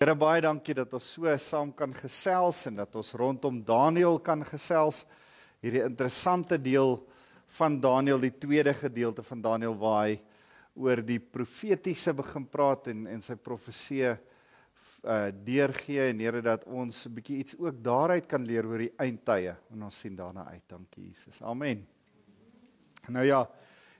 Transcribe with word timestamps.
Here 0.00 0.14
baie 0.16 0.40
dankie 0.40 0.72
dat 0.72 0.94
ons 0.96 1.04
so 1.12 1.28
saam 1.36 1.74
kan 1.76 1.90
gesels 1.92 2.62
en 2.70 2.78
dat 2.78 2.94
ons 2.96 3.10
rondom 3.20 3.58
Daniël 3.60 4.14
kan 4.24 4.40
gesels. 4.48 5.02
Hierdie 5.60 5.82
interessante 5.84 6.56
deel 6.56 6.94
van 7.58 7.76
Daniël, 7.82 8.22
die 8.24 8.32
tweede 8.32 8.72
gedeelte 8.72 9.20
van 9.20 9.42
Daniël 9.44 9.76
waar 9.76 10.06
hy 10.06 10.14
oor 10.80 11.02
die 11.04 11.18
profetiese 11.20 12.14
begin 12.16 12.46
praat 12.48 12.88
en 12.94 13.02
en 13.12 13.20
sy 13.20 13.36
profeseë 13.36 14.14
uh 15.04 15.28
deurgee 15.44 16.08
en 16.08 16.24
Here 16.24 16.40
dat 16.48 16.64
ons 16.64 17.04
'n 17.04 17.14
bietjie 17.20 17.36
iets 17.44 17.58
ook 17.60 17.84
daaruit 17.84 18.24
kan 18.24 18.40
leer 18.40 18.64
oor 18.64 18.78
die 18.78 18.94
eindtye. 18.96 19.52
En 19.68 19.82
ons 19.82 20.00
sien 20.00 20.16
daarna 20.16 20.48
uit. 20.48 20.64
Dankie 20.66 21.12
Jesus. 21.12 21.42
Amen. 21.42 21.84
Nou 23.08 23.26
ja, 23.26 23.44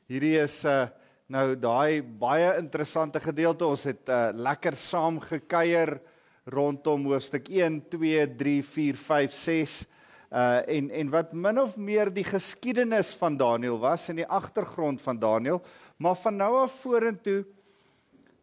hierdie 0.08 0.40
is 0.40 0.64
uh 0.64 0.88
Nou 1.30 1.52
daai 1.54 2.02
baie 2.02 2.48
interessante 2.58 3.20
gedeelte, 3.22 3.62
ons 3.62 3.84
het 3.86 4.08
uh, 4.10 4.32
lekker 4.34 4.74
saam 4.74 5.20
gekuier 5.22 5.92
rondom 6.50 7.04
hoofstuk 7.06 7.46
1, 7.54 7.76
2, 7.92 8.24
3, 8.40 8.54
4, 8.66 8.98
5, 8.98 9.36
6 9.38 9.74
uh 10.30 10.58
en 10.70 10.88
en 10.94 11.08
wat 11.10 11.30
min 11.34 11.60
of 11.62 11.76
meer 11.78 12.10
die 12.14 12.26
geskiedenis 12.26 13.12
van 13.18 13.36
Daniël 13.38 13.78
was 13.82 14.08
in 14.10 14.18
die 14.18 14.26
agtergrond 14.26 15.02
van 15.02 15.18
Daniël, 15.22 15.62
maar 15.98 16.18
van 16.18 16.36
nou 16.38 16.50
af 16.64 16.80
vorentoe 16.82 17.44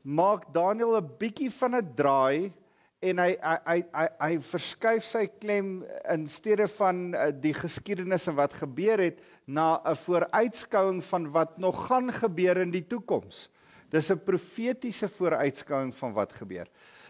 maak 0.04 0.48
Daniël 0.56 0.96
'n 1.02 1.12
bietjie 1.20 1.52
van 1.52 1.76
'n 1.76 1.92
draai 1.96 2.54
en 3.00 3.20
hy 3.22 3.34
hy 3.38 3.58
hy 3.66 3.82
hy, 3.94 4.06
hy 4.20 4.38
verskuif 4.42 5.06
sy 5.06 5.28
klem 5.38 5.84
in 6.10 6.26
steede 6.32 6.66
van 6.78 7.12
uh, 7.14 7.30
die 7.30 7.54
geskiedenis 7.54 8.26
en 8.32 8.38
wat 8.40 8.56
gebeur 8.58 9.02
het 9.04 9.22
na 9.46 9.80
'n 9.86 9.96
vooruitskouing 9.96 11.04
van 11.04 11.32
wat 11.32 11.58
nog 11.58 11.88
gaan 11.88 12.12
gebeur 12.12 12.58
in 12.58 12.72
die 12.72 12.88
toekoms. 12.88 13.50
Dis 13.90 14.10
'n 14.12 14.20
profetiese 14.20 15.08
vooruitskouing 15.08 15.96
van 15.96 16.14
wat 16.14 16.34
gebeur. 16.34 16.68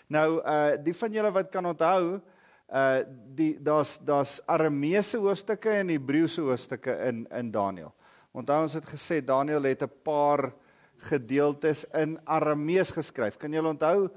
Nou 0.07 0.41
uh 0.43 0.75
die 0.83 0.93
van 0.93 1.11
julle 1.11 1.31
wat 1.31 1.49
kan 1.51 1.65
onthou 1.65 2.19
uh 2.67 2.99
die 3.35 3.57
daar's 3.59 3.97
daar's 4.03 4.41
Arameese 4.45 5.17
hoofstukke 5.17 5.69
en 5.69 5.87
Hebreëse 5.87 6.41
hoofstukke 6.41 6.91
in 7.07 7.27
in 7.31 7.51
Daniël. 7.51 7.93
Onthou 8.33 8.61
ons 8.61 8.73
het 8.73 8.85
gesê 8.85 9.23
Daniël 9.23 9.63
het 9.63 9.83
'n 9.83 9.91
paar 10.03 10.53
gedeeltes 10.97 11.85
in 11.93 12.19
Aramees 12.25 12.91
geskryf. 12.91 13.37
Kan 13.37 13.51
julle 13.51 13.69
onthou 13.69 14.09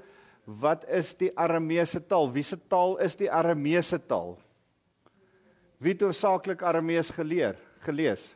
wat 0.45 0.85
is 0.89 1.13
die 1.19 1.31
Arameese 1.37 2.01
taal? 2.05 2.29
Wie 2.33 2.43
se 2.43 2.57
taal 2.57 2.97
is 3.03 3.15
die 3.19 3.29
Arameese 3.31 3.99
taal? 3.99 4.37
Wie 5.81 5.93
het 5.95 6.03
hoofsaaklik 6.05 6.61
Aramees 6.65 7.09
geleer, 7.13 7.57
gelees, 7.85 8.35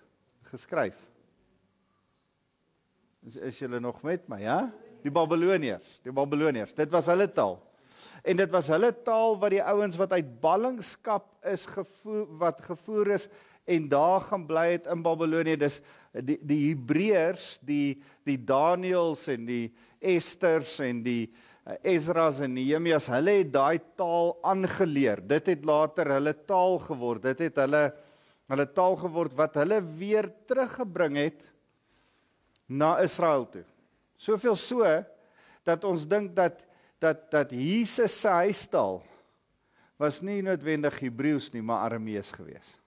geskryf? 0.50 0.98
Is, 3.26 3.38
is 3.38 3.60
julle 3.62 3.80
nog 3.82 4.02
met 4.06 4.28
my, 4.30 4.42
ja? 4.42 4.60
Die 5.06 5.14
Babiloniërs, 5.14 6.00
die 6.06 6.14
Babiloniërs. 6.14 6.74
Dit 6.78 6.94
was 6.94 7.10
hulle 7.10 7.28
taal. 7.30 7.60
En 8.26 8.38
dit 8.38 8.52
was 8.54 8.70
hulle 8.74 8.92
taal 9.06 9.36
wat 9.42 9.54
die 9.54 9.64
ouens 9.66 9.98
wat 10.02 10.14
uit 10.18 10.30
ballingskap 10.42 11.28
is 11.50 11.66
gevoer 11.70 12.26
wat 12.42 12.64
gevoer 12.66 13.14
is 13.20 13.28
en 13.66 13.88
daar 13.90 14.22
gaan 14.22 14.46
bly 14.46 14.66
het 14.76 14.90
in 14.90 15.02
Babilonie. 15.06 15.58
Dis 15.58 15.82
die 16.14 16.38
die 16.46 16.62
Hebreërs, 16.70 17.58
die 17.66 17.98
die 18.26 18.38
Daniëls 18.38 19.28
en 19.34 19.46
die 19.50 19.74
Esters 20.00 20.78
en 20.86 21.02
die 21.06 21.34
Esdras 21.82 22.44
en 22.46 22.54
Nehemias, 22.54 23.08
hulle 23.10 23.40
het 23.40 23.52
daai 23.54 23.80
taal 23.98 24.36
aangeleer. 24.46 25.24
Dit 25.26 25.50
het 25.50 25.66
later 25.66 26.12
hulle 26.14 26.36
taal 26.46 26.78
geword. 26.84 27.24
Dit 27.26 27.42
het 27.48 27.64
hulle 27.64 27.88
hulle 28.54 28.68
taal 28.78 28.94
geword 29.02 29.34
wat 29.34 29.56
hulle 29.58 29.80
weer 29.98 30.28
teruggebring 30.46 31.18
het 31.18 31.48
na 32.70 33.00
Israel 33.02 33.48
toe. 33.50 33.64
Soveel 34.22 34.58
so 34.60 34.86
dat 35.66 35.84
ons 35.90 36.06
dink 36.06 36.36
dat 36.38 36.62
dat 37.02 37.26
dat 37.34 37.52
Jesus 37.52 38.14
se 38.22 38.30
huistaal 38.30 39.02
was 40.00 40.22
nie 40.22 40.42
noodwendig 40.44 41.00
Hebreëus 41.02 41.52
nie, 41.54 41.64
maar 41.64 41.88
Aramees 41.88 42.32
geweest. 42.36 42.78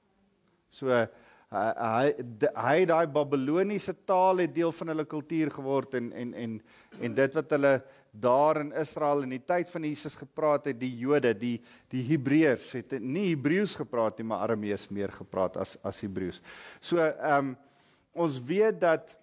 So 0.71 0.93
hy 0.93 1.07
hy 1.51 2.09
hy 2.55 2.81
daai 2.89 3.07
Babiloniese 3.09 3.95
taal 4.07 4.45
het 4.45 4.55
deel 4.55 4.73
van 4.77 4.93
hulle 4.93 5.07
kultuur 5.09 5.51
geword 5.59 5.97
en 5.97 6.11
en 6.13 6.35
en 6.35 6.59
en 7.01 7.15
dit 7.17 7.39
wat 7.41 7.55
hulle 7.57 7.73
daar 8.21 8.61
in 8.63 8.73
Israel 8.81 9.23
in 9.27 9.35
die 9.37 9.43
tyd 9.45 9.71
van 9.71 9.87
Jesus 9.87 10.17
gepraat 10.19 10.69
het 10.71 10.79
die 10.81 10.93
Jode 11.01 11.35
die 11.39 11.57
die 11.93 12.03
Hebreërs 12.11 12.73
het 12.79 12.99
nie 13.01 13.31
Hebreëus 13.31 13.77
gepraat 13.81 14.19
nie 14.19 14.29
maar 14.31 14.47
Aramees 14.47 14.89
meer 14.91 15.13
gepraat 15.15 15.57
as 15.61 15.77
as 15.83 16.03
Hebreëus. 16.05 16.43
So 16.81 17.01
ehm 17.03 17.55
um, 17.55 17.57
ons 18.19 18.41
weet 18.43 18.81
dat 18.83 19.15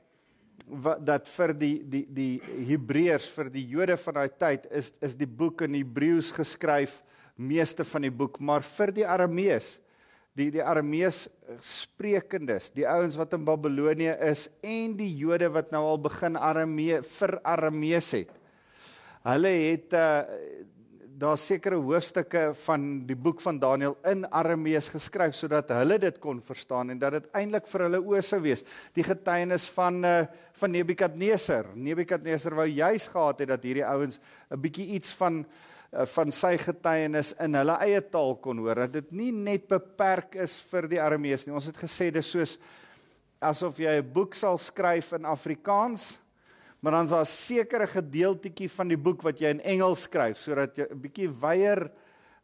wat 0.65 1.01
dat 1.05 1.27
vir 1.27 1.53
die 1.53 1.75
die 1.83 2.05
die 2.09 2.33
Hebreërs 2.71 3.27
vir 3.35 3.49
die 3.53 3.65
Jode 3.75 3.97
van 4.01 4.21
daai 4.21 4.29
tyd 4.39 4.69
is 4.71 4.93
is 5.03 5.17
die 5.19 5.29
boek 5.29 5.65
in 5.67 5.75
Hebreëus 5.77 6.31
geskryf 6.35 7.01
meeste 7.35 7.83
van 7.83 8.07
die 8.07 8.13
boek 8.13 8.39
maar 8.39 8.63
vir 8.63 8.95
die 8.95 9.05
Aramees 9.05 9.75
die 10.35 10.49
die 10.51 10.63
Aramees 10.63 11.25
sprekendes, 11.63 12.67
die 12.75 12.85
ouens 12.87 13.15
wat 13.19 13.33
in 13.37 13.45
Babilonie 13.47 14.11
is 14.27 14.49
en 14.65 14.95
die 14.99 15.11
Jode 15.15 15.47
wat 15.55 15.71
nou 15.71 15.83
al 15.93 16.01
begin 16.03 16.35
Aramee 16.35 16.99
vir 17.07 17.37
Aramees 17.47 18.11
het. 18.17 18.33
Hulle 19.25 19.57
het 19.71 19.93
uh 19.97 20.19
daar 21.15 21.37
sekere 21.39 21.77
hoofstukke 21.79 22.49
van 22.65 22.81
die 23.07 23.15
boek 23.15 23.39
van 23.39 23.55
Daniël 23.55 23.93
in 24.11 24.25
Aramees 24.35 24.89
geskryf 24.91 25.37
sodat 25.37 25.69
hulle 25.71 25.95
dit 26.03 26.17
kon 26.19 26.41
verstaan 26.43 26.89
en 26.91 26.99
dat 26.99 27.15
dit 27.15 27.29
eintlik 27.39 27.69
vir 27.71 27.85
hulle 27.85 28.01
oë 28.03 28.19
sou 28.27 28.41
wees. 28.43 28.65
Die 28.91 29.05
getuienis 29.07 29.69
van 29.77 30.01
uh 30.03 30.17
van 30.59 30.75
Nebukadneser. 30.75 31.69
Nebukadneser 31.75 32.57
wou 32.59 32.67
juis 32.67 33.07
gehad 33.13 33.39
het 33.39 33.53
dat 33.53 33.63
hierdie 33.63 33.85
ouens 33.87 34.19
'n 34.51 34.59
bietjie 34.59 34.85
iets 34.99 35.13
van 35.15 35.45
uh, 35.93 36.05
van 36.05 36.31
sy 36.31 36.57
getuienis 36.57 37.33
in 37.39 37.55
hulle 37.55 37.79
eie 37.87 38.01
taal 38.01 38.35
kon 38.35 38.57
hoor. 38.57 38.75
Dat 38.75 38.93
dit 38.93 39.11
nie 39.11 39.31
net 39.31 39.67
beperk 39.67 40.35
is 40.35 40.59
vir 40.71 40.87
die 40.87 41.01
Aramees 41.01 41.45
nie. 41.45 41.55
Ons 41.55 41.71
het 41.71 41.77
gesê 41.77 42.11
dis 42.11 42.29
soos 42.29 42.59
asof 43.39 43.79
jy 43.79 44.01
'n 44.01 44.11
boek 44.13 44.35
sal 44.35 44.57
skryf 44.57 45.13
in 45.13 45.25
Afrikaans 45.25 46.19
maar 46.79 46.91
dan's 46.91 47.11
daar 47.11 47.21
'n 47.21 47.25
sekere 47.25 47.87
gedeeltjie 47.87 48.69
van 48.69 48.87
die 48.87 48.97
boek 48.97 49.21
wat 49.21 49.39
jy 49.39 49.49
in 49.49 49.61
Engels 49.61 50.01
skryf 50.01 50.37
sodat 50.37 50.77
jy 50.77 50.87
'n 50.89 51.01
bietjie 51.01 51.29
wyeer 51.29 51.91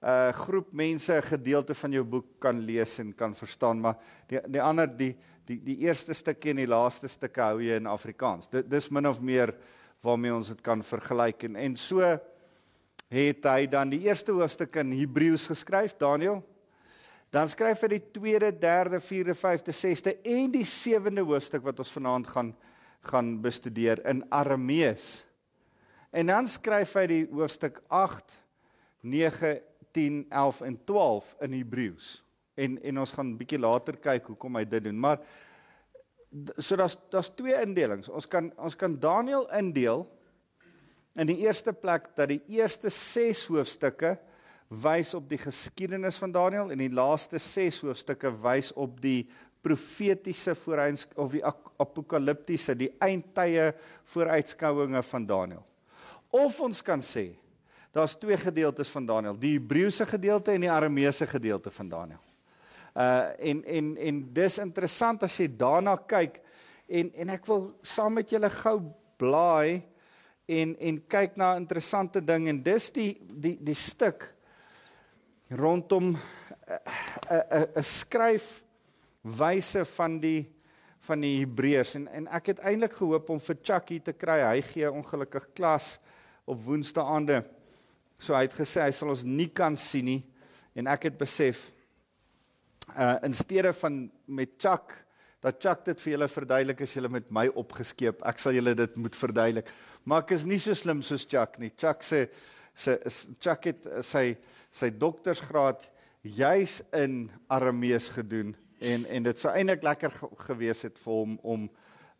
'n 0.01 0.09
uh, 0.09 0.33
groep 0.33 0.73
mense 0.73 1.13
'n 1.13 1.21
gedeelte 1.21 1.73
van 1.73 1.91
jou 1.91 2.03
boek 2.03 2.25
kan 2.39 2.59
lees 2.59 2.99
en 2.99 3.13
kan 3.15 3.35
verstaan, 3.35 3.79
maar 3.79 3.97
die 4.27 4.39
die 4.47 4.61
ander 4.61 4.87
die 4.87 5.15
die 5.45 5.59
die 5.59 5.77
eerste 5.77 6.13
stukkie 6.13 6.51
en 6.51 6.57
die 6.57 6.67
laaste 6.67 7.07
stukke 7.07 7.41
hou 7.41 7.61
jy 7.61 7.75
in 7.75 7.87
Afrikaans. 7.87 8.49
Dit 8.49 8.69
dis 8.69 8.89
min 8.89 9.07
of 9.07 9.21
meer 9.21 9.53
waarmee 10.01 10.33
ons 10.33 10.47
dit 10.47 10.61
kan 10.61 10.81
vergelyk 10.83 11.43
en 11.43 11.55
en 11.55 11.75
so 11.75 12.01
het 13.11 13.43
hy 13.45 13.67
dan 13.67 13.89
die 13.89 14.01
eerste 14.07 14.31
hoofstuk 14.31 14.75
in 14.75 14.91
Hebreëus 14.91 15.47
geskryf, 15.51 15.97
Daniël. 15.99 16.41
Dan 17.31 17.47
skryf 17.47 17.81
hy 17.81 17.87
die 17.87 18.11
tweede, 18.11 18.51
derde, 18.51 18.99
vierde, 18.99 19.35
vyfde, 19.35 19.71
sesde 19.71 20.17
en 20.23 20.51
die 20.51 20.65
sewende 20.65 21.21
hoofstuk 21.21 21.63
wat 21.63 21.79
ons 21.79 21.91
vanaand 21.91 22.27
gaan 22.27 22.53
gaan 23.01 23.41
bestudeer 23.41 24.05
in 24.05 24.23
Aramees. 24.29 25.25
En 26.11 26.27
dan 26.27 26.47
skryf 26.47 26.93
hy 26.99 27.05
die 27.09 27.21
hoofstuk 27.31 27.81
8, 27.87 28.35
9, 29.01 29.61
10, 29.95 30.25
11 30.29 30.61
en 30.67 30.77
12 30.85 31.35
in 31.47 31.55
Hebreëus. 31.59 32.09
En 32.59 32.77
en 32.83 32.99
ons 32.99 33.13
gaan 33.15 33.31
bietjie 33.39 33.59
later 33.59 33.97
kyk 33.97 34.27
hoekom 34.33 34.59
hy 34.59 34.65
dit 34.67 34.83
doen. 34.83 34.99
Maar 34.99 35.21
so 36.57 36.75
daar's 36.79 36.97
daar's 37.11 37.31
twee 37.35 37.55
indelings. 37.61 38.09
Ons 38.09 38.27
kan 38.27 38.51
ons 38.57 38.75
kan 38.75 38.97
Daniël 38.99 39.47
indeel 39.57 40.05
in 41.19 41.27
die 41.27 41.41
eerste 41.43 41.73
plek 41.73 42.11
dat 42.15 42.31
die 42.31 42.41
eerste 42.55 42.91
6 42.91 43.47
hoofstukke 43.51 44.15
wys 44.71 45.11
op 45.17 45.27
die 45.27 45.39
geskiedenis 45.41 46.19
van 46.21 46.31
Daniël 46.31 46.71
en 46.71 46.79
die 46.79 46.91
laaste 46.91 47.39
6 47.39 47.81
hoofstukke 47.87 48.31
wys 48.43 48.71
op 48.79 49.01
die 49.03 49.25
profetiese 49.61 50.55
vooruits 50.57 51.05
of 51.15 51.35
die 51.35 51.43
apokaliptiese, 51.45 52.75
die 52.75 52.89
eindtye 53.01 53.71
vooruitskouinge 54.13 55.03
van 55.11 55.27
Daniël. 55.29 55.63
Of 56.31 56.59
ons 56.63 56.81
kan 56.81 57.03
sê 57.03 57.29
daar's 57.91 58.15
twee 58.15 58.37
gedeeltes 58.39 58.89
van 58.89 59.05
Daniël, 59.05 59.37
die 59.37 59.57
Hebreëse 59.57 60.07
gedeelte 60.07 60.53
en 60.55 60.63
die 60.63 60.71
Arameese 60.71 61.27
gedeelte 61.27 61.71
van 61.71 61.89
Daniël. 61.89 62.23
Uh 62.91 63.29
en 63.51 63.63
en 63.63 63.93
en 63.97 64.17
dis 64.33 64.57
interessant 64.59 65.23
as 65.23 65.37
jy 65.39 65.47
daarna 65.47 65.95
kyk 65.95 66.41
en 66.91 67.11
en 67.23 67.29
ek 67.37 67.45
wil 67.47 67.69
saam 67.87 68.17
met 68.19 68.31
julle 68.33 68.49
gou 68.51 68.81
blaai 69.21 69.79
en 70.51 70.73
en 70.75 70.97
kyk 71.07 71.37
na 71.39 71.53
'n 71.53 71.63
interessante 71.63 72.19
ding 72.19 72.47
en 72.47 72.63
dis 72.63 72.89
die 72.91 73.13
die 73.21 73.57
die 73.63 73.75
stuk 73.75 74.33
rondom 75.49 76.15
'n 76.15 76.19
'n 77.29 77.67
'n 77.75 77.83
skryf 77.83 78.63
wyse 79.21 79.85
van 79.97 80.19
die 80.21 80.49
van 81.01 81.23
die 81.23 81.39
Hebreërs 81.39 81.95
en 81.97 82.07
en 82.13 82.27
ek 82.29 82.51
het 82.51 82.59
eintlik 82.61 82.93
gehoop 82.99 83.29
om 83.33 83.39
vir 83.41 83.57
Chucky 83.65 83.99
te 84.05 84.13
kry. 84.13 84.37
Hy 84.45 84.61
gee 84.65 84.89
ongelukkig 84.91 85.47
klas 85.57 85.95
op 86.45 86.61
woensdaande. 86.61 87.41
So 88.21 88.35
hy 88.37 88.45
het 88.45 88.57
gesê 88.57 88.83
hy 88.85 88.91
sal 88.93 89.13
ons 89.13 89.25
nie 89.25 89.49
kan 89.49 89.77
sien 89.79 90.05
nie 90.05 90.21
en 90.77 90.89
ek 90.91 91.09
het 91.09 91.17
besef 91.19 91.71
uh 92.93 93.17
in 93.25 93.33
steede 93.33 93.73
van 93.73 94.03
met 94.27 94.57
Chuck 94.61 94.93
dat 95.41 95.57
Chuck 95.57 95.85
dit 95.89 96.01
vir 96.03 96.13
julle 96.13 96.29
verduidelik 96.29 96.83
as 96.85 96.93
julle 96.93 97.09
met 97.09 97.31
my 97.33 97.47
opgeskeep. 97.57 98.21
Ek 98.29 98.37
sal 98.37 98.53
julle 98.53 98.75
dit 98.77 98.97
moet 99.01 99.15
verduidelik. 99.17 99.71
Maar 100.05 100.21
ek 100.21 100.35
is 100.37 100.45
nie 100.45 100.59
so 100.61 100.77
slim 100.77 101.01
soos 101.01 101.25
Chuck 101.25 101.57
nie. 101.57 101.71
Chuck 101.73 102.05
sê 102.05 102.27
se 102.77 102.99
Chuck 103.41 103.65
het 103.71 103.89
sy 104.05 104.35
sy 104.71 104.91
doktorsgraad 104.93 105.89
juis 106.21 106.79
in 106.93 107.25
Aramees 107.49 108.11
gedoen 108.13 108.53
en 108.81 109.05
en 109.05 109.29
dit 109.29 109.39
sou 109.39 109.53
eintlik 109.53 109.83
lekker 109.85 110.13
gewees 110.47 110.85
het 110.87 110.99
vir 110.99 111.13
hom 111.13 111.37
om 111.41 111.69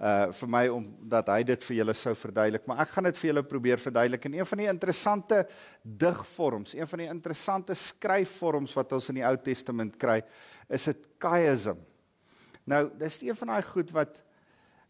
uh 0.02 0.32
vir 0.34 0.50
my 0.50 0.62
om 0.74 0.86
dat 1.10 1.28
hy 1.30 1.44
dit 1.46 1.64
vir 1.68 1.76
julle 1.78 1.94
sou 1.94 2.16
verduidelik, 2.18 2.64
maar 2.66 2.82
ek 2.82 2.94
gaan 2.96 3.06
dit 3.06 3.20
vir 3.20 3.28
julle 3.30 3.44
probeer 3.46 3.82
verduidelik. 3.82 4.24
En 4.26 4.38
een 4.40 4.48
van 4.50 4.62
die 4.64 4.70
interessante 4.72 5.44
digvorms, 5.84 6.74
een 6.74 6.90
van 6.90 7.04
die 7.04 7.10
interessante 7.12 7.76
skryfvorms 7.78 8.74
wat 8.80 8.96
ons 8.98 9.12
in 9.14 9.20
die 9.20 9.28
Ou 9.28 9.36
Testament 9.38 10.00
kry, 10.02 10.18
is 10.70 10.88
dit 10.90 11.06
chiasm. 11.22 11.78
Nou, 12.66 12.88
dis 12.98 13.22
een 13.22 13.38
van 13.38 13.54
daai 13.54 13.68
goed 13.70 13.94
wat 13.94 14.24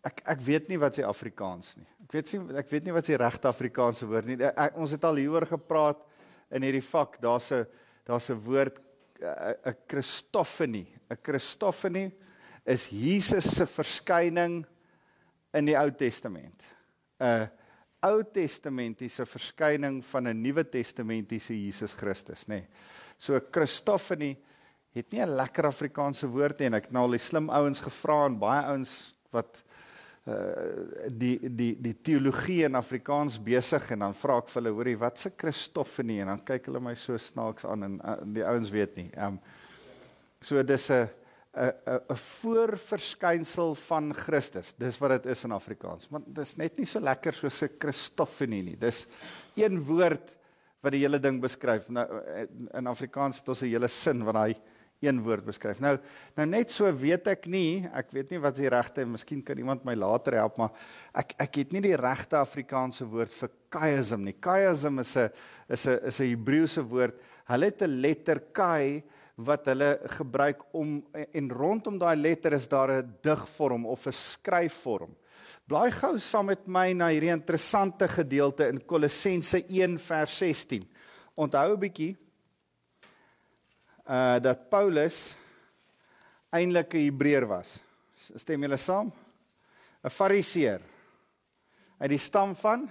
ek 0.07 0.23
ek 0.33 0.45
weet 0.47 0.71
nie 0.71 0.79
wat 0.79 0.95
se 0.95 1.05
Afrikaans 1.05 1.75
nie. 1.77 1.89
Ek 2.07 2.15
weet 2.15 2.31
nie 2.31 2.61
ek 2.63 2.71
weet 2.71 2.87
nie 2.87 2.95
wat 2.95 3.11
se 3.11 3.19
regte 3.19 3.51
Afrikaanse 3.51 4.07
woord 4.07 4.31
nie. 4.31 4.39
Ek, 4.47 4.79
ons 4.79 4.95
het 4.95 5.03
al 5.07 5.19
hieroor 5.19 5.47
gepraat 5.49 6.07
in 6.51 6.63
hierdie 6.63 6.87
vak. 6.87 7.19
Daar's 7.19 7.51
'n 7.51 7.67
daar's 8.07 8.31
'n 8.31 8.39
woord 8.47 8.79
'n 9.21 9.75
Christophanie. 9.87 10.87
'n 11.09 11.17
Christophanie 11.23 12.11
is 12.65 12.87
Jesus 12.89 13.55
se 13.55 13.65
verskyning 13.65 14.65
in 15.53 15.65
die 15.65 15.77
Ou 15.77 15.91
Testament. 15.91 16.63
'n 17.19 17.49
Ou 18.03 18.23
Testamentiese 18.23 19.25
verskyning 19.25 20.01
van 20.05 20.27
'n 20.27 20.41
Nuwe 20.41 20.63
Testamentiese 20.63 21.53
Jesus 21.53 21.93
Christus, 21.93 22.47
nê. 22.47 22.55
Nee. 22.55 22.67
So 23.17 23.39
Christophanie 23.51 24.37
het 24.93 25.11
nie 25.11 25.21
'n 25.21 25.35
lekker 25.35 25.65
Afrikaanse 25.65 26.27
woord 26.27 26.59
nie 26.59 26.65
en 26.65 26.73
ek 26.73 26.83
het 26.85 26.93
nou 26.93 27.03
al 27.03 27.11
die 27.11 27.19
slim 27.19 27.49
ouens 27.49 27.79
gevra 27.79 28.25
en 28.25 28.39
baie 28.39 28.65
ouens 28.65 29.13
wat 29.31 29.63
uh 30.29 31.07
die 31.09 31.39
die 31.49 31.71
die 31.81 31.95
teologie 31.97 32.59
in 32.67 32.75
Afrikaans 32.77 33.39
besig 33.41 33.87
en 33.91 34.03
dan 34.05 34.13
vra 34.13 34.37
ek 34.37 34.51
vir 34.51 34.61
hulle 34.61 34.73
hoorie 34.75 34.99
wat 35.01 35.17
se 35.17 35.31
Christoffenie 35.33 36.19
en 36.21 36.29
dan 36.35 36.43
kyk 36.45 36.69
hulle 36.69 36.81
my 36.83 36.93
so 36.93 37.17
snaaks 37.17 37.65
aan 37.65 37.87
en 37.87 37.95
uh, 38.05 38.19
die 38.35 38.45
ouens 38.45 38.69
weet 38.69 38.99
nie. 39.01 39.09
Ehm 39.15 39.39
um, 39.39 39.39
so 40.41 40.61
dis 40.63 40.89
'n 40.91 41.09
'n 41.57 41.73
'n 42.09 42.15
voorverskynsel 42.15 43.75
van 43.75 44.13
Christus. 44.13 44.73
Dis 44.77 44.97
wat 44.97 45.09
dit 45.09 45.25
is 45.25 45.43
in 45.43 45.51
Afrikaans. 45.51 46.09
Maar 46.09 46.21
dis 46.25 46.55
net 46.55 46.77
nie 46.77 46.85
so 46.85 46.99
lekker 46.99 47.33
soos 47.33 47.63
'n 47.63 47.75
Christoffenie 47.79 48.63
nie. 48.63 48.77
Dis 48.77 49.07
een 49.55 49.81
woord 49.83 50.37
wat 50.81 50.91
die 50.91 51.01
hele 51.01 51.19
ding 51.19 51.41
beskryf. 51.41 51.89
Nou 51.89 52.05
in 52.73 52.87
Afrikaans 52.87 53.39
het 53.39 53.49
ons 53.49 53.61
'n 53.61 53.73
hele 53.73 53.87
sin 53.87 54.23
wat 54.23 54.33
daai 54.33 54.55
een 55.01 55.21
woord 55.25 55.45
beskryf. 55.45 55.79
Nou 55.81 55.95
nou 56.37 56.45
net 56.49 56.71
so 56.71 56.89
weet 56.93 57.27
ek 57.33 57.47
nie, 57.49 57.83
ek 57.97 58.11
weet 58.13 58.31
nie 58.31 58.41
wat 58.41 58.57
die 58.57 58.69
regte, 58.69 59.05
miskien 59.09 59.41
kan 59.45 59.57
iemand 59.57 59.85
my 59.87 59.95
later 59.97 60.37
help, 60.37 60.59
maar 60.61 60.71
ek 61.17 61.33
ek 61.41 61.61
het 61.63 61.73
nie 61.73 61.81
die 61.89 61.97
regte 61.97 62.37
Afrikaanse 62.37 63.07
woord 63.09 63.33
vir 63.33 63.51
chiasm 63.73 64.27
nie. 64.27 64.35
Chiasm 64.37 65.01
is 65.01 65.15
'n 65.17 65.29
is 65.69 65.87
'n 65.87 65.99
is 66.07 66.21
'n 66.21 66.29
Hebreëse 66.31 66.83
woord. 66.83 67.17
Hulle 67.49 67.65
het 67.65 67.81
'n 67.81 68.01
letter 68.01 68.39
chi 68.53 69.03
wat 69.35 69.65
hulle 69.65 69.99
gebruik 70.17 70.61
om 70.73 71.03
en 71.13 71.49
rondom 71.49 71.97
daai 71.97 72.15
letter 72.15 72.53
is 72.53 72.67
daar 72.67 72.91
'n 72.91 73.17
digvorm 73.21 73.85
of 73.85 74.05
'n 74.07 74.13
skryfvorm. 74.13 75.15
Blaai 75.67 75.91
gou 75.91 76.19
saam 76.19 76.45
met 76.45 76.67
my 76.67 76.93
na 76.93 77.07
hierdie 77.07 77.31
interessante 77.31 78.07
gedeelte 78.07 78.67
in 78.67 78.85
Kolossense 78.85 79.63
1 79.67 79.97
vers 79.99 80.37
16. 80.37 80.87
Onthou 81.35 81.73
'n 81.73 81.79
bietjie 81.79 82.17
uh 84.07 84.39
dat 84.41 84.69
Paulus 84.69 85.35
eintlik 86.51 86.93
'n 86.93 87.05
Hebreër 87.05 87.47
was. 87.47 87.79
Stem 88.35 88.61
julle 88.61 88.77
saam? 88.77 89.11
'n 90.03 90.09
Fariseer 90.09 90.81
uit 91.99 92.09
die 92.09 92.17
stam 92.17 92.55
van 92.55 92.89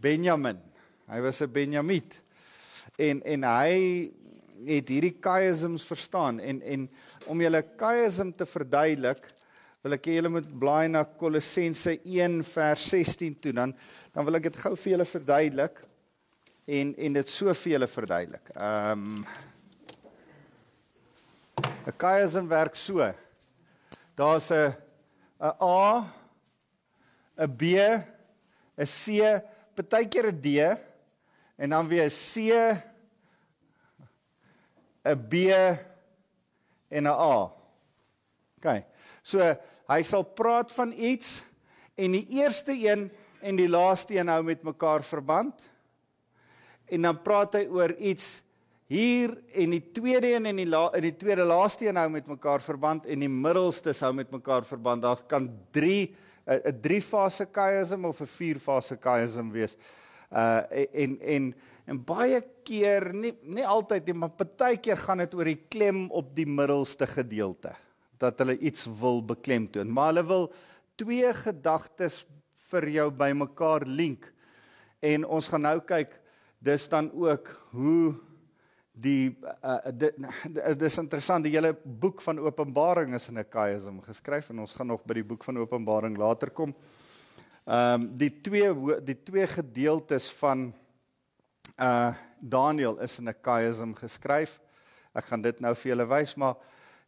Benjamin. 0.00 0.58
Hy 1.06 1.20
was 1.20 1.40
'n 1.42 1.52
Benjamiet. 1.52 2.20
En 2.96 3.22
en 3.22 3.42
hy 3.42 4.12
het 4.64 4.88
hierdie 4.88 5.16
chiasms 5.20 5.84
verstaan 5.84 6.40
en 6.40 6.62
en 6.62 6.88
om 7.26 7.40
julle 7.40 7.62
chiasm 7.76 8.30
te 8.32 8.46
verduidelik 8.46 9.26
wil 9.82 9.92
ek 9.92 10.06
hê 10.08 10.16
julle 10.16 10.32
moet 10.32 10.48
blaai 10.58 10.88
na 10.88 11.04
Kolossense 11.04 11.98
1 12.02 12.40
vers 12.42 12.88
16 12.88 13.36
toe 13.40 13.52
dan 13.52 13.74
dan 14.14 14.24
wil 14.24 14.38
ek 14.38 14.48
dit 14.48 14.56
gou 14.56 14.72
vir 14.76 14.92
julle 14.94 15.08
verduidelik 15.10 15.82
en 16.66 16.94
en 16.96 17.12
dit 17.12 17.28
so 17.30 17.54
vir 17.54 17.72
julle 17.76 17.88
verduidelik. 17.90 18.50
Ehm 18.54 19.04
um, 19.06 19.26
'n 21.86 21.94
chiasm 21.98 22.48
werk 22.48 22.74
so. 22.74 23.14
Daar's 24.14 24.50
'n 24.50 24.74
'n 25.38 25.54
A, 25.60 26.04
'n 27.38 27.56
B, 27.56 27.62
'n 28.76 28.86
C, 28.86 29.22
partykeer 29.74 30.32
'n 30.32 30.40
D 30.40 30.46
en 31.56 31.70
dan 31.70 31.88
weer 31.88 32.04
'n 32.04 32.10
C, 32.10 32.34
'n 35.04 35.28
B 35.28 35.34
en 36.88 37.04
'n 37.04 37.06
A. 37.06 37.52
OK. 38.58 38.84
So 39.22 39.38
hy 39.86 40.02
sal 40.02 40.22
praat 40.22 40.72
van 40.72 40.92
iets 40.92 41.44
en 41.94 42.10
die 42.10 42.26
eerste 42.26 42.72
een 42.72 43.12
en 43.40 43.56
die 43.56 43.68
laaste 43.68 44.16
een 44.16 44.28
hou 44.28 44.42
met 44.42 44.62
mekaar 44.62 45.02
verband 45.02 45.70
en 46.88 47.08
dan 47.08 47.22
praat 47.22 47.54
hy 47.58 47.66
oor 47.72 47.94
iets 47.98 48.42
hier 48.86 49.32
en 49.58 49.72
die 49.74 49.82
tweede 49.92 50.30
een 50.34 50.46
en 50.46 50.60
die 50.60 50.68
la, 50.68 50.86
en 50.94 51.02
die 51.02 51.16
tweede 51.18 51.44
laaste 51.46 51.88
een 51.88 51.98
hou 51.98 52.08
met 52.14 52.28
mekaar 52.30 52.62
verband 52.62 53.06
en 53.10 53.24
die 53.24 53.30
middelste 53.30 53.94
hou 54.00 54.12
met 54.14 54.30
mekaar 54.30 54.66
verband. 54.66 55.02
Daar 55.02 55.22
kan 55.26 55.50
3 55.74 56.14
'n 56.46 56.80
3 56.80 57.00
fase 57.02 57.48
chiasm 57.52 58.04
of 58.04 58.20
'n 58.20 58.26
4 58.26 58.58
fase 58.58 58.96
chiasm 59.00 59.50
wees. 59.50 59.76
Uh 60.30 60.62
en 60.92 61.18
en 61.20 61.54
en 61.86 62.04
baie 62.04 62.42
keer 62.62 63.12
nie 63.14 63.34
nie 63.42 63.66
altyd 63.66 64.06
nie, 64.06 64.14
maar 64.14 64.30
partykeer 64.30 64.96
gaan 64.96 65.18
dit 65.18 65.34
oor 65.34 65.44
die 65.44 65.66
klem 65.68 66.10
op 66.10 66.34
die 66.36 66.46
middelste 66.46 67.06
gedeelte 67.06 67.74
dat 68.18 68.38
hulle 68.38 68.58
iets 68.58 68.86
wil 69.00 69.24
beklemtoon. 69.24 69.92
Maar 69.92 70.06
hulle 70.06 70.26
wil 70.26 70.52
twee 70.96 71.32
gedagtes 71.34 72.24
vir 72.70 72.88
jou 72.88 73.10
bymekaar 73.10 73.86
link. 73.86 74.32
En 75.00 75.26
ons 75.26 75.48
gaan 75.48 75.60
nou 75.60 75.80
kyk 75.80 76.20
dis 76.58 76.88
dan 76.88 77.10
ook 77.12 77.50
hoe 77.70 78.14
die 78.96 79.36
uh, 79.64 79.76
dit 79.92 80.14
dis 80.80 80.98
interessant 80.98 81.44
die 81.44 81.52
hele 81.52 81.74
boek 81.84 82.22
van 82.24 82.40
Openbaring 82.40 83.14
is 83.14 83.28
in 83.28 83.38
'n 83.38 83.48
chiasm 83.50 84.00
geskryf 84.00 84.50
en 84.50 84.64
ons 84.64 84.72
gaan 84.72 84.86
nog 84.86 85.04
by 85.04 85.14
die 85.14 85.24
boek 85.24 85.44
van 85.44 85.58
Openbaring 85.58 86.16
later 86.16 86.50
kom. 86.50 86.74
Ehm 87.66 88.00
um, 88.00 88.16
die 88.16 88.40
twee 88.40 89.00
die 89.02 89.22
twee 89.22 89.46
gedeeltes 89.46 90.32
van 90.32 90.72
uh 91.76 92.14
Daniel 92.40 93.00
is 93.00 93.18
in 93.18 93.28
'n 93.28 93.36
chiasm 93.42 93.92
geskryf. 93.94 94.60
Ek 95.12 95.24
gaan 95.24 95.42
dit 95.42 95.60
nou 95.60 95.74
vir 95.74 95.90
julle 95.90 96.06
wys, 96.06 96.34
maar 96.34 96.56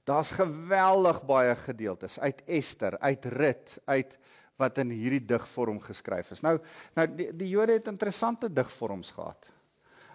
daar's 0.05 0.31
geweldig 0.31 1.23
baie 1.27 1.55
gedeeltes 1.55 2.19
uit 2.21 2.43
Ester, 2.47 2.99
uit 2.99 3.25
Rut, 3.25 3.79
uit 3.85 4.19
wat 4.59 4.79
in 4.83 4.91
hierdie 4.91 5.23
digvorm 5.25 5.79
geskryf 5.81 6.33
is. 6.35 6.43
Nou 6.43 6.59
nou 6.99 7.07
die, 7.15 7.31
die 7.37 7.49
Jode 7.53 7.79
het 7.79 7.91
interessante 7.91 8.51
digvorms 8.53 9.13
gehad. 9.15 9.49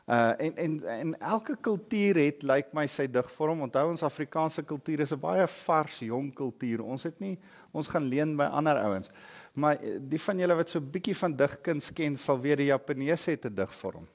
Uh 0.04 0.34
en 0.38 0.58
en 0.60 0.74
en 0.84 1.20
elke 1.20 1.56
kultuur 1.56 2.18
het 2.20 2.44
lyk 2.44 2.66
like 2.66 2.76
my 2.76 2.84
sy 2.88 3.06
digvorm. 3.08 3.62
Onthou 3.64 3.86
ons 3.90 4.04
Afrikaanse 4.04 4.64
kultuur 4.68 5.00
is 5.00 5.14
'n 5.14 5.20
baie 5.20 5.48
vars, 5.48 6.00
jong 6.00 6.34
kultuur. 6.34 6.84
Ons 6.84 7.04
het 7.04 7.20
nie 7.20 7.40
ons 7.72 7.88
gaan 7.88 8.04
leen 8.04 8.36
by 8.36 8.44
ander 8.44 8.76
ouens. 8.78 9.10
Maar 9.54 9.80
eh, 9.82 10.00
die 10.00 10.20
van 10.20 10.40
julle 10.40 10.56
wat 10.56 10.70
so 10.70 10.82
bietjie 10.82 11.16
van 11.16 11.36
digkuns 11.36 11.94
ken, 11.94 12.18
sal 12.18 12.40
weet 12.40 12.58
die 12.58 12.72
Japaneese 12.72 13.32
het 13.32 13.46
'n 13.46 13.56
digvorm. 13.56 14.08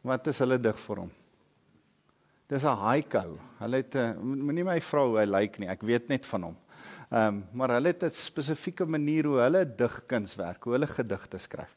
Wat 0.00 0.26
is 0.26 0.38
hulle 0.38 0.60
digvorm? 0.60 1.10
Dis 2.46 2.64
'n 2.64 2.76
haiku. 2.76 3.38
Hulle 3.58 3.76
het 3.76 3.94
'n 3.96 4.16
moenie 4.44 4.64
my 4.64 4.80
vra 4.80 5.06
hoe 5.06 5.18
hy 5.18 5.24
lyk 5.24 5.58
nie. 5.58 5.68
Ek 5.68 5.82
weet 5.82 6.08
net 6.08 6.26
van 6.26 6.42
hom. 6.42 6.56
Ehm 7.10 7.26
um, 7.26 7.44
maar 7.52 7.70
hulle 7.76 7.88
het 7.92 8.02
'n 8.02 8.10
spesifieke 8.10 8.86
manier 8.86 9.24
hoe 9.24 9.38
hulle 9.38 9.74
digkuns 9.76 10.34
werk, 10.34 10.64
hoe 10.64 10.72
hulle 10.72 10.86
gedigte 10.86 11.38
skryf. 11.38 11.76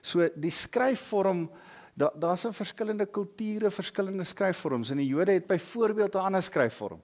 So 0.00 0.28
die 0.34 0.50
skryfvorm 0.50 1.50
daar 1.94 2.12
daar's 2.14 2.44
'n 2.44 2.52
verskillende 2.52 3.06
kulture, 3.06 3.70
verskillende 3.70 4.24
skryfvorms 4.24 4.90
en 4.90 4.96
die 4.96 5.06
Jode 5.06 5.32
het 5.32 5.46
byvoorbeeld 5.46 6.14
'n 6.14 6.18
ander 6.18 6.42
skryfvorm. 6.42 7.02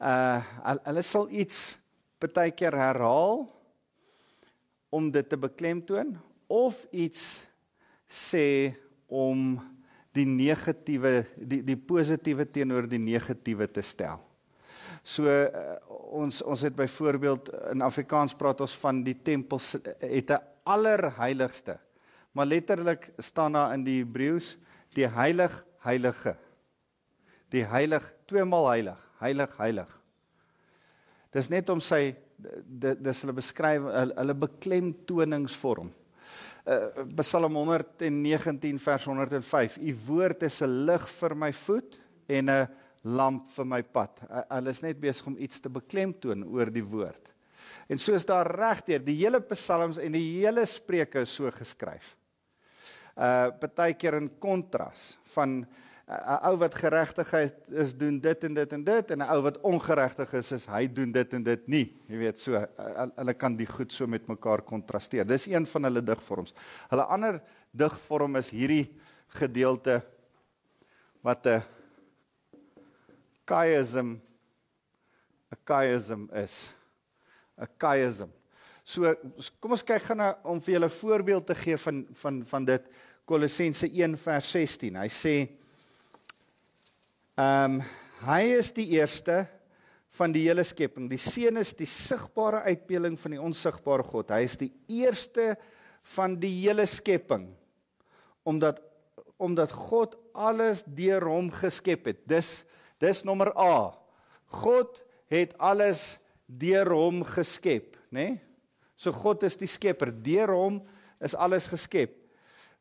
Uh 0.00 0.42
hulle 0.84 1.02
sal 1.02 1.30
iets 1.30 1.78
baie 2.18 2.50
keer 2.50 2.72
herhaal 2.72 3.48
om 4.88 5.10
dit 5.10 5.28
te 5.28 5.38
beklemtoon 5.38 6.18
of 6.46 6.86
iets 6.90 7.44
sê 8.08 8.74
om 9.06 9.60
die 10.12 10.26
negatiewe 10.26 11.26
die 11.36 11.62
die 11.62 11.76
positiewe 11.76 12.50
teenoor 12.50 12.88
die 12.88 12.98
negatiewe 12.98 13.70
te 13.70 13.82
stel. 13.82 14.25
So 15.06 15.30
uh, 15.30 15.76
ons 16.18 16.40
ons 16.42 16.62
het 16.66 16.74
byvoorbeeld 16.74 17.52
in 17.70 17.84
Afrikaans 17.86 18.34
praat 18.34 18.60
ons 18.64 18.74
van 18.82 19.04
die 19.06 19.14
tempel 19.22 19.60
het 20.00 20.30
'n 20.30 20.42
allerheiligste. 20.64 21.78
Maar 22.32 22.46
letterlik 22.46 23.12
staan 23.18 23.52
daar 23.52 23.74
in 23.74 23.84
die 23.84 24.02
Hebreëus 24.02 24.56
die 24.94 25.06
heilig 25.06 25.64
heilige. 25.78 26.36
Die 27.48 27.64
heilig 27.64 28.12
tweemaal 28.26 28.68
heilig, 28.68 29.10
heilig 29.18 29.56
heilig. 29.56 30.00
Dis 31.30 31.48
net 31.48 31.68
om 31.68 31.80
sy 31.80 32.16
dis 32.66 33.22
hulle 33.22 33.32
beskryf 33.32 33.82
hulle 34.16 34.34
beklemtoningsvorm. 34.34 35.92
Uh, 36.66 37.06
Psalm 37.16 37.54
119 37.54 38.78
vers 38.78 39.04
105. 39.04 39.78
U 39.78 39.94
woord 40.06 40.42
is 40.42 40.60
'n 40.62 40.84
lig 40.84 41.08
vir 41.08 41.36
my 41.36 41.52
voet 41.52 42.00
en 42.26 42.50
'n 42.50 42.68
lamp 43.06 43.46
vir 43.54 43.68
my 43.68 43.82
pad. 43.82 44.20
Hulle 44.50 44.74
is 44.74 44.82
net 44.82 45.00
besig 45.00 45.30
om 45.30 45.38
iets 45.38 45.62
te 45.62 45.70
beklemtoon 45.72 46.44
oor 46.50 46.70
die 46.72 46.84
woord. 46.84 47.32
En 47.86 48.00
so 48.02 48.16
is 48.18 48.26
daar 48.26 48.48
regdeur 48.50 49.02
die 49.04 49.18
hele 49.20 49.40
psalms 49.52 50.00
en 50.02 50.16
die 50.16 50.24
hele 50.40 50.66
spreuke 50.66 51.24
so 51.28 51.50
geskryf. 51.54 52.14
Uh 53.16 53.48
partykeer 53.60 54.18
in 54.18 54.30
kontras 54.42 55.14
van 55.34 55.62
'n 56.06 56.14
uh, 56.14 56.48
ou 56.50 56.56
wat 56.56 56.74
geregtigheid 56.74 57.54
is 57.82 57.94
doen 57.98 58.20
dit 58.20 58.44
en 58.44 58.54
dit 58.54 58.72
en 58.72 58.84
dit 58.84 59.10
en 59.10 59.18
'n 59.18 59.30
ou 59.34 59.40
wat 59.42 59.60
ongeregtig 59.60 60.34
is 60.34 60.52
is 60.52 60.66
hy 60.66 60.86
doen 60.86 61.12
dit 61.12 61.32
en 61.32 61.42
dit 61.42 61.68
nie. 61.68 61.86
Jy 62.08 62.18
weet 62.18 62.38
so 62.38 62.54
uh, 62.54 63.06
hulle 63.16 63.34
kan 63.34 63.56
die 63.56 63.66
goed 63.66 63.92
so 63.92 64.06
met 64.06 64.28
mekaar 64.28 64.62
kontrasteer. 64.62 65.26
Dis 65.26 65.46
een 65.46 65.66
van 65.66 65.82
hulle 65.82 66.02
digvorms. 66.02 66.54
Hulle 66.90 67.02
ander 67.02 67.42
digvorm 67.72 68.36
is 68.36 68.50
hierdie 68.50 68.94
gedeelte 69.28 70.02
wat 71.22 71.46
'n 71.46 71.62
chiasm 73.46 74.18
'n 75.52 75.58
chiasm 75.64 76.28
is. 76.34 76.74
'n 77.58 77.68
chiasm. 77.78 78.30
So 78.84 79.14
kom 79.60 79.74
ons 79.74 79.82
kyk 79.82 80.02
gaan 80.02 80.20
nou 80.22 80.32
om 80.44 80.60
vir 80.60 80.76
julle 80.76 80.86
'n 80.86 80.98
voorbeeld 81.00 81.46
te 81.46 81.54
gee 81.54 81.76
van 81.76 82.06
van 82.12 82.44
van 82.44 82.64
dit 82.64 82.82
Kolossense 83.24 83.88
1 83.90 84.16
vers 84.16 84.50
16. 84.50 84.96
Hy 84.96 85.08
sê 85.08 85.48
ehm 87.36 87.80
um, 87.80 87.82
hy 88.26 88.42
is 88.56 88.72
die 88.72 88.86
eerste 88.96 89.46
van 90.16 90.32
die 90.32 90.46
hele 90.48 90.64
skepping. 90.64 91.08
Die 91.10 91.20
seun 91.20 91.56
is 91.60 91.74
die 91.76 91.86
sigbare 91.86 92.62
uitbeelding 92.64 93.18
van 93.20 93.30
die 93.30 93.40
onsigbare 93.42 94.02
God. 94.02 94.30
Hy 94.30 94.46
is 94.46 94.56
die 94.56 94.72
eerste 94.88 95.56
van 96.14 96.38
die 96.40 96.52
hele 96.62 96.86
skepping 96.86 97.50
omdat 98.46 98.82
omdat 99.36 99.72
God 99.72 100.16
alles 100.32 100.80
deur 100.86 101.26
hom 101.28 101.50
geskep 101.52 102.06
het. 102.08 102.22
Dis 102.24 102.64
dis 103.02 103.22
nommer 103.26 103.52
A. 103.58 103.92
God 104.62 105.02
het 105.32 105.56
alles 105.58 106.18
deur 106.46 106.92
hom 106.94 107.24
geskep, 107.26 107.96
nê? 108.10 108.30
Nee? 108.30 108.42
So 108.96 109.12
God 109.12 109.42
is 109.44 109.58
die 109.60 109.68
skepper, 109.68 110.08
deur 110.08 110.54
hom 110.56 110.78
is 111.20 111.34
alles 111.36 111.68
geskep. 111.68 112.14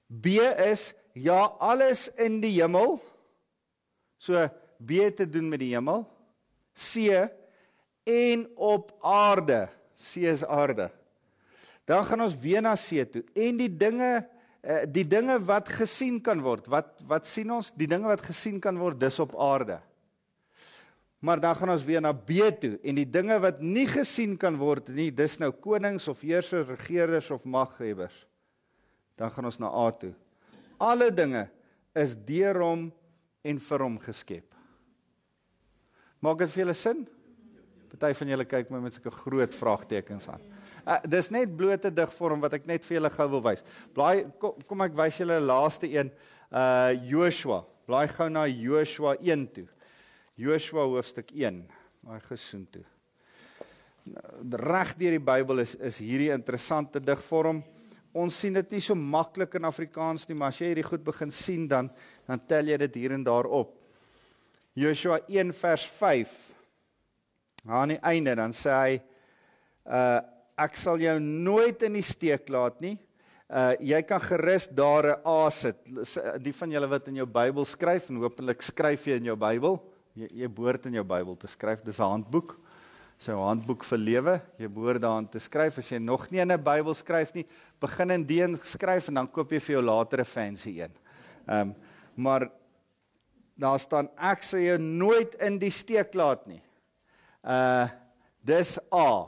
B 0.07 0.39
is 0.63 0.93
ja, 1.15 1.41
alles 1.59 2.07
in 2.21 2.39
die 2.43 2.53
hemel. 2.55 2.99
So 4.19 4.45
B 4.79 5.09
te 5.15 5.27
doen 5.27 5.49
met 5.51 5.59
die 5.63 5.73
hemel. 5.73 6.05
C 6.75 7.27
en 8.05 8.45
op 8.55 8.93
aarde. 9.03 9.65
C 9.95 10.27
is 10.27 10.45
aarde. 10.45 10.89
Dan 11.85 12.05
gaan 12.05 12.25
ons 12.25 12.37
weer 12.39 12.63
na 12.63 12.75
C 12.75 13.03
toe. 13.11 13.23
En 13.33 13.59
die 13.59 13.71
dinge 13.71 14.25
eh, 14.65 14.83
die 14.89 15.05
dinge 15.07 15.37
wat 15.45 15.69
gesien 15.69 16.19
kan 16.21 16.41
word. 16.41 16.67
Wat 16.71 16.95
wat 17.07 17.27
sien 17.29 17.51
ons? 17.53 17.71
Die 17.77 17.87
dinge 17.87 18.09
wat 18.09 18.23
gesien 18.25 18.59
kan 18.59 18.77
word, 18.81 18.99
dis 18.99 19.19
op 19.21 19.35
aarde. 19.39 19.79
Maar 21.25 21.39
dan 21.41 21.55
gaan 21.57 21.71
ons 21.73 21.83
weer 21.87 22.03
na 22.03 22.11
B 22.13 22.51
toe 22.61 22.75
en 22.85 22.99
die 22.99 23.07
dinge 23.09 23.37
wat 23.41 23.61
nie 23.63 23.87
gesien 23.89 24.35
kan 24.37 24.57
word 24.61 24.91
nie, 24.93 25.09
dis 25.09 25.39
nou 25.41 25.49
konings 25.49 26.05
of 26.11 26.21
heersers, 26.21 26.69
regerers 26.69 27.31
of 27.33 27.47
maghebbers. 27.49 28.19
Dan 29.17 29.31
gaan 29.33 29.49
ons 29.49 29.57
na 29.57 29.71
A 29.73 29.87
toe. 29.95 30.13
Alle 30.77 31.09
dinge 31.09 31.47
is 31.97 32.13
deur 32.27 32.59
hom 32.61 32.89
en 33.41 33.61
vir 33.69 33.85
hom 33.87 33.97
geskep. 34.03 34.45
Maak 36.21 36.43
dit 36.43 36.53
vir 36.53 36.65
julle 36.65 36.77
sin? 36.77 37.05
Party 37.95 38.11
van 38.19 38.31
julle 38.33 38.45
kyk 38.49 38.71
my 38.73 38.81
met 38.83 38.97
sulke 38.97 39.13
groot 39.13 39.53
vraagtekens 39.55 40.27
aan. 40.29 40.41
Uh, 40.83 40.97
dis 41.07 41.29
net 41.31 41.53
blote 41.57 41.89
digvorm 41.95 42.43
wat 42.43 42.57
ek 42.57 42.67
net 42.67 42.85
vir 42.85 42.99
julle 42.99 43.11
gou 43.13 43.27
wil 43.37 43.43
wys. 43.45 43.63
Blaai 43.95 44.27
kom, 44.41 44.57
kom 44.67 44.83
ek 44.85 44.97
wys 44.97 45.21
julle 45.21 45.39
laaste 45.41 45.89
een, 45.89 46.11
uh 46.51 46.91
Joshua. 47.07 47.63
Blaai 47.87 48.05
gou 48.11 48.27
na 48.29 48.45
Joshua 48.51 49.15
1 49.21 49.47
toe. 49.55 49.65
Joshua 50.35 50.83
hoofstuk 50.83 51.29
1, 51.31 51.61
daai 52.03 52.19
gesoen 52.27 52.65
toe. 52.67 52.81
Reg 54.59 54.89
deur 54.99 55.15
die 55.15 55.23
Bybel 55.23 55.61
is 55.63 55.77
is 55.79 56.01
hierdie 56.03 56.33
interessante 56.33 56.99
digvorm. 56.99 57.61
Ons 58.11 58.41
sien 58.43 58.57
dit 58.59 58.75
nie 58.75 58.81
so 58.83 58.99
maklik 58.99 59.55
in 59.55 59.67
Afrikaans 59.69 60.27
nie, 60.27 60.35
maar 60.35 60.51
as 60.51 60.59
jy 60.59 60.73
hierdie 60.73 60.85
goed 60.89 61.05
begin 61.07 61.31
sien 61.31 61.63
dan 61.71 61.87
dan 62.27 62.43
tel 62.51 62.67
jy 62.67 62.81
dit 62.83 62.99
hier 62.99 63.15
en 63.15 63.23
daar 63.23 63.47
op. 63.47 63.77
Joshua 64.75 65.21
1 65.31 65.55
vers 65.55 65.87
5. 66.01 66.35
Aan 67.71 67.95
die 67.95 68.01
einde 68.03 68.35
dan 68.35 68.51
sê 68.51 68.75
hy 68.75 69.01
uh 69.87 70.19
ek 70.55 70.75
sal 70.79 70.99
jou 70.99 71.17
nooit 71.19 71.81
in 71.83 71.95
die 71.95 72.03
steek 72.03 72.51
laat 72.51 72.83
nie. 72.83 72.97
Uh 73.47 73.71
jy 73.79 74.03
kan 74.03 74.19
gerus 74.19 74.67
daar 74.67 75.15
'n 75.15 75.19
A 75.23 75.49
sit. 75.49 75.79
Die 76.43 76.57
van 76.59 76.71
julle 76.71 76.91
wat 76.91 77.07
in 77.07 77.23
jou 77.23 77.25
Bybel 77.25 77.63
skryf 77.63 78.09
en 78.09 78.19
hopelik 78.19 78.61
skryf 78.61 79.07
jy 79.07 79.23
in 79.23 79.31
jou 79.31 79.39
Bybel. 79.39 79.94
Jy 80.15 80.29
jy 80.31 80.47
behoort 80.47 80.85
in 80.87 80.95
jou 80.95 81.03
Bybel 81.03 81.35
te 81.35 81.47
skryf. 81.51 81.81
Dis 81.83 81.99
'n 81.99 82.07
handboek. 82.07 82.55
Dis 83.19 83.27
'n 83.27 83.35
handboek 83.35 83.83
vir 83.83 83.97
lewe. 83.97 84.41
Jy 84.57 84.67
behoort 84.67 85.01
daarin 85.01 85.27
te 85.27 85.39
skryf 85.39 85.77
as 85.77 85.89
jy 85.91 85.99
nog 85.99 86.31
nie 86.31 86.39
'n 86.39 86.63
Bybel 86.63 86.93
skryf 86.93 87.33
nie, 87.33 87.45
begin 87.79 88.11
in 88.11 88.23
die 88.23 88.41
een 88.41 88.55
skryf 88.55 89.09
en 89.09 89.15
dan 89.15 89.27
koop 89.27 89.51
jy 89.51 89.59
vir 89.59 89.75
jou 89.75 89.83
later 89.83 90.19
'n 90.19 90.25
fancy 90.25 90.79
een. 90.79 90.91
Ehm 91.47 91.69
um, 91.69 91.75
maar 92.15 92.49
daar 93.57 93.79
staan 93.79 94.09
ek 94.17 94.43
sal 94.43 94.59
jou 94.59 94.77
nooit 94.77 95.35
in 95.35 95.59
die 95.59 95.71
steek 95.71 96.13
laat 96.13 96.47
nie. 96.47 96.61
Uh 97.43 97.89
dis 98.41 98.79
A. 98.93 99.27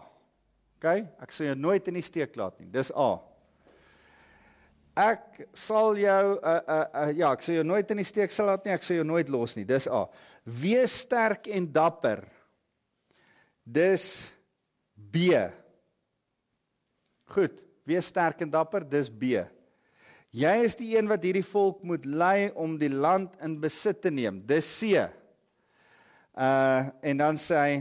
OK? 0.78 0.86
Ek 1.20 1.32
sal 1.32 1.48
jou 1.48 1.56
nooit 1.56 1.88
in 1.88 1.94
die 1.94 2.02
steek 2.02 2.36
laat 2.36 2.60
nie. 2.60 2.68
Dis 2.72 2.92
A. 2.96 3.20
Ek 4.98 5.44
sal 5.54 5.94
jou 6.02 6.24
uh 6.42 6.54
uh, 6.58 6.86
uh 6.90 7.12
ja, 7.14 7.30
ek 7.36 7.44
sal 7.46 7.60
jou 7.60 7.66
nooit 7.70 7.92
in 7.94 8.02
die 8.02 8.08
steek 8.08 8.34
sal 8.34 8.50
laat 8.50 8.66
nie. 8.66 8.74
Ek 8.74 8.86
sal 8.86 8.98
jou 8.98 9.06
nooit 9.06 9.30
los 9.30 9.54
nie. 9.58 9.66
Dis 9.68 9.86
A. 9.94 10.08
Wees 10.44 10.96
sterk 11.04 11.50
en 11.54 11.68
dapper. 11.70 12.24
Dis 13.62 14.34
B. 14.96 15.30
Goed, 17.28 17.62
wees 17.86 18.08
sterk 18.10 18.42
en 18.42 18.50
dapper, 18.50 18.86
dis 18.88 19.12
B. 19.12 19.44
Jy 20.38 20.54
is 20.64 20.76
die 20.80 20.94
een 20.96 21.10
wat 21.10 21.24
hierdie 21.24 21.46
volk 21.46 21.84
moet 21.88 22.06
lei 22.08 22.50
om 22.56 22.78
die 22.80 22.92
land 22.92 23.36
in 23.44 23.58
besit 23.62 24.02
te 24.04 24.12
neem. 24.14 24.40
Dis 24.48 24.68
C. 24.80 25.06
Uh 26.38 26.90
en 27.06 27.22
dan 27.22 27.38
sê 27.42 27.62
hy 27.62 27.78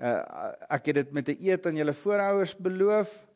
uh 0.00 0.50
ek 0.78 0.92
het 0.92 1.02
dit 1.02 1.12
met 1.12 1.28
'n 1.28 1.40
eed 1.40 1.66
aan 1.66 1.76
julle 1.76 1.96
voorouers 1.96 2.56
beloof. 2.56 3.26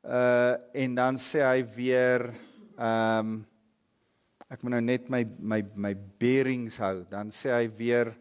Uh 0.00 0.56
en 0.72 0.94
dan 0.96 1.18
sê 1.20 1.42
hy 1.44 1.60
weer 1.76 2.30
ehm 2.80 3.18
um, 3.20 3.32
ek 4.50 4.62
moet 4.64 4.72
nou 4.72 4.80
net 4.82 5.10
my 5.12 5.20
my 5.38 5.60
my 5.76 5.92
bearings 6.18 6.80
hou. 6.80 7.04
Dan 7.10 7.28
sê 7.28 7.52
hy 7.52 7.66
weer 7.68 8.14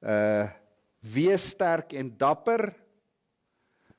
uh 0.00 0.48
wees 1.02 1.50
sterk 1.52 1.92
en 1.98 2.08
dapper. 2.16 2.70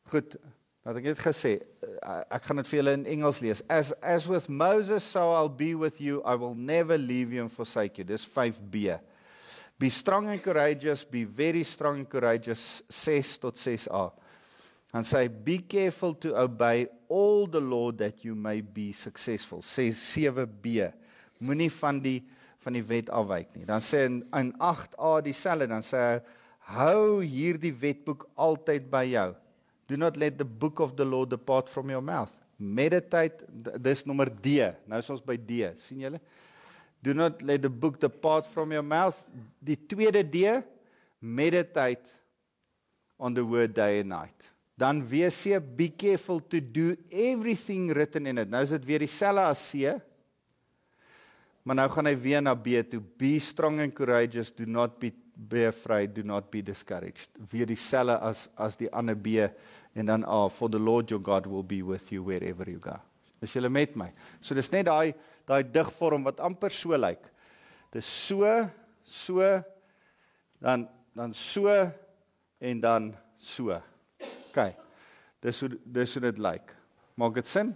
Goed, 0.10 0.36
wat 0.84 0.98
ek 1.00 1.05
net 1.12 1.22
gesê, 1.22 1.53
uh, 2.01 2.24
ek 2.34 2.48
gaan 2.48 2.60
dit 2.60 2.72
vir 2.72 2.79
julle 2.79 2.96
in 2.98 3.05
Engels 3.13 3.43
lees. 3.46 3.62
As 3.70 3.93
as 4.01 4.25
with 4.27 4.50
Moses 4.50 5.05
so 5.05 5.29
I'll 5.38 5.53
be 5.53 5.75
with 5.75 6.01
you. 6.01 6.24
I 6.25 6.34
will 6.34 6.55
never 6.55 6.98
leave 6.98 7.32
you 7.32 7.46
and 7.46 7.51
forsake 7.51 8.01
you. 8.01 8.10
Dis 8.10 8.25
5B. 8.25 8.98
Be 9.77 9.89
strong 9.89 10.29
and 10.29 10.41
courageous, 10.41 11.05
be 11.05 11.25
very 11.25 11.63
strong 11.63 12.00
and 12.00 12.10
courageous 12.10 12.82
6 12.89 13.38
tot 13.38 13.55
6A. 13.55 14.23
And 14.93 15.05
say 15.05 15.27
be 15.27 15.57
careful 15.57 16.13
to 16.21 16.38
obey 16.38 16.88
all 17.09 17.47
the 17.47 17.59
law 17.59 17.91
that 17.91 18.23
you 18.23 18.35
may 18.35 18.62
be 18.62 18.91
successful. 18.91 19.59
Sê 19.65 19.89
7b. 19.89 20.93
Moenie 21.41 21.71
van 21.73 22.00
die 22.00 22.21
van 22.63 22.77
die 22.77 22.83
wet 22.88 23.09
afwyk 23.12 23.50
nie. 23.57 23.65
Dan 23.67 23.81
sê 23.83 24.05
in, 24.07 24.21
in 24.38 24.53
8a 24.55 25.17
dieselfde, 25.25 25.67
dan 25.67 25.83
sê 25.83 26.00
hy 26.00 26.21
hou 26.77 27.17
hierdie 27.19 27.73
wetboek 27.75 28.23
altyd 28.39 28.85
by 28.91 29.03
jou. 29.09 29.33
Do 29.91 29.97
not 30.00 30.15
let 30.15 30.38
the 30.39 30.47
book 30.47 30.79
of 30.79 30.95
the 30.95 31.03
law 31.03 31.25
depart 31.27 31.67
from 31.67 31.91
your 31.91 32.05
mouth. 32.05 32.31
Meditate, 32.55 33.43
dis 33.83 34.05
nommer 34.07 34.29
D. 34.31 34.62
Nou 34.88 35.01
is 35.03 35.12
ons 35.12 35.25
by 35.25 35.35
D, 35.35 35.65
sien 35.75 36.05
julle? 36.05 36.21
Do 37.03 37.12
not 37.12 37.43
let 37.43 37.65
the 37.65 37.73
book 37.73 38.00
depart 38.00 38.47
from 38.47 38.71
your 38.71 38.85
mouth. 38.85 39.19
Die 39.59 39.75
tweede 39.75 40.23
D, 40.23 40.47
meditate 41.19 42.15
on 43.19 43.35
the 43.35 43.43
word 43.43 43.75
day 43.75 44.00
and 44.00 44.15
night 44.15 44.52
dan 44.75 45.03
wees 45.06 45.38
C 45.44 45.60
be 45.60 45.89
careful 45.89 46.39
to 46.39 46.60
do 46.60 46.96
everything 47.12 47.94
written 47.94 48.25
in 48.27 48.38
it. 48.42 48.50
Nou 48.50 48.63
is 48.65 48.74
dit 48.74 48.86
weer 48.86 49.03
dieselfde 49.06 49.46
as 49.46 49.62
C. 49.70 49.94
Maar 51.63 51.77
nou 51.80 51.89
gaan 51.94 52.10
hy 52.10 52.15
weer 52.20 52.42
na 52.44 52.56
B 52.56 52.82
toe. 52.89 53.00
Be 53.00 53.38
strong 53.39 53.80
and 53.84 53.94
courageous, 53.96 54.51
do 54.51 54.65
not 54.65 55.00
be 55.00 55.13
be 55.34 55.63
afraid, 55.65 56.12
do 56.13 56.22
not 56.22 56.51
be 56.53 56.62
discouraged. 56.62 57.32
Weer 57.51 57.70
dieselfde 57.70 58.18
as 58.20 58.48
as 58.58 58.77
die 58.77 58.89
ander 58.94 59.15
B 59.15 59.46
en 59.94 60.10
dan 60.10 60.25
A 60.25 60.50
for 60.50 60.70
the 60.70 60.82
Lord 60.82 61.10
your 61.10 61.22
God 61.22 61.48
will 61.48 61.63
be 61.63 61.82
with 61.82 62.12
you 62.12 62.24
wherever 62.25 62.70
you 62.70 62.80
go. 62.80 62.98
Is 63.42 63.53
julle 63.53 63.70
met 63.70 63.96
my? 64.00 64.10
So 64.42 64.56
dis 64.56 64.72
net 64.74 64.88
daai 64.89 65.13
daai 65.48 65.63
digvorm 65.63 66.25
wat 66.25 66.42
amper 66.42 66.72
so 66.74 66.98
lyk. 66.98 67.22
Dis 67.94 68.08
so 68.08 68.50
so 69.06 69.39
dan 70.63 70.88
dan 71.13 71.34
so 71.34 71.70
en 72.60 72.80
dan 72.82 73.12
so. 73.38 73.82
OK. 74.53 74.75
Dis 75.41 75.60
hoe 75.65 75.72
dis 75.83 76.13
hoe 76.13 76.22
dit 76.29 76.39
lyk. 76.45 76.75
Maak 77.17 77.33
dit 77.39 77.50
sin? 77.50 77.74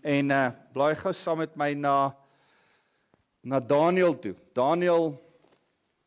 En 0.00 0.32
uh 0.32 0.46
blaai 0.72 0.94
gou 0.96 1.12
saam 1.12 1.42
met 1.44 1.52
my 1.60 1.74
na 1.76 2.14
na 3.44 3.60
Daniël 3.60 4.16
toe. 4.16 4.32
Daniël 4.56 5.12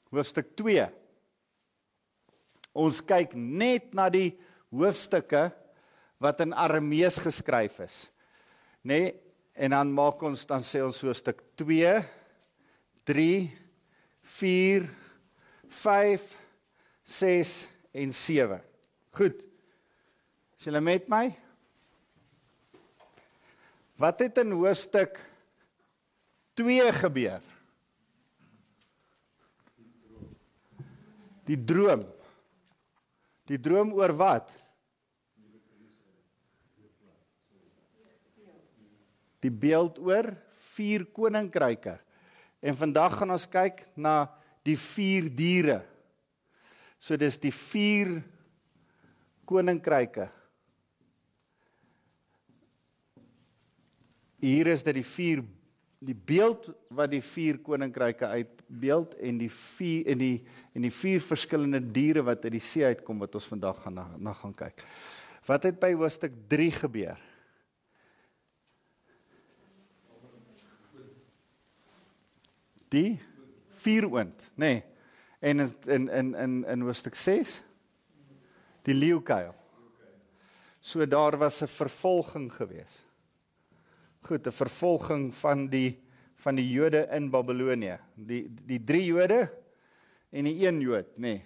hoofstuk 0.10 0.50
2. 0.58 0.88
Ons 2.74 3.04
kyk 3.06 3.36
net 3.38 3.94
na 3.94 4.10
die 4.10 4.32
hoofstukke 4.74 5.48
wat 6.22 6.42
in 6.42 6.58
Aramees 6.58 7.20
geskryf 7.22 7.78
is. 7.86 8.08
Nê? 8.82 8.98
Nee, 8.98 9.16
en 9.58 9.74
dan 9.74 9.94
maak 9.94 10.22
ons 10.26 10.46
dan 10.50 10.66
sê 10.66 10.84
ons 10.86 10.98
so 11.02 11.14
stuk 11.18 11.40
2 11.58 11.94
3 13.10 13.30
4 14.22 14.90
5 15.70 16.28
6 17.08 17.54
en 17.94 18.14
7. 18.14 18.60
Goed. 19.18 19.46
Is 20.58 20.66
julle 20.66 20.82
met 20.82 21.06
my? 21.06 21.30
Wat 23.98 24.22
het 24.26 24.40
in 24.42 24.56
hoofstuk 24.58 25.20
2 26.58 26.92
gebeur? 26.98 27.44
Die 31.46 31.58
droom. 31.62 32.02
Die 33.48 33.60
droom 33.62 33.94
oor 33.96 34.14
wat? 34.18 34.50
Die 39.46 39.54
beeld 39.54 40.02
oor 40.02 40.32
vier 40.58 41.06
koninkryke. 41.14 42.00
En 42.66 42.74
vandag 42.76 43.20
gaan 43.20 43.36
ons 43.38 43.46
kyk 43.46 43.86
na 43.94 44.26
die 44.66 44.76
vier 44.82 45.30
diere. 45.30 45.78
So 46.98 47.16
dis 47.16 47.38
die 47.38 47.54
vier 47.54 48.18
koninkryke. 49.46 50.32
Hier 54.38 54.68
is 54.70 54.84
dit 54.86 55.00
die 55.00 55.06
vier 55.06 55.44
die 55.98 56.14
beeld 56.14 56.68
wat 56.94 57.10
die 57.10 57.24
vier 57.26 57.58
koninkryke 57.66 58.28
uitbeeld 58.30 59.16
en 59.18 59.40
die 59.42 59.50
vier 59.50 60.12
en 60.14 60.20
die 60.22 60.36
en 60.78 60.84
die 60.86 60.94
vier 60.94 61.24
verskillende 61.26 61.80
diere 61.82 62.22
wat 62.22 62.44
uit 62.46 62.54
die 62.54 62.62
see 62.62 62.86
uitkom 62.86 63.24
wat 63.24 63.34
ons 63.40 63.48
vandag 63.50 63.80
gaan 63.82 63.98
na, 63.98 64.06
na 64.22 64.34
gaan 64.38 64.54
kyk. 64.54 64.84
Wat 65.48 65.66
het 65.66 65.80
by 65.82 65.90
hoofstuk 65.98 66.36
3 66.52 66.68
gebeur? 66.84 67.24
Die 72.94 73.18
vier 73.82 74.06
oond, 74.06 74.46
nê. 74.54 74.70
Nee. 74.70 74.84
En 75.42 75.66
in 75.66 76.06
in 76.14 76.36
in 76.36 76.54
in 76.66 76.86
hoofstuk 76.86 77.18
6 77.18 77.58
die 78.86 78.94
leeukuil. 78.94 79.54
So 80.82 81.06
daar 81.06 81.38
was 81.38 81.62
'n 81.62 81.68
vervolging 81.68 82.54
geweest 82.54 83.07
goed 84.28 84.48
'n 84.48 84.52
vervolging 84.52 85.34
van 85.36 85.68
die 85.68 86.04
van 86.38 86.56
die 86.56 86.70
Jode 86.70 87.08
in 87.12 87.30
Babelonie. 87.30 87.98
Die 88.16 88.46
die 88.66 88.84
drie 88.84 89.06
Jode 89.06 89.50
en 90.30 90.44
die 90.44 90.68
een 90.68 90.80
Jood, 90.82 91.18
nê. 91.18 91.20
Nee, 91.20 91.46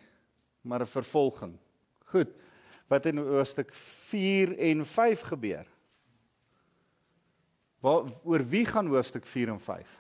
maar 0.62 0.82
'n 0.82 0.88
vervolging. 0.88 1.58
Goed. 2.06 2.30
Wat 2.88 3.06
in 3.06 3.18
hoofstuk 3.18 3.74
4 3.74 4.58
en 4.58 4.86
5 4.86 5.22
gebeur? 5.22 5.66
Waar 7.80 8.04
oor 8.24 8.44
wie 8.50 8.66
gaan 8.66 8.88
hoofstuk 8.88 9.26
4 9.26 9.48
en 9.48 9.60
5? 9.60 10.00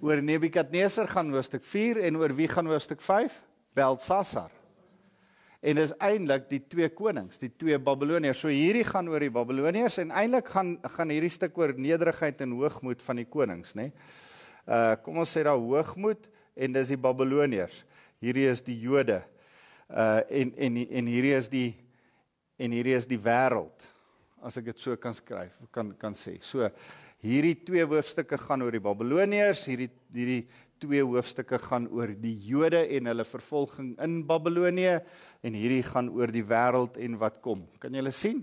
Oor 0.00 0.22
Nebukadneser 0.22 1.08
gaan 1.08 1.32
hoofstuk 1.32 1.64
4 1.64 1.96
en 1.96 2.16
oor 2.16 2.34
wie 2.34 2.48
gaan 2.48 2.66
hoofstuk 2.66 3.00
5? 3.00 3.42
Belsasar. 3.72 4.50
En 5.66 5.74
dis 5.80 5.92
eintlik 5.98 6.44
die 6.50 6.60
twee 6.70 6.86
konings, 6.94 7.40
die 7.42 7.50
twee 7.50 7.78
Babiloniërs. 7.82 8.38
So 8.44 8.52
hierdie 8.52 8.84
gaan 8.86 9.08
oor 9.10 9.24
die 9.24 9.32
Babiloniërs 9.34 9.98
en 10.04 10.12
eintlik 10.14 10.52
gaan 10.52 10.76
gaan 10.94 11.10
hierdie 11.10 11.32
stuk 11.34 11.56
oor 11.58 11.72
nederigheid 11.74 12.44
en 12.44 12.54
hoogmoed 12.54 13.02
van 13.02 13.18
die 13.18 13.26
konings, 13.26 13.74
nê? 13.78 13.88
Uh 14.66 14.94
kom 15.02 15.18
ons 15.22 15.32
sê 15.34 15.42
daar 15.46 15.58
hoogmoed 15.58 16.28
en 16.54 16.76
dis 16.76 16.92
die 16.94 17.00
Babiloniërs. 17.02 17.80
Hierdie 18.22 18.46
is 18.52 18.62
die 18.66 18.78
Jode. 18.78 19.18
Uh 19.90 20.22
en 20.30 20.54
en 20.54 20.78
en 20.86 21.10
hierdie 21.10 21.34
is 21.34 21.50
die 21.50 21.68
en 22.62 22.78
hierdie 22.78 22.94
is 22.94 23.10
die 23.10 23.20
wêreld. 23.20 23.90
As 24.46 24.60
ek 24.60 24.70
dit 24.70 24.78
so 24.78 24.94
kan 25.02 25.18
skryf, 25.18 25.58
kan 25.74 25.90
kan 25.98 26.14
sê. 26.14 26.36
So 26.46 26.70
hierdie 27.26 27.56
twee 27.66 27.82
hoofstukke 27.90 28.38
gaan 28.38 28.62
oor 28.62 28.74
die 28.74 28.86
Babiloniërs, 28.86 29.66
hierdie 29.66 29.90
hierdie 30.14 30.44
twee 30.82 31.04
hoofstukke 31.04 31.58
gaan 31.62 31.86
oor 31.92 32.10
die 32.20 32.34
Jode 32.46 32.82
en 32.96 33.08
hulle 33.10 33.24
vervolging 33.26 33.94
in 34.02 34.18
Babelonie 34.28 34.98
en 34.98 35.56
hierdie 35.56 35.82
gaan 35.86 36.10
oor 36.12 36.32
die 36.32 36.44
wêreld 36.46 36.98
en 37.00 37.18
wat 37.20 37.40
kom. 37.44 37.64
Kan 37.82 37.96
julle 37.96 38.12
sien? 38.14 38.42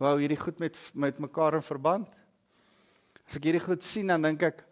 Wou 0.00 0.14
hierdie 0.20 0.40
goed 0.40 0.60
met 0.62 0.78
met 0.94 1.18
mekaar 1.20 1.58
in 1.58 1.66
verband? 1.66 2.08
As 3.26 3.38
ek 3.38 3.50
hierdie 3.50 3.64
goed 3.64 3.84
sien 3.86 4.12
dan 4.12 4.24
dink 4.24 4.42
ek 4.46 4.64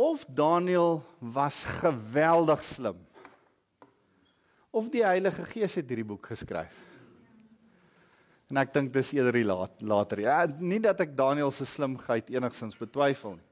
of 0.00 0.24
Daniël 0.26 1.00
was 1.18 1.64
geweldig 1.80 2.64
slim. 2.64 2.98
Of 4.74 4.90
die 4.90 5.04
Heilige 5.06 5.44
Gees 5.46 5.78
het 5.78 5.88
hierdie 5.88 6.06
boek 6.06 6.32
geskryf. 6.32 6.82
En 8.52 8.60
ek 8.60 8.74
dink 8.74 8.92
dis 8.92 9.14
eerder 9.16 9.38
die 9.38 9.46
laat, 9.46 9.80
later. 9.80 10.20
Ja, 10.20 10.38
nie 10.60 10.80
dat 10.82 11.00
ek 11.00 11.14
Daniël 11.16 11.52
se 11.54 11.66
slimheid 11.66 12.28
enigsins 12.34 12.76
betwyfel 12.78 13.38
nie. 13.38 13.48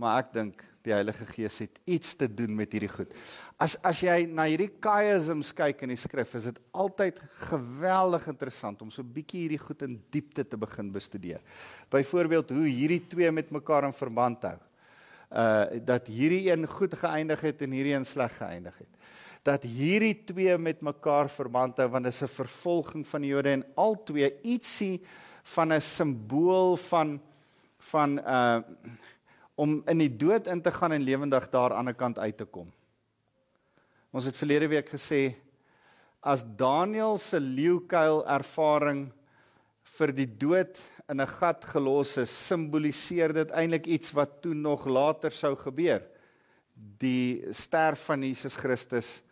Maar 0.00 0.22
ek 0.22 0.30
dink 0.32 0.62
die 0.80 0.94
Heilige 0.94 1.26
Gees 1.28 1.58
het 1.60 1.76
iets 1.84 2.14
te 2.16 2.24
doen 2.32 2.54
met 2.56 2.72
hierdie 2.72 2.88
goed. 2.88 3.10
As 3.60 3.74
as 3.84 4.00
jy 4.00 4.22
na 4.32 4.46
hierdie 4.48 4.70
chiasms 4.80 5.50
kyk 5.56 5.82
in 5.84 5.92
die 5.92 5.98
skrif, 6.00 6.32
is 6.38 6.46
dit 6.48 6.60
altyd 6.72 7.20
geweldig 7.50 8.24
interessant 8.32 8.80
om 8.80 8.92
so 8.94 9.04
bietjie 9.04 9.42
hierdie 9.42 9.60
goed 9.60 9.84
in 9.84 9.98
diepte 10.14 10.46
te 10.48 10.56
begin 10.60 10.88
bestudeer. 10.94 11.42
Byvoorbeeld 11.92 12.54
hoe 12.56 12.64
hierdie 12.64 13.02
twee 13.12 13.28
met 13.28 13.52
mekaar 13.52 13.90
in 13.90 13.96
verband 13.96 14.48
hou. 14.48 14.56
Uh 15.28 15.82
dat 15.92 16.08
hierdie 16.08 16.46
een 16.48 16.64
goed 16.66 16.96
geëindig 16.96 17.44
het 17.50 17.60
en 17.66 17.76
hierdie 17.76 17.94
een 17.98 18.08
sleg 18.08 18.32
geëindig 18.40 18.80
het. 18.80 18.88
Dat 19.44 19.68
hierdie 19.68 20.16
twee 20.24 20.56
met 20.56 20.80
mekaar 20.80 21.28
verband 21.28 21.76
hou 21.76 21.90
want 21.92 22.08
dit 22.08 22.16
is 22.16 22.22
'n 22.24 22.36
vervolging 22.40 23.04
van 23.06 23.20
die 23.20 23.34
Jode 23.36 23.52
en 23.52 23.66
al 23.76 24.00
twee 24.04 24.32
ietsie 24.42 25.02
van 25.44 25.76
'n 25.76 25.80
simbool 25.80 26.76
van 26.88 27.20
van 27.92 28.18
uh 28.18 28.60
om 29.54 29.82
in 29.86 29.98
die 29.98 30.16
dood 30.16 30.46
in 30.46 30.62
te 30.62 30.72
gaan 30.72 30.92
en 30.92 31.02
lewendig 31.02 31.48
daar 31.50 31.74
aan 31.74 31.90
die 31.90 31.94
kant 31.94 32.18
uit 32.18 32.36
te 32.36 32.44
kom. 32.44 32.70
Ons 34.10 34.26
het 34.26 34.36
verlede 34.36 34.68
week 34.68 34.88
gesê 34.90 35.36
as 36.20 36.42
Daniël 36.44 37.18
se 37.18 37.40
leeukuil 37.40 38.24
ervaring 38.28 39.06
vir 39.96 40.12
die 40.12 40.28
dood 40.28 40.78
in 41.08 41.20
'n 41.20 41.26
gat 41.26 41.64
gelos 41.64 42.16
is, 42.16 42.30
simboliseer 42.30 43.32
dit 43.32 43.50
eintlik 43.50 43.86
iets 43.86 44.12
wat 44.12 44.42
toe 44.42 44.54
nog 44.54 44.86
later 44.86 45.30
sou 45.30 45.56
gebeur. 45.56 46.02
Die 46.98 47.44
sterf 47.52 48.04
van 48.04 48.22
Jesus 48.22 48.56
Christus, 48.56 49.22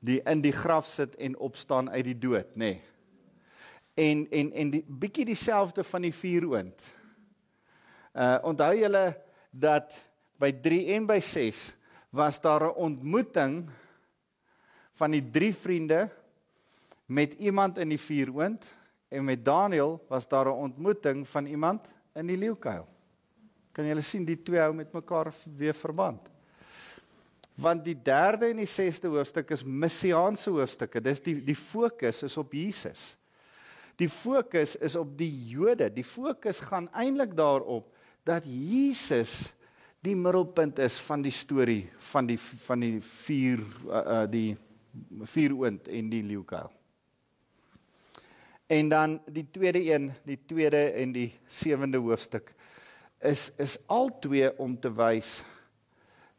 die 0.00 0.20
in 0.24 0.40
die 0.40 0.52
graf 0.52 0.86
sit 0.86 1.16
en 1.16 1.36
opstaan 1.36 1.90
uit 1.90 2.04
die 2.04 2.18
dood, 2.18 2.56
nê. 2.56 2.56
Nee. 2.56 2.82
En 3.94 4.26
en 4.30 4.52
en 4.52 4.70
die 4.70 4.84
bietjie 4.88 5.24
dieselfde 5.24 5.84
van 5.84 6.02
die 6.02 6.14
vuuroond. 6.14 6.82
Uh 8.14 8.38
onthou 8.42 8.74
julle 8.76 9.23
dat 9.54 9.94
by 10.42 10.50
3 10.50 10.94
en 10.96 11.06
by 11.06 11.20
6 11.22 11.74
was 12.10 12.40
daar 12.40 12.62
'n 12.62 12.74
ontmoeting 12.74 13.70
van 14.92 15.10
die 15.10 15.30
drie 15.30 15.54
vriende 15.54 16.10
met 17.06 17.32
iemand 17.32 17.78
in 17.78 17.88
die 17.88 18.00
vuuroond 18.00 18.74
en 19.08 19.24
met 19.24 19.44
Daniël 19.44 20.04
was 20.08 20.28
daar 20.28 20.46
'n 20.46 20.58
ontmoeting 20.70 21.28
van 21.28 21.46
iemand 21.46 21.88
in 22.14 22.26
die 22.26 22.36
leeukuil. 22.36 22.86
Kan 23.72 23.86
julle 23.86 24.00
sien 24.00 24.24
die 24.24 24.42
twee 24.42 24.60
hou 24.60 24.74
met 24.74 24.92
mekaar 24.92 25.34
weer 25.56 25.74
verband? 25.74 26.30
Want 27.54 27.84
die 27.84 28.02
3de 28.02 28.46
en 28.46 28.56
die 28.56 28.66
6de 28.66 29.08
hoofstuk 29.08 29.50
is 29.50 29.64
messiaanse 29.64 30.50
hoofstukke. 30.50 31.00
Dis 31.00 31.22
die 31.22 31.44
die 31.44 31.56
fokus 31.56 32.22
is 32.22 32.36
op 32.36 32.52
Jesus. 32.52 33.16
Die 33.96 34.08
fokus 34.08 34.76
is 34.76 34.96
op 34.96 35.18
die 35.18 35.46
Jode. 35.46 35.92
Die 35.92 36.04
fokus 36.04 36.60
gaan 36.60 36.92
eintlik 36.92 37.36
daarop 37.36 37.93
dat 38.24 38.46
Jesus 38.48 39.52
die 40.04 40.16
middelpunt 40.16 40.78
is 40.84 40.98
van 41.04 41.22
die 41.24 41.32
storie 41.32 41.84
van 42.12 42.28
die 42.28 42.38
van 42.38 42.80
die 42.84 42.96
vier 43.04 43.62
uh, 43.88 44.00
uh 44.00 44.24
die 44.30 44.56
vier 45.26 45.54
oond 45.58 45.88
en 45.90 46.10
die 46.10 46.22
leeukuil. 46.22 46.70
En 48.70 48.88
dan 48.88 49.16
die 49.26 49.46
tweede 49.50 49.80
een, 49.82 50.12
die 50.22 50.38
tweede 50.46 50.92
en 50.94 51.12
die 51.12 51.32
sewende 51.50 51.98
hoofstuk 51.98 52.52
is 53.24 53.50
is 53.58 53.78
al 53.86 54.12
twee 54.20 54.50
om 54.60 54.76
te 54.78 54.92
wys 54.92 55.42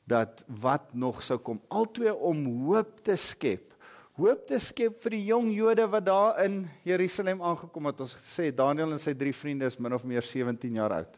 dat 0.06 0.44
wat 0.62 0.94
nog 0.94 1.24
sou 1.26 1.40
kom, 1.42 1.60
al 1.68 1.88
twee 1.92 2.14
om 2.14 2.46
hoop 2.68 3.00
te 3.04 3.18
skep. 3.18 3.74
Hoop 4.16 4.46
te 4.48 4.60
skep 4.62 4.96
vir 5.02 5.16
die 5.18 5.26
jong 5.28 5.50
Jode 5.52 5.88
wat 5.92 6.06
daar 6.06 6.44
in 6.46 6.62
Jerusalem 6.86 7.42
aangekom 7.44 7.90
het. 7.90 8.04
Ons 8.06 8.14
gesê 8.16 8.52
Daniël 8.54 8.94
en 8.94 9.02
sy 9.02 9.16
drie 9.18 9.34
vriende 9.36 9.68
is 9.68 9.80
min 9.82 9.98
of 9.98 10.06
meer 10.08 10.24
17 10.24 10.78
jaar 10.78 10.94
oud. 11.02 11.18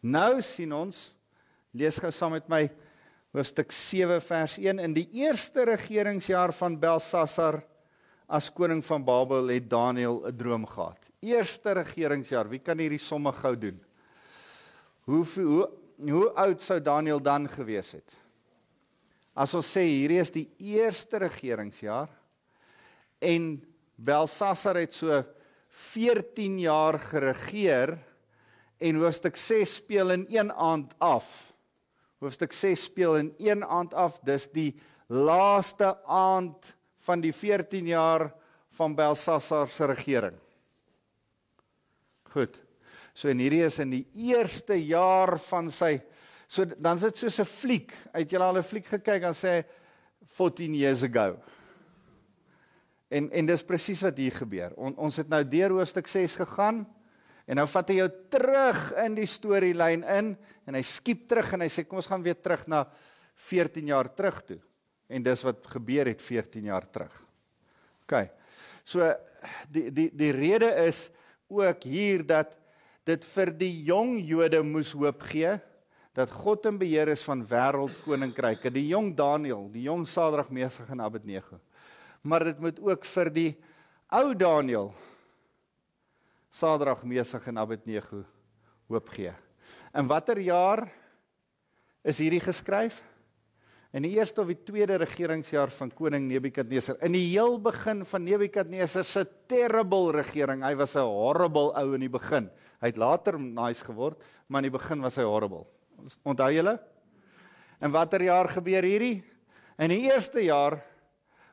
Nou 0.00 0.38
sien 0.46 0.70
ons 0.72 1.08
lees 1.74 1.96
gou 1.98 2.10
saam 2.14 2.36
met 2.36 2.46
my 2.50 2.68
hoofstuk 3.34 3.72
7 3.74 4.20
vers 4.22 4.54
1 4.62 4.78
in 4.78 4.94
die 4.94 5.08
eerste 5.18 5.64
regeringsjaar 5.66 6.54
van 6.54 6.78
Belsasar 6.78 7.60
as 8.28 8.50
koning 8.52 8.82
van 8.84 9.02
Babel 9.04 9.50
het 9.50 9.68
Daniël 9.68 10.22
'n 10.28 10.36
droom 10.36 10.66
gehad. 10.66 10.98
Eerste 11.20 11.72
regeringsjaar. 11.72 12.48
Wie 12.48 12.60
kan 12.60 12.78
hierdie 12.78 12.98
somme 12.98 13.32
gou 13.32 13.56
doen? 13.56 13.80
Hoe 15.04 15.24
hoe 15.24 15.70
hoe 15.98 16.32
oud 16.34 16.62
sou 16.62 16.80
Daniël 16.80 17.20
dan 17.20 17.48
gewees 17.48 17.92
het? 17.92 18.14
As 19.34 19.54
ons 19.54 19.66
sê 19.66 19.82
hierdie 19.82 20.20
is 20.20 20.30
die 20.30 20.48
eerste 20.58 21.18
regeringsjaar 21.18 22.08
en 23.18 23.64
Belsasar 23.96 24.76
het 24.76 24.94
so 24.94 25.24
14 25.68 26.58
jaar 26.58 26.98
geregeer 26.98 27.98
en 28.78 29.00
hoofstuk 29.02 29.36
6 29.36 29.74
speel 29.74 30.10
in 30.10 30.26
een 30.28 30.52
aand 30.52 30.94
af. 30.98 31.52
Hoofstuk 32.18 32.52
6 32.52 32.82
speel 32.82 33.16
in 33.16 33.34
een 33.38 33.64
aand 33.64 33.94
af. 33.94 34.18
Dis 34.26 34.48
die 34.50 34.74
laaste 35.06 36.04
aand 36.04 36.76
van 36.96 37.20
die 37.20 37.32
14 37.34 37.86
jaar 37.86 38.34
van 38.70 38.94
Belsasar 38.94 39.68
se 39.68 39.86
regering. 39.86 40.36
Goed. 42.22 42.60
So 43.14 43.30
en 43.32 43.40
hierdie 43.42 43.64
is 43.66 43.78
in 43.82 43.90
die 43.90 44.04
eerste 44.14 44.76
jaar 44.84 45.38
van 45.48 45.70
sy 45.74 45.96
so 46.48 46.64
dan 46.78 46.98
sit 46.98 47.16
soos 47.18 47.40
'n 47.40 47.44
fliek. 47.44 47.92
Uit 48.12 48.30
jy 48.30 48.38
al 48.38 48.58
'n 48.58 48.62
fliek 48.62 48.86
gekyk 48.86 49.22
en 49.22 49.34
sê 49.34 49.64
14 50.24 50.74
years 50.74 51.02
ago. 51.02 51.38
En 53.08 53.30
en 53.30 53.46
dis 53.46 53.64
presies 53.64 54.02
wat 54.02 54.16
hier 54.16 54.32
gebeur. 54.32 54.72
On, 54.76 54.94
ons 54.96 55.16
het 55.16 55.28
nou 55.28 55.48
deur 55.48 55.70
hoofstuk 55.70 56.06
6 56.06 56.36
gegaan 56.36 56.86
en 57.48 57.56
nou 57.56 57.66
vat 57.72 57.90
hy 57.90 57.98
jou 58.02 58.08
terug 58.32 58.80
in 59.04 59.14
die 59.16 59.28
storielyn 59.28 60.04
in 60.04 60.34
en 60.68 60.76
hy 60.76 60.82
skiep 60.84 61.24
terug 61.30 61.54
en 61.56 61.64
hy 61.64 61.70
sê 61.72 61.86
kom 61.88 62.02
ons 62.02 62.10
gaan 62.10 62.24
weer 62.24 62.36
terug 62.36 62.66
na 62.68 62.82
14 63.48 63.88
jaar 63.88 64.10
terug 64.12 64.42
toe. 64.44 64.58
En 65.08 65.24
dis 65.24 65.44
wat 65.46 65.70
gebeur 65.72 66.10
het 66.10 66.20
14 66.20 66.68
jaar 66.68 66.84
terug. 66.92 67.14
OK. 68.04 68.28
So 68.84 69.06
die 69.72 69.88
die 69.94 70.10
die 70.12 70.34
rede 70.36 70.68
is 70.84 71.06
ook 71.48 71.86
hier 71.88 72.26
dat 72.26 72.52
dit 73.08 73.24
vir 73.24 73.52
die 73.56 73.72
jong 73.88 74.18
Jode 74.28 74.60
moes 74.66 74.92
hoop 74.92 75.24
gee 75.30 75.56
dat 76.18 76.32
God 76.34 76.66
in 76.66 76.78
beheer 76.80 77.08
is 77.12 77.22
van 77.22 77.44
wêreldkoninkryke. 77.46 78.72
Die 78.74 78.88
jong 78.90 79.12
Daniël, 79.16 79.68
die 79.70 79.84
jong 79.86 80.02
Sadrag, 80.08 80.50
Mesach 80.50 80.90
en 80.90 81.04
Abednego. 81.04 81.60
Maar 82.26 82.50
dit 82.50 82.60
moet 82.60 82.80
ook 82.82 83.06
vir 83.06 83.30
die 83.30 83.50
ou 84.10 84.32
Daniël 84.34 84.90
Sadrag, 86.50 87.04
Mesach 87.04 87.46
en 87.48 87.58
Abednego 87.58 88.24
hoop 88.88 89.08
gee. 89.12 89.32
In 89.94 90.08
watter 90.08 90.40
jaar 90.40 90.86
is 92.02 92.20
hierdie 92.22 92.42
geskryf? 92.42 93.02
In 93.96 94.04
die 94.04 94.14
eerste 94.18 94.42
of 94.42 94.50
die 94.50 94.58
tweede 94.68 94.98
regeringsjaar 95.00 95.72
van 95.72 95.90
koning 95.96 96.26
Nebukadneser. 96.28 96.98
In 97.04 97.14
die 97.16 97.24
heel 97.30 97.56
begin 97.64 98.02
van 98.04 98.24
Nebukadneser 98.24 99.04
se 99.04 99.24
terrible 99.48 100.12
regering. 100.12 100.62
Hy 100.62 100.74
was 100.76 100.94
'n 100.94 101.08
horrible 101.08 101.72
ou 101.72 101.94
in 101.94 102.00
die 102.00 102.12
begin. 102.12 102.50
Hy 102.80 102.86
het 102.86 102.96
later 102.96 103.38
nice 103.38 103.84
geword, 103.84 104.22
maar 104.46 104.62
in 104.62 104.70
die 104.70 104.78
begin 104.78 105.00
was 105.00 105.16
hy 105.16 105.24
horrible. 105.24 105.66
Onthou 106.22 106.52
julle? 106.52 106.78
In 107.80 107.90
watter 107.90 108.22
jaar 108.22 108.48
gebeur 108.48 108.82
hierdie? 108.82 109.24
In 109.78 109.88
die 109.88 110.10
eerste 110.12 110.44
jaar 110.44 110.84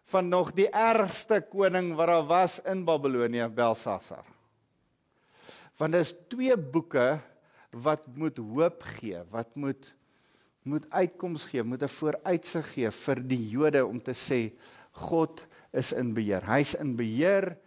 van 0.04 0.30
nog 0.30 0.52
die 0.52 0.70
ergste 0.70 1.42
koning 1.42 1.96
wat 1.96 2.08
daar 2.08 2.26
was 2.28 2.60
in 2.60 2.84
Babelonie, 2.86 3.48
Belsasar. 3.50 4.35
Want 5.80 5.98
dis 5.98 6.14
twee 6.32 6.56
boeke 6.58 7.20
wat 7.76 8.08
moet 8.16 8.38
hoop 8.40 8.84
gee, 8.98 9.20
wat 9.32 9.56
moet 9.56 9.94
moet 10.66 10.88
uitkoms 10.90 11.44
gee, 11.46 11.62
moet 11.64 11.84
'n 11.84 11.88
vooruitsig 11.88 12.74
gee 12.74 12.90
vir 12.92 13.20
die 13.22 13.50
Jode 13.50 13.86
om 13.86 14.00
te 14.02 14.14
sê 14.18 14.58
God 14.92 15.46
is 15.72 15.94
in 15.94 16.14
beheer. 16.14 16.42
Hy's 16.42 16.74
in 16.74 16.96
beheer 16.96 17.58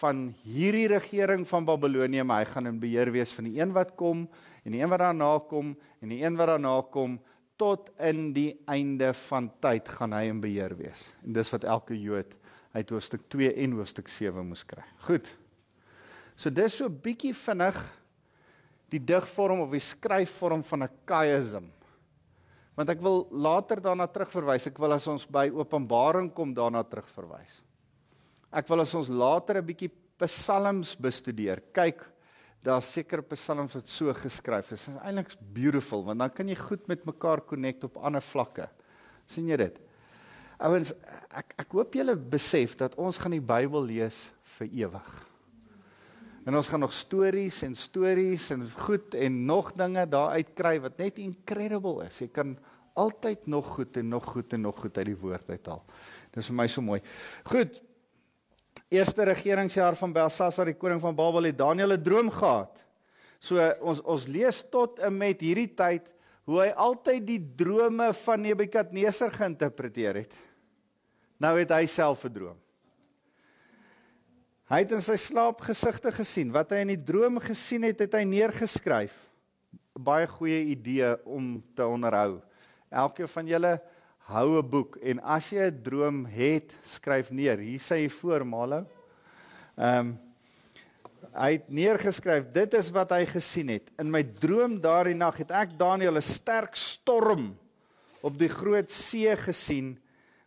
van 0.00 0.34
hierdie 0.44 0.86
regering 0.86 1.48
van 1.48 1.64
Babelonie, 1.64 2.22
maar 2.24 2.44
hy 2.44 2.50
gaan 2.52 2.66
in 2.66 2.78
beheer 2.78 3.10
wees 3.10 3.32
van 3.32 3.44
die 3.44 3.60
een 3.60 3.72
wat 3.72 3.94
kom 3.96 4.28
en 4.64 4.72
die 4.72 4.80
een 4.80 4.88
wat 4.88 4.98
daarna 4.98 5.38
kom 5.38 5.76
en 6.00 6.08
die 6.08 6.22
een 6.22 6.36
wat 6.36 6.46
daarna 6.46 6.80
kom 6.90 7.20
tot 7.56 7.90
in 7.98 8.32
die 8.32 8.54
einde 8.66 9.12
van 9.14 9.50
tyd 9.60 9.88
gaan 9.88 10.12
hy 10.12 10.24
in 10.30 10.40
beheer 10.40 10.76
wees. 10.76 11.12
En 11.24 11.32
dis 11.32 11.50
wat 11.50 11.64
elke 11.64 12.00
Jood 12.00 12.36
uit 12.72 12.90
hoofstuk 12.90 13.28
2 13.28 13.54
en 13.54 13.72
hoofstuk 13.72 14.08
7 14.08 14.46
moes 14.46 14.64
kry. 14.64 14.82
Goed. 14.98 15.43
So 16.36 16.50
dis 16.50 16.78
so 16.80 16.88
bietjie 16.88 17.32
vinnig 17.32 17.78
die 18.90 19.00
digvorm 19.02 19.64
of 19.64 19.74
die 19.74 19.82
skryfvorm 19.82 20.62
van 20.62 20.82
'n 20.84 20.92
chiasm. 21.06 21.66
Want 22.74 22.90
ek 22.90 23.00
wil 23.00 23.26
later 23.30 23.80
daarna 23.80 24.06
terugverwys. 24.06 24.66
Ek 24.66 24.78
wil 24.78 24.92
as 24.92 25.06
ons 25.06 25.26
by 25.26 25.48
Openbaring 25.50 26.32
kom 26.34 26.54
daarna 26.54 26.82
terugverwys. 26.82 27.62
Ek 28.52 28.68
wil 28.68 28.80
as 28.80 28.94
ons 28.94 29.08
later 29.08 29.58
'n 29.58 29.66
bietjie 29.66 29.90
psalms 30.18 30.94
bestudeer. 30.96 31.60
Kyk, 31.72 32.02
daar's 32.62 32.92
seker 32.92 33.22
psalms 33.22 33.74
wat 33.74 33.88
so 33.88 34.12
geskryf 34.12 34.72
is. 34.72 34.86
Dit 34.86 34.94
is 34.94 35.02
eintlik 35.02 35.36
beautiful 35.52 36.04
want 36.04 36.18
dan 36.18 36.30
kan 36.30 36.48
jy 36.48 36.56
goed 36.56 36.88
met 36.88 37.04
mekaar 37.04 37.40
connect 37.40 37.84
op 37.84 37.96
ander 37.96 38.22
vlakke. 38.22 38.68
sien 39.26 39.48
jy 39.48 39.56
dit? 39.56 39.80
Ouens, 40.60 40.92
ek 41.30 41.54
ek 41.58 41.72
hoop 41.72 41.94
julle 41.94 42.14
besef 42.14 42.76
dat 42.76 42.94
ons 42.96 43.18
gaan 43.18 43.32
die 43.32 43.40
Bybel 43.40 43.82
lees 43.82 44.32
vir 44.58 44.68
ewig. 44.68 45.33
En 46.44 46.56
ons 46.56 46.68
gaan 46.68 46.82
nog 46.84 46.92
stories 46.92 47.62
en 47.64 47.74
stories 47.74 48.50
en 48.52 48.66
goed 48.70 49.14
en 49.14 49.44
nog 49.48 49.72
dinge 49.72 50.04
daar 50.08 50.36
uitkry 50.36 50.76
wat 50.80 50.98
net 51.00 51.18
incredible 51.18 52.04
is. 52.04 52.18
Jy 52.20 52.28
kan 52.28 52.56
altyd 52.94 53.46
nog 53.46 53.66
goed 53.78 53.96
en 53.96 54.08
nog 54.08 54.24
goed 54.24 54.52
en 54.52 54.60
nog 54.60 54.78
goed 54.78 54.98
uit 54.98 55.08
die 55.08 55.16
woord 55.18 55.50
uithaal. 55.50 55.82
Dis 56.36 56.50
vir 56.50 56.58
my 56.58 56.66
so 56.68 56.84
mooi. 56.84 57.00
Goed. 57.48 57.80
Eerste 58.92 59.24
regeringsjaar 59.24 59.96
van 59.98 60.12
Belsasar 60.12 60.68
die 60.68 60.76
koning 60.78 61.00
van 61.02 61.16
Babel 61.16 61.48
het 61.48 61.58
Daniël 61.58 61.96
'n 61.96 62.02
droom 62.02 62.30
gehad. 62.30 62.84
So 63.38 63.56
ons 63.80 64.00
ons 64.02 64.26
lees 64.26 64.62
tot 64.70 64.98
en 64.98 65.16
met 65.16 65.40
hierdie 65.40 65.74
tyd 65.74 66.12
hoe 66.44 66.60
hy 66.60 66.68
altyd 66.76 67.26
die 67.26 67.40
drome 67.56 68.12
van 68.12 68.40
Nebukadneser 68.40 69.32
geïnterpreteer 69.32 70.14
het. 70.14 70.34
Nou 71.40 71.58
het 71.58 71.70
hy 71.70 71.86
self 71.86 72.24
'n 72.24 72.32
droom. 72.32 72.63
Hy 74.74 74.80
het 74.82 74.90
in 74.90 75.02
sy 75.04 75.14
slaap 75.20 75.60
gesigte 75.62 76.10
gesien. 76.10 76.48
Wat 76.50 76.72
hy 76.74 76.80
in 76.82 76.88
die 76.90 77.02
droom 77.06 77.36
gesien 77.38 77.84
het, 77.86 78.00
het 78.02 78.14
hy 78.18 78.24
neergeskryf. 78.26 79.12
Baie 79.94 80.26
goeie 80.26 80.64
idee 80.72 81.12
om 81.30 81.60
te 81.78 81.86
onderhou. 81.86 82.40
Elkeen 82.90 83.30
van 83.30 83.52
julle 83.52 83.70
hou 84.26 84.58
'n 84.58 84.70
boek 84.70 84.96
en 84.98 85.22
as 85.22 85.52
jy 85.52 85.70
'n 85.70 85.82
droom 85.82 86.26
het, 86.26 86.74
skryf 86.82 87.30
neer. 87.30 87.58
Hier 87.58 87.78
sê 87.78 88.02
hy 88.02 88.08
voor 88.08 88.44
Malo. 88.44 88.86
Ehm 89.78 89.98
um, 89.98 90.18
hy 91.34 91.52
het 91.52 91.70
neergeskryf, 91.70 92.50
dit 92.50 92.74
is 92.74 92.90
wat 92.90 93.10
hy 93.10 93.26
gesien 93.26 93.68
het. 93.68 93.90
In 93.98 94.10
my 94.10 94.22
droom 94.22 94.80
daardie 94.80 95.14
nag 95.14 95.36
het 95.36 95.50
ek 95.50 95.78
Daniël 95.78 96.16
'n 96.16 96.22
sterk 96.22 96.74
storm 96.74 97.56
op 98.22 98.38
die 98.38 98.50
groot 98.50 98.90
see 98.90 99.36
gesien 99.36 99.98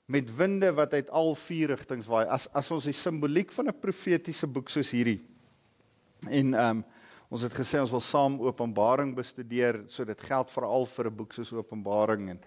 met 0.08 0.30
winde 0.36 0.70
wat 0.72 0.94
uit 0.94 1.10
al 1.10 1.34
vier 1.36 1.74
rigtings 1.76 2.08
waai. 2.08 2.26
As 2.32 2.48
as 2.56 2.72
ons 2.72 2.88
die 2.88 2.96
simboliek 2.96 3.52
van 3.52 3.68
'n 3.68 3.80
profetiese 3.80 4.48
boek 4.48 4.70
soos 4.70 4.92
hierdie 4.92 5.20
en 6.30 6.54
ehm 6.54 6.78
um, 6.78 6.86
ons 7.30 7.42
het 7.44 7.52
gesê 7.52 7.80
ons 7.80 7.92
wil 7.92 8.02
saam 8.02 8.40
Openbaring 8.40 9.12
bestudeer, 9.16 9.84
so 9.88 10.06
dit 10.06 10.22
geld 10.22 10.52
veral 10.52 10.86
vir 10.86 11.08
'n 11.08 11.16
boek 11.16 11.34
soos 11.34 11.52
Openbaring 11.54 12.30
en 12.30 12.40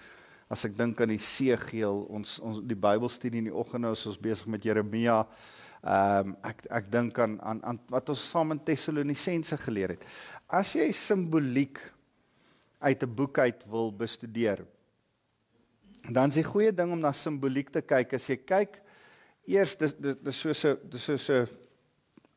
as 0.49 0.65
ek 0.65 0.77
dink 0.77 1.01
aan 1.01 1.13
die 1.13 1.19
seegeel, 1.19 2.07
ons 2.09 2.39
ons 2.41 2.63
die 2.65 2.77
Bybelstudie 2.77 3.39
in 3.39 3.51
die 3.51 3.55
oggend 3.55 3.83
nou 3.83 3.93
is 3.93 4.07
ons 4.07 4.19
besig 4.19 4.47
met 4.47 4.65
Jeremia. 4.65 5.27
Ehm 5.85 6.29
um, 6.29 6.37
ek 6.43 6.67
ek 6.71 6.91
dink 6.91 7.19
aan 7.19 7.41
aan 7.43 7.63
aan 7.63 7.79
wat 7.89 8.09
ons 8.09 8.31
saam 8.31 8.53
in 8.53 8.65
Tessalonisense 8.65 9.57
geleer 9.57 9.89
het. 9.89 10.07
As 10.49 10.73
jy 10.73 10.93
simboliek 10.93 11.79
uit 12.81 13.03
'n 13.03 13.15
boek 13.15 13.39
uit 13.39 13.65
wil 13.69 13.93
bestudeer, 13.93 14.65
Dan 16.09 16.33
is 16.33 16.41
die 16.41 16.47
goeie 16.47 16.73
ding 16.73 16.93
om 16.93 17.01
na 17.03 17.13
simboliek 17.13 17.71
te 17.71 17.83
kyk. 17.85 18.15
As 18.17 18.29
jy 18.31 18.39
kyk 18.41 18.81
eers 19.51 19.77
dis 19.77 19.95
dis 19.99 20.37
so 20.37 20.55
so 20.57 20.77
dis 20.89 21.05
so 21.05 21.17
so 21.17 21.47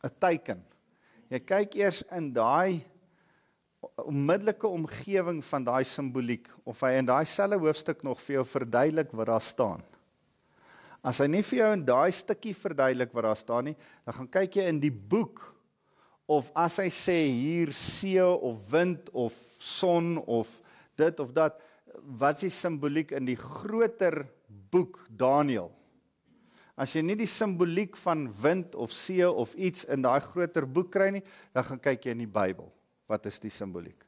'n 0.03 0.11
teken. 0.19 0.63
Jy 1.29 1.39
kyk 1.39 1.75
eers 1.75 2.03
in 2.11 2.33
daai 2.33 2.83
onmiddellike 3.97 4.67
omgewing 4.67 5.41
van 5.43 5.63
daai 5.63 5.83
simboliek 5.83 6.47
of 6.65 6.81
hy 6.81 6.97
in 6.99 7.07
daai 7.07 7.25
selfe 7.25 7.59
hoofstuk 7.59 8.03
nog 8.03 8.21
vir 8.21 8.39
jou 8.39 8.45
verduidelik 8.45 9.11
wat 9.11 9.27
daar 9.27 9.41
staan. 9.41 9.81
As 11.03 11.19
hy 11.19 11.27
nie 11.27 11.43
vir 11.43 11.59
jou 11.59 11.71
in 11.73 11.85
daai 11.85 12.11
stukkie 12.15 12.53
verduidelik 12.55 13.11
wat 13.13 13.27
daar 13.27 13.39
staan 13.39 13.65
nie, 13.71 13.75
dan 14.05 14.13
gaan 14.13 14.29
kyk 14.31 14.55
jy 14.55 14.67
in 14.71 14.79
die 14.79 14.91
boek 14.91 15.41
of 16.31 16.51
as 16.55 16.79
hy 16.79 16.87
sê 16.87 17.17
hier 17.27 17.73
see 17.75 18.23
of 18.23 18.69
wind 18.71 19.09
of 19.11 19.35
son 19.59 20.17
of 20.23 20.61
dit 20.95 21.19
of 21.19 21.33
dat 21.35 21.59
wat 22.01 22.41
is 22.41 22.47
die 22.47 22.55
simboliek 22.55 23.11
in 23.11 23.25
die 23.25 23.37
groter 23.39 24.23
boek 24.71 24.99
Daniël? 25.09 25.71
As 26.73 26.95
jy 26.95 27.03
nie 27.05 27.17
die 27.19 27.29
simboliek 27.29 27.97
van 28.01 28.25
wind 28.41 28.73
of 28.75 28.93
see 28.95 29.25
of 29.27 29.53
iets 29.53 29.85
in 29.93 30.01
daai 30.01 30.21
groter 30.25 30.65
boek 30.65 30.89
kry 30.95 31.11
nie, 31.13 31.23
dan 31.53 31.67
gaan 31.67 31.81
kyk 31.81 32.07
jy 32.07 32.15
in 32.15 32.23
die 32.25 32.33
Bybel. 32.33 32.71
Wat 33.09 33.27
is 33.29 33.37
die 33.43 33.53
simboliek? 33.53 33.99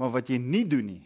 Maar 0.00 0.10
wat 0.16 0.32
jy 0.32 0.40
nie 0.42 0.64
doen 0.66 0.88
nie, 0.88 1.04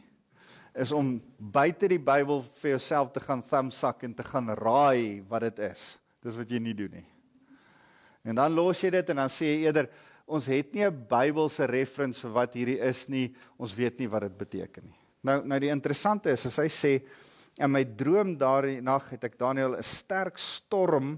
is 0.77 0.93
om 0.97 1.17
buite 1.37 1.89
die 1.89 2.01
Bybel 2.01 2.43
vir 2.61 2.75
jouself 2.77 3.13
te 3.13 3.21
gaan 3.21 3.45
thumbsuck 3.45 4.05
en 4.09 4.17
te 4.17 4.25
gaan 4.25 4.53
raai 4.57 5.23
wat 5.29 5.49
dit 5.49 5.63
is. 5.69 5.95
Dis 6.25 6.37
wat 6.41 6.51
jy 6.53 6.61
nie 6.65 6.75
doen 6.77 6.99
nie. 6.99 7.07
En 8.27 8.37
dan 8.41 8.57
los 8.57 8.81
jy 8.83 8.91
dit 8.97 9.13
en 9.13 9.23
dan 9.23 9.33
sê 9.33 9.53
jy 9.53 9.65
eerder 9.69 9.91
ons 10.27 10.47
het 10.51 10.73
nie 10.75 10.85
'n 10.85 11.07
Bybelse 11.09 11.67
reference 11.67 12.21
vir 12.21 12.33
wat 12.33 12.55
hierdie 12.55 12.81
is 12.81 13.09
nie. 13.09 13.35
Ons 13.59 13.75
weet 13.75 13.99
nie 13.99 14.09
wat 14.09 14.23
dit 14.23 14.39
beteken 14.39 14.85
nie. 14.85 15.06
Nou 15.27 15.41
nou 15.43 15.59
die 15.63 15.73
interessante 15.75 16.31
is 16.31 16.47
as 16.47 16.59
hy 16.63 16.69
sê 16.71 16.93
in 17.59 17.73
my 17.73 17.83
droom 17.99 18.37
daardie 18.39 18.83
nag 18.85 19.09
het 19.11 19.25
ek 19.27 19.39
Daniel 19.41 19.75
'n 19.75 19.83
sterk 19.83 20.39
storm 20.39 21.17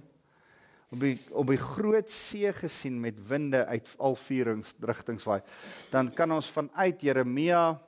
op 0.89 1.01
die 1.03 1.19
op 1.37 1.51
die 1.51 1.61
groot 1.61 2.11
see 2.11 2.53
gesien 2.53 3.01
met 3.01 3.19
winde 3.29 3.67
uit 3.67 3.89
al 3.99 4.17
vier 4.17 4.55
rigtings 4.81 5.27
waai. 5.29 5.43
Dan 5.91 6.09
kan 6.15 6.33
ons 6.33 6.49
vanuit 6.51 7.03
Jeremia 7.03 7.81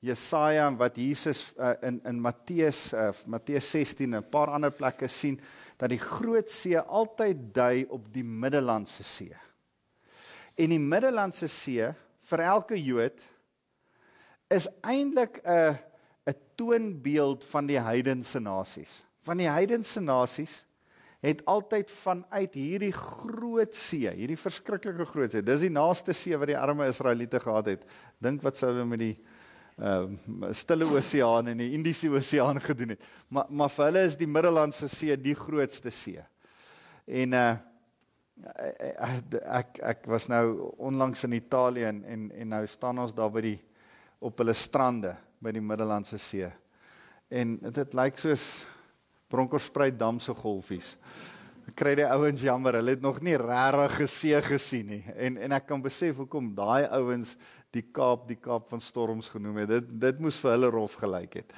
Jesaja 0.00 0.66
en 0.66 0.78
wat 0.80 0.96
Jesus 0.96 1.52
uh, 1.58 1.74
in 1.82 2.00
in 2.04 2.20
Matteus 2.20 2.94
uh, 2.94 3.12
Matteus 3.26 3.70
16 3.70 4.14
en 4.14 4.22
'n 4.22 4.30
paar 4.30 4.48
ander 4.48 4.70
plekke 4.72 5.08
sien 5.08 5.40
dat 5.76 5.90
die 5.90 6.00
groot 6.00 6.50
see 6.50 6.78
altyd 6.78 7.54
dui 7.54 7.86
op 7.88 8.12
die 8.12 8.24
Middellandse 8.24 9.02
See. 9.02 9.36
En 10.56 10.70
die 10.70 10.78
Middellandse 10.78 11.48
See 11.48 11.84
vir 12.20 12.40
elke 12.40 12.76
Jood 12.82 13.20
is 14.50 14.68
eintlik 14.82 15.40
'n 15.44 15.78
'n 16.26 16.34
toonbeeld 16.54 17.44
van 17.44 17.66
die 17.66 17.80
heidense 17.80 18.40
nasies. 18.40 19.04
Van 19.18 19.36
die 19.36 19.48
heidense 19.48 20.00
nasies 20.00 20.64
het 21.20 21.44
altyd 21.44 21.90
vanuit 21.90 22.54
hierdie 22.54 22.92
groot 22.92 23.74
see, 23.76 24.08
hierdie 24.08 24.38
verskriklike 24.40 25.04
groot 25.04 25.32
see. 25.32 25.42
Dis 25.44 25.60
die 25.60 25.72
naaste 25.72 26.14
see 26.16 26.36
wat 26.36 26.48
die 26.48 26.58
arme 26.58 26.88
Israeliete 26.88 27.40
gehad 27.40 27.66
het. 27.66 27.84
Dink 28.18 28.42
wat 28.42 28.56
sou 28.56 28.72
hulle 28.72 28.86
met 28.88 28.98
die 28.98 29.16
ehm 29.80 30.16
uh, 30.44 30.52
Stille 30.52 30.84
Oseaan 30.84 31.48
en 31.48 31.56
die 31.60 31.72
Indiese 31.72 32.10
Oseaan 32.10 32.60
gedoen 32.70 32.96
het. 32.96 33.04
Maar 33.28 33.46
maar 33.48 33.70
vir 33.70 33.84
hulle 33.84 34.04
is 34.04 34.16
die 34.16 34.28
Middellandse 34.28 34.88
See 34.88 35.16
die 35.16 35.34
grootste 35.34 35.90
see. 35.90 36.20
En 37.06 37.32
uh 37.32 37.56
ek 38.40 39.78
ek 39.84 40.06
was 40.08 40.28
nou 40.28 40.72
onlangs 40.80 41.24
in 41.24 41.32
Italië 41.36 41.84
en 41.84 42.04
en 42.04 42.30
en 42.32 42.48
nou 42.48 42.66
staan 42.66 42.98
ons 42.98 43.14
daar 43.14 43.30
by 43.32 43.40
die 43.44 43.58
op 44.20 44.42
hulle 44.42 44.54
strande 44.54 45.14
by 45.40 45.52
die 45.56 45.64
Middellandse 45.64 46.18
See. 46.20 46.48
En 47.30 47.56
dit 47.62 47.96
lyk 47.96 48.18
soos 48.20 48.46
Bronkhorstspruit 49.30 49.96
dam 49.98 50.18
se 50.20 50.34
golfies. 50.34 50.96
Ek 51.70 51.76
kry 51.78 51.92
die 52.00 52.06
ouens 52.08 52.42
jammer, 52.42 52.80
hulle 52.80 52.96
het 52.96 53.04
nog 53.04 53.20
nie 53.22 53.36
regtig 53.38 54.00
gesee 54.00 54.40
gesien 54.42 54.88
nie. 54.90 55.04
En 55.14 55.38
en 55.38 55.54
ek 55.54 55.68
kan 55.68 55.82
besef 55.82 56.18
hoekom 56.18 56.50
daai 56.56 56.88
ouens 56.98 57.36
die 57.70 57.84
Kaap 57.94 58.26
die 58.28 58.38
Kaap 58.42 58.66
van 58.72 58.82
storms 58.82 59.30
genoem 59.30 59.62
het. 59.62 59.70
Dit 59.76 59.94
dit 60.02 60.24
moes 60.24 60.40
vir 60.42 60.56
hulle 60.56 60.72
rof 60.74 60.98
gelyk 60.98 61.38
het. 61.42 61.54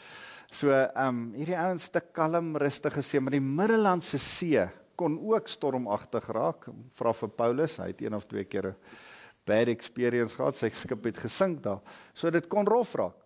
So 0.53 0.69
ehm 0.75 1.09
um, 1.09 1.23
hierdie 1.39 1.57
ouens 1.57 1.89
te 1.89 2.03
kalm, 2.13 2.53
rustige 2.61 3.03
see, 3.03 3.21
maar 3.25 3.39
die 3.39 3.41
Middellandse 3.41 4.21
See 4.21 4.67
kon 5.01 5.17
ook 5.17 5.49
stormagtig 5.49 6.29
raak. 6.37 6.69
Vra 6.93 7.15
vir 7.17 7.33
Paulus, 7.33 7.79
hy 7.81 7.89
het 7.95 8.05
een 8.05 8.15
of 8.15 8.29
twee 8.29 8.45
kere 8.45 8.75
bad 9.47 9.69
experience 9.69 10.37
gehad, 10.37 10.57
sy 10.57 10.71
skip 10.71 11.05
het 11.05 11.19
gesink 11.19 11.63
daar. 11.63 11.81
So 12.15 12.31
dit 12.31 12.47
kon 12.49 12.67
rof 12.67 12.95
raak. 12.95 13.19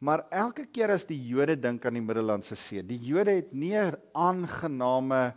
Maar 0.00 0.24
elke 0.32 0.64
keer 0.72 0.94
as 0.94 1.04
die 1.04 1.20
Jode 1.28 1.58
dink 1.60 1.84
aan 1.84 1.98
die 1.98 2.04
Middellandse 2.04 2.56
See, 2.56 2.80
die 2.82 2.98
Jode 3.04 3.36
het 3.42 3.52
nie 3.52 3.76
'n 3.76 3.96
aangename 4.14 5.20
'n 5.20 5.34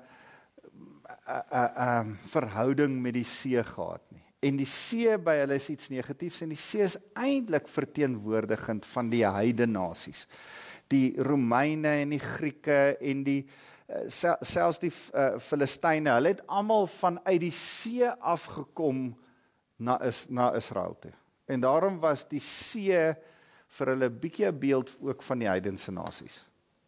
uh, 1.28 1.36
'n 1.36 1.56
uh, 1.56 1.72
uh, 1.78 2.06
verhouding 2.32 3.02
met 3.02 3.14
die 3.14 3.28
see 3.28 3.64
gehad 3.64 4.02
nie 4.12 4.24
en 4.44 4.60
die 4.60 4.68
see 4.68 5.16
by 5.22 5.38
hulle 5.42 5.58
is 5.60 5.70
iets 5.72 5.90
negatiefs 5.94 6.44
en 6.44 6.52
die 6.54 6.60
see 6.60 6.84
is 6.84 6.98
eintlik 7.20 7.70
verteenwoordigend 7.72 8.86
van 8.92 9.12
die 9.12 9.24
heidene 9.24 9.80
nasies. 9.80 10.26
Die 10.92 11.14
Romeine 11.24 12.00
en 12.04 12.14
die 12.14 12.22
Grieke 12.22 12.98
en 13.00 13.24
die 13.26 13.40
selfs 14.10 14.80
die 14.82 14.92
uh, 14.92 15.36
Filistyne, 15.44 16.16
hulle 16.18 16.34
het 16.34 16.44
almal 16.52 16.88
vanuit 16.92 17.40
die 17.44 17.54
see 17.54 18.08
afgekom 18.08 19.12
na 19.78 20.00
is 20.02 20.26
na 20.30 20.54
Israel 20.56 20.98
toe. 21.00 21.14
En 21.46 21.60
daarom 21.60 22.00
was 22.00 22.24
die 22.30 22.42
see 22.42 23.14
vir 23.74 23.94
hulle 23.94 24.10
bietjie 24.10 24.48
'n 24.48 24.60
beeld 24.60 24.98
ook 25.02 25.24
van 25.24 25.40
die 25.40 25.48
heidense 25.48 25.92
nasies. 25.92 26.46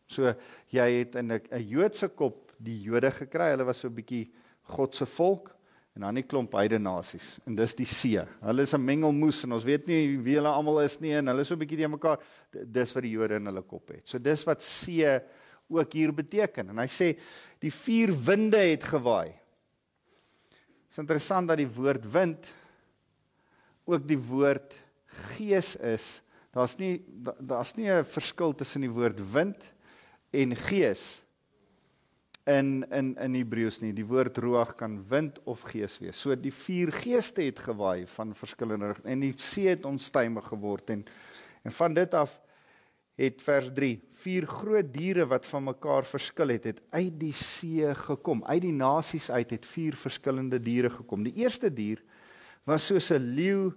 So 0.07 0.33
jy 0.69 0.89
het 0.99 1.15
in 1.15 1.31
'n 1.31 1.67
Joodse 1.67 2.09
kop 2.09 2.51
die 2.57 2.81
Jode 2.81 3.11
gekry, 3.11 3.51
hulle 3.51 3.65
was 3.65 3.79
so 3.79 3.89
bietjie 3.89 4.31
God 4.63 4.95
se 4.95 5.05
volk 5.05 5.55
en 5.95 6.01
dan 6.01 6.17
'n 6.17 6.27
klomp 6.27 6.53
heidene 6.53 6.83
nasies 6.83 7.39
en 7.45 7.55
dis 7.55 7.73
die 7.73 7.85
see. 7.85 8.21
Hulle 8.41 8.61
is 8.61 8.73
'n 8.73 8.85
mengelmoes 8.85 9.43
en 9.43 9.53
ons 9.53 9.63
weet 9.63 9.87
nie 9.87 10.17
wie 10.17 10.35
hulle 10.35 10.49
almal 10.49 10.81
is 10.81 10.99
nie 10.99 11.13
en 11.13 11.27
hulle 11.27 11.41
is 11.41 11.47
so 11.47 11.55
'n 11.55 11.59
bietjie 11.59 11.77
te 11.77 11.87
mekaar. 11.87 12.19
Dis 12.51 12.93
wat 12.93 13.03
die 13.03 13.11
Jode 13.11 13.35
in 13.35 13.45
hulle 13.45 13.61
kop 13.61 13.89
het. 13.89 14.07
So 14.07 14.19
dis 14.19 14.43
wat 14.45 14.61
see 14.61 15.21
ook 15.69 15.93
hier 15.93 16.13
beteken. 16.13 16.69
En 16.69 16.77
hy 16.77 16.87
sê 16.87 17.17
die 17.59 17.71
vier 17.71 18.13
winde 18.13 18.57
het 18.57 18.83
gewaai. 18.83 19.27
Dit 19.27 20.91
is 20.91 20.97
interessant 20.97 21.47
dat 21.47 21.57
die 21.57 21.67
woord 21.67 22.05
wind 22.11 22.53
ook 23.85 24.07
die 24.07 24.19
woord 24.19 24.75
gees 25.35 25.75
is. 25.75 26.21
Daar's 26.55 26.77
nie 26.79 27.03
daar's 27.39 27.75
nie 27.75 27.89
'n 27.89 28.03
verskil 28.03 28.55
tussen 28.55 28.81
die 28.81 28.89
woord 28.89 29.19
wind 29.31 29.73
en 30.31 30.55
gees 30.55 31.21
in 32.45 32.85
in 32.91 33.15
in 33.17 33.33
Hebreëus 33.33 33.79
nie. 33.81 33.93
Die 33.93 34.05
woord 34.05 34.37
ruach 34.37 34.75
kan 34.75 34.99
wind 35.09 35.39
of 35.43 35.61
gees 35.61 35.99
wees. 35.99 36.21
So 36.21 36.35
die 36.35 36.53
vier 36.53 36.91
geeste 36.91 37.41
het 37.41 37.59
gewaai 37.59 38.05
van 38.05 38.33
verskillende 38.33 38.87
rigtings 38.87 39.11
en 39.11 39.19
die 39.19 39.33
see 39.37 39.67
het 39.67 39.85
onstuimig 39.85 40.47
geword 40.47 40.89
en 40.89 41.05
en 41.63 41.71
van 41.71 41.93
dit 41.93 42.13
af 42.13 42.39
het 43.15 43.41
vers 43.41 43.71
3 43.73 44.01
vier 44.11 44.45
groot 44.45 44.93
diere 44.93 45.25
wat 45.25 45.45
van 45.45 45.63
mekaar 45.63 46.05
verskil 46.05 46.47
het 46.47 46.63
het 46.63 46.81
uit 46.89 47.19
die 47.19 47.33
see 47.33 47.93
gekom. 47.95 48.43
Uit 48.45 48.61
die 48.61 48.75
nasies 48.75 49.31
uit 49.31 49.49
het 49.49 49.65
vier 49.65 49.95
verskillende 49.95 50.59
diere 50.59 50.89
gekom. 50.89 51.23
Die 51.23 51.33
eerste 51.33 51.73
dier 51.73 52.03
was 52.65 52.87
soos 52.87 53.11
'n 53.11 53.35
leeu 53.35 53.73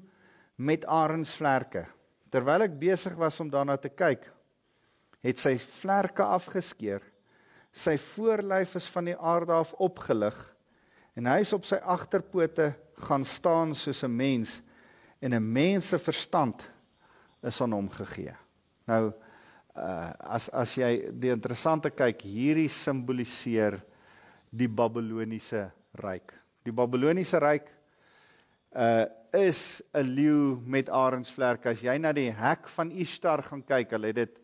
met 0.57 0.85
arensvlerke. 0.85 1.87
Terwyl 2.31 2.63
ek 2.63 2.79
besig 2.79 3.15
was 3.17 3.41
om 3.41 3.51
daarna 3.51 3.77
te 3.77 3.89
kyk, 3.89 4.31
het 5.23 5.39
sy 5.39 5.57
vlerke 5.59 6.23
afgeskeur 6.23 7.03
sy 7.79 7.97
voorlyf 8.01 8.77
is 8.79 8.89
van 8.91 9.11
die 9.11 9.17
aarde 9.17 9.55
af 9.55 9.75
opgelig 9.83 10.37
en 11.19 11.29
hy 11.31 11.41
is 11.43 11.55
op 11.55 11.67
sy 11.67 11.79
agterpote 11.83 12.73
gaan 13.09 13.25
staan 13.27 13.75
soos 13.75 14.03
'n 14.05 14.17
mens 14.17 14.63
en 15.21 15.35
'n 15.35 15.53
mens 15.53 15.89
se 15.89 15.99
verstand 15.99 16.71
is 17.43 17.61
aan 17.61 17.73
hom 17.73 17.89
gegee. 17.91 18.35
Nou 18.87 19.13
uh, 19.77 20.11
as 20.19 20.49
as 20.51 20.75
jy 20.75 21.11
die 21.13 21.31
interessante 21.31 21.91
kyk 21.91 22.23
hierdie 22.23 22.69
simboliseer 22.69 23.81
die 24.51 24.69
Babiloniese 24.69 25.71
ryk. 25.95 26.33
Die 26.65 26.73
Babiloniese 26.73 27.39
ryk 27.39 27.67
uh 28.77 29.05
is 29.33 29.83
'n 29.93 30.03
leeu 30.03 30.57
met 30.65 30.89
arensvlerke. 30.89 31.69
As 31.69 31.81
jy 31.81 31.99
na 31.99 32.13
die 32.13 32.31
hek 32.33 32.69
van 32.69 32.91
Ishtar 32.91 33.43
gaan 33.43 33.63
kyk, 33.63 33.91
hulle 33.91 34.07
het 34.07 34.17
dit 34.17 34.41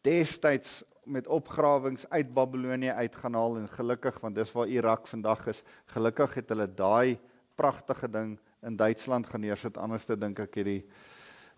destyds 0.00 0.82
met 1.04 1.26
opgrawings 1.26 2.08
uit 2.08 2.32
Babilonie 2.34 2.92
uitgaan 2.92 3.34
haal 3.34 3.56
en 3.56 3.68
gelukkig 3.68 4.20
want 4.20 4.34
dis 4.34 4.52
waar 4.52 4.66
Irak 4.66 5.06
vandag 5.06 5.46
is. 5.46 5.62
Gelukkig 5.86 6.34
het 6.34 6.48
hulle 6.48 6.66
daai 6.66 7.18
pragtige 7.54 8.08
ding 8.08 8.38
in 8.62 8.76
Duitsland 8.76 9.26
geneersit. 9.26 9.76
Anders 9.76 10.04
te 10.04 10.16
dink 10.16 10.38
ek 10.38 10.54
het 10.54 10.64
die 10.66 10.82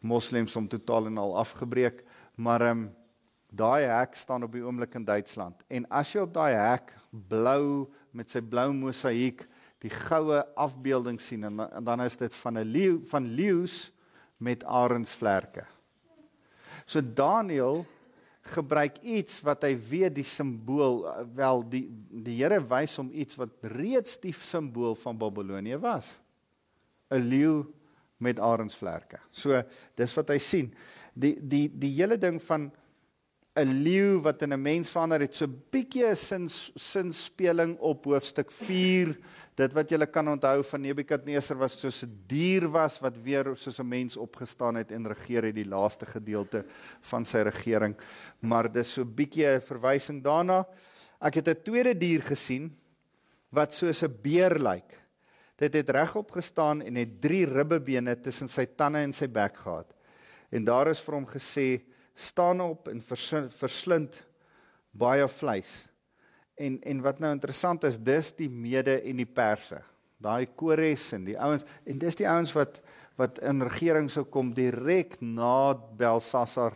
moslems 0.00 0.56
om 0.56 0.68
totaal 0.68 1.06
en 1.06 1.18
al 1.18 1.36
afgebreek. 1.38 2.04
Maar 2.34 2.60
ehm 2.60 2.78
um, 2.78 2.92
daai 3.54 3.84
hek 3.86 4.16
staan 4.18 4.42
op 4.42 4.52
die 4.52 4.64
oomblik 4.64 4.94
in 4.94 5.04
Duitsland. 5.04 5.62
En 5.68 5.86
as 5.88 6.12
jy 6.12 6.24
op 6.24 6.32
daai 6.34 6.54
hek 6.54 6.90
blou 7.10 7.86
met 8.10 8.30
sy 8.30 8.40
blou 8.42 8.72
mosaïek 8.74 9.46
die 9.84 9.92
goue 9.92 10.40
afbeelding 10.56 11.20
sien 11.20 11.44
en, 11.44 11.60
en 11.60 11.84
dan 11.84 12.00
is 12.04 12.16
dit 12.16 12.34
van 12.42 12.58
'n 12.58 12.64
leeu 12.64 13.00
van 13.10 13.26
leeu's 13.26 13.92
met 14.36 14.64
arensvlerke. 14.64 15.66
So 16.86 17.00
Daniel 17.00 17.84
gebruik 18.44 18.98
iets 19.02 19.40
wat 19.40 19.62
hy 19.64 19.72
weet 19.76 20.14
die 20.14 20.26
simbool 20.28 21.04
wel 21.34 21.62
die 21.68 21.86
die 22.10 22.36
Here 22.42 22.60
wys 22.60 22.96
hom 23.00 23.10
iets 23.12 23.38
wat 23.40 23.50
reeds 23.62 24.18
die 24.20 24.34
simbool 24.36 24.94
van 24.94 25.18
Babilonie 25.18 25.78
was. 25.80 26.18
'n 27.10 27.24
Leeu 27.28 27.64
met 28.16 28.38
arensvlerke. 28.38 29.18
So 29.30 29.62
dis 29.94 30.14
wat 30.14 30.28
hy 30.28 30.38
sien. 30.38 30.74
Die 31.14 31.36
die 31.40 31.68
die 31.68 31.92
hele 31.96 32.18
ding 32.18 32.42
van 32.42 32.72
'n 33.54 33.70
leeu 33.86 34.18
wat 34.18 34.42
in 34.42 34.52
'n 34.52 34.62
mens 34.62 34.90
verander 34.90 35.20
het. 35.20 35.34
So 35.34 35.46
bietjie 35.46 36.06
'n 36.06 36.16
sin 36.16 36.48
sinspeling 36.74 37.78
op 37.78 38.04
hoofstuk 38.04 38.50
4 38.50 39.16
dit 39.54 39.72
wat 39.72 39.90
jy 39.90 40.06
kan 40.06 40.28
onthou 40.28 40.64
van 40.64 40.80
Nebukadneser 40.80 41.56
was 41.56 41.78
soos 41.78 42.02
'n 42.02 42.24
dier 42.26 42.68
was 42.68 42.98
wat 43.00 43.16
weer 43.22 43.54
soos 43.54 43.78
'n 43.78 43.88
mens 43.88 44.16
opgestaan 44.16 44.74
het 44.74 44.90
en 44.90 45.06
regeer 45.06 45.44
het 45.44 45.54
die 45.54 45.68
laaste 45.68 46.06
gedeelte 46.06 46.64
van 47.00 47.24
sy 47.24 47.38
regering. 47.38 47.94
Maar 48.40 48.72
dis 48.72 48.92
so 48.92 49.04
bietjie 49.04 49.46
'n 49.46 49.60
verwysing 49.60 50.22
daarna. 50.22 50.66
Ek 51.20 51.34
het 51.34 51.48
'n 51.48 51.62
tweede 51.62 51.96
dier 51.96 52.22
gesien 52.22 52.74
wat 53.50 53.72
soos 53.74 54.02
'n 54.02 54.18
beer 54.22 54.58
lyk. 54.58 55.00
Dit 55.56 55.74
het 55.74 55.90
regop 55.90 56.30
gestaan 56.30 56.82
en 56.82 56.94
het 56.94 57.20
drie 57.20 57.46
ribbebene 57.46 58.20
tussen 58.20 58.48
sy 58.48 58.66
tande 58.66 58.98
en 58.98 59.12
sy 59.12 59.28
bek 59.28 59.56
gehad. 59.56 59.94
En 60.50 60.64
daar 60.64 60.88
is 60.88 61.00
vir 61.00 61.14
hom 61.14 61.26
gesê 61.26 61.93
staan 62.14 62.60
op 62.60 62.88
en 62.88 63.02
verslind 63.02 64.22
baie 64.90 65.28
vleis. 65.28 65.86
En 66.54 66.78
en 66.82 67.00
wat 67.02 67.18
nou 67.18 67.32
interessant 67.32 67.84
is, 67.84 67.98
dis 67.98 68.32
die 68.38 68.50
mede 68.50 69.00
en 69.02 69.16
die 69.16 69.30
perse. 69.30 69.82
daai 70.24 70.46
Kores 70.56 71.10
en 71.12 71.26
die 71.26 71.36
ouens 71.36 71.66
en 71.84 71.98
dis 72.00 72.16
die 72.16 72.28
ouens 72.28 72.54
wat 72.56 72.80
wat 73.18 73.38
in 73.46 73.62
regering 73.62 74.08
sou 74.10 74.24
kom 74.26 74.50
direk 74.54 75.20
na 75.20 75.74
Belsasar 75.74 76.74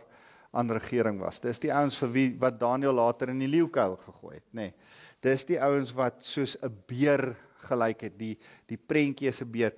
aan 0.55 0.71
regering 0.71 1.19
was. 1.19 1.41
Dis 1.43 1.59
die 1.59 1.71
ouens 1.73 1.97
vir 1.99 2.11
wie 2.13 2.27
wat 2.39 2.59
Daniël 2.61 2.95
later 2.95 3.33
in 3.33 3.41
die 3.43 3.49
leeukuil 3.51 3.97
gegooi 3.99 4.37
het, 4.37 4.45
nê. 4.55 4.69
Nee, 4.69 4.73
dis 5.21 5.43
die 5.49 5.59
ouens 5.59 5.91
wat 5.97 6.23
soos 6.23 6.55
'n 6.63 6.71
beer 6.87 7.35
gelyk 7.67 8.01
het, 8.07 8.17
die 8.17 8.37
die 8.67 8.77
prentjie 8.77 9.31
'n 9.31 9.51
beer. 9.51 9.73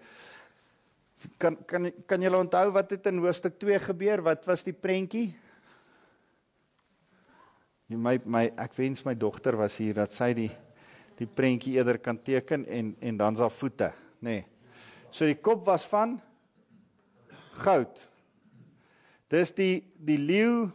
Kan 1.38 1.58
kan 1.66 1.92
kan 2.06 2.22
julle 2.22 2.38
onthou 2.38 2.72
wat 2.72 2.92
het 2.92 3.06
in 3.08 3.18
hoofstuk 3.18 3.60
2 3.60 3.80
gebeur? 3.80 4.22
Wat 4.22 4.46
was 4.46 4.64
die 4.64 4.74
prentjie? 4.74 5.36
My 7.98 8.20
my 8.26 8.46
ek 8.56 8.76
wens 8.78 9.04
my 9.04 9.16
dogter 9.18 9.58
was 9.60 9.76
hier 9.82 9.98
dat 9.98 10.14
sy 10.16 10.32
die 10.38 10.52
die 11.20 11.28
prentjie 11.28 11.76
eerder 11.76 12.00
kan 12.02 12.18
teken 12.18 12.64
en 12.66 12.94
en 13.00 13.18
dan 13.18 13.36
sy 13.38 13.50
voete, 13.52 13.92
nê. 14.22 14.40
Nee. 14.40 14.46
So 15.12 15.28
die 15.28 15.36
kop 15.36 15.66
was 15.68 15.84
van 15.92 16.16
goud. 17.60 18.08
Dis 19.32 19.52
die 19.56 19.84
die 20.00 20.20
leeu 20.20 20.70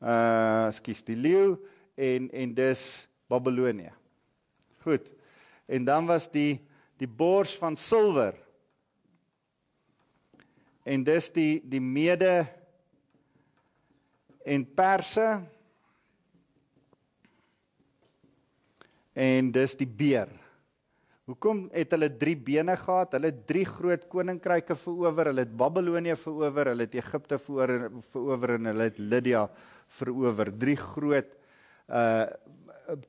uh 0.00 0.70
skus 0.72 1.04
die 1.04 1.18
leeu 1.18 1.58
en 1.98 2.30
en 2.32 2.54
dis 2.54 2.82
Babelonie. 3.28 3.92
Goed. 4.84 5.12
En 5.68 5.84
dan 5.84 6.06
was 6.08 6.30
die 6.32 6.60
die 6.96 7.08
bors 7.08 7.52
van 7.60 7.76
silwer. 7.76 8.34
En 10.88 11.04
dis 11.04 11.28
die 11.36 11.60
die 11.60 11.82
mede 11.84 12.46
en 14.48 14.64
perse 14.64 15.26
en 19.18 19.50
dis 19.54 19.74
die 19.80 19.88
beer. 19.88 20.30
Hoekom 21.28 21.66
het 21.74 21.90
hulle 21.92 22.08
3 22.08 22.36
bene 22.40 22.76
gehad? 22.80 23.12
Hulle 23.18 23.32
het 23.32 23.40
3 23.50 23.64
groot 23.68 24.06
koninkryke 24.08 24.76
verower. 24.78 25.32
Hulle 25.32 25.44
het 25.44 25.56
Babelonie 25.60 26.14
verower, 26.16 26.70
hulle 26.72 26.86
het 26.86 26.94
Egipte 26.96 27.36
verower, 27.42 27.90
verower 28.12 28.54
en 28.56 28.70
hulle 28.70 28.86
het 28.88 29.00
Lydia 29.02 29.44
verower. 29.98 30.52
3 30.64 30.76
groot 30.94 31.34
uh 31.88 32.28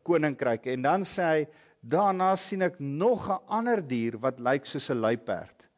koninkryke. 0.03 0.73
En 0.73 0.81
dan 0.83 1.05
sê 1.07 1.23
hy, 1.23 1.43
daarna 1.79 2.33
sien 2.35 2.65
ek 2.65 2.81
nog 2.83 3.29
'n 3.31 3.39
ander 3.47 3.79
dier 3.79 4.17
wat 4.19 4.41
lyk 4.43 4.65
soos 4.65 4.89
'n 4.91 4.99
luiperd. 4.99 5.69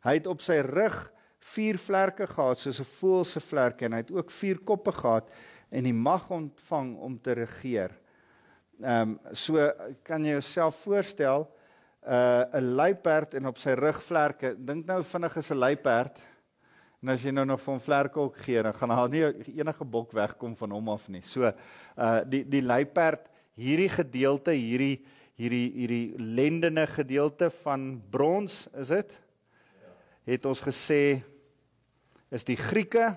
Hy 0.00 0.14
het 0.14 0.26
op 0.26 0.40
sy 0.40 0.62
rug 0.64 1.12
4 1.40 1.78
vlerke 1.78 2.26
gehad 2.26 2.58
soos 2.58 2.80
'n 2.80 2.88
voël 2.88 3.24
se 3.24 3.40
vlerke 3.40 3.84
en 3.84 3.92
hy 3.92 3.98
het 3.98 4.12
ook 4.12 4.30
4 4.30 4.58
koppe 4.64 4.92
gehad 4.92 5.28
en 5.70 5.84
die 5.84 5.92
mag 5.92 6.30
ontvang 6.30 6.96
om 6.96 7.20
te 7.20 7.32
regeer. 7.32 7.92
Ehm 8.82 9.10
um, 9.14 9.18
so 9.30 9.62
kan 10.02 10.24
jy 10.24 10.32
jouself 10.34 10.80
voorstel 10.82 11.44
uh 12.02 12.42
'n 12.52 12.74
luiperd 12.74 13.34
en 13.34 13.46
op 13.46 13.58
sy 13.58 13.76
rug 13.78 14.02
vlerke. 14.02 14.56
Dink 14.58 14.86
nou 14.86 15.02
vinnig 15.02 15.36
is 15.36 15.50
'n 15.50 15.56
luiperd. 15.56 16.18
En 17.02 17.08
as 17.08 17.22
jy 17.22 17.30
nou 17.30 17.46
nog 17.46 17.62
van 17.62 17.80
vlerke 17.80 18.18
ook 18.18 18.36
gee, 18.36 18.62
dan 18.62 18.74
gaan 18.74 18.88
daar 18.88 19.08
nie 19.08 19.58
enige 19.58 19.84
bok 19.84 20.12
wegkom 20.12 20.56
van 20.56 20.70
hom 20.70 20.88
af 20.88 21.08
nie. 21.08 21.22
So 21.22 21.52
uh 21.96 22.20
die 22.26 22.48
die 22.48 22.62
luiperd 22.62 23.28
hierdie 23.54 23.88
gedeelte, 23.88 24.50
hierdie 24.50 25.04
hierdie 25.34 25.72
hierdie 25.72 26.14
lendene 26.18 26.86
gedeelte 26.86 27.50
van 27.50 28.02
brons, 28.10 28.68
is 28.74 28.88
dit? 28.88 29.20
Het 30.24 30.44
ons 30.44 30.60
gesê 30.60 31.22
is 32.30 32.44
die 32.44 32.56
Grieke 32.56 33.16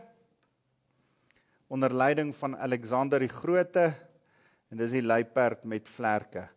onder 1.68 1.94
leiding 1.94 2.36
van 2.36 2.58
Alexander 2.58 3.20
die 3.20 3.28
Grote 3.28 3.94
en 4.70 4.78
dis 4.78 4.92
die 4.92 5.06
luiperd 5.06 5.66
met 5.66 5.90
vlerke 5.90 6.48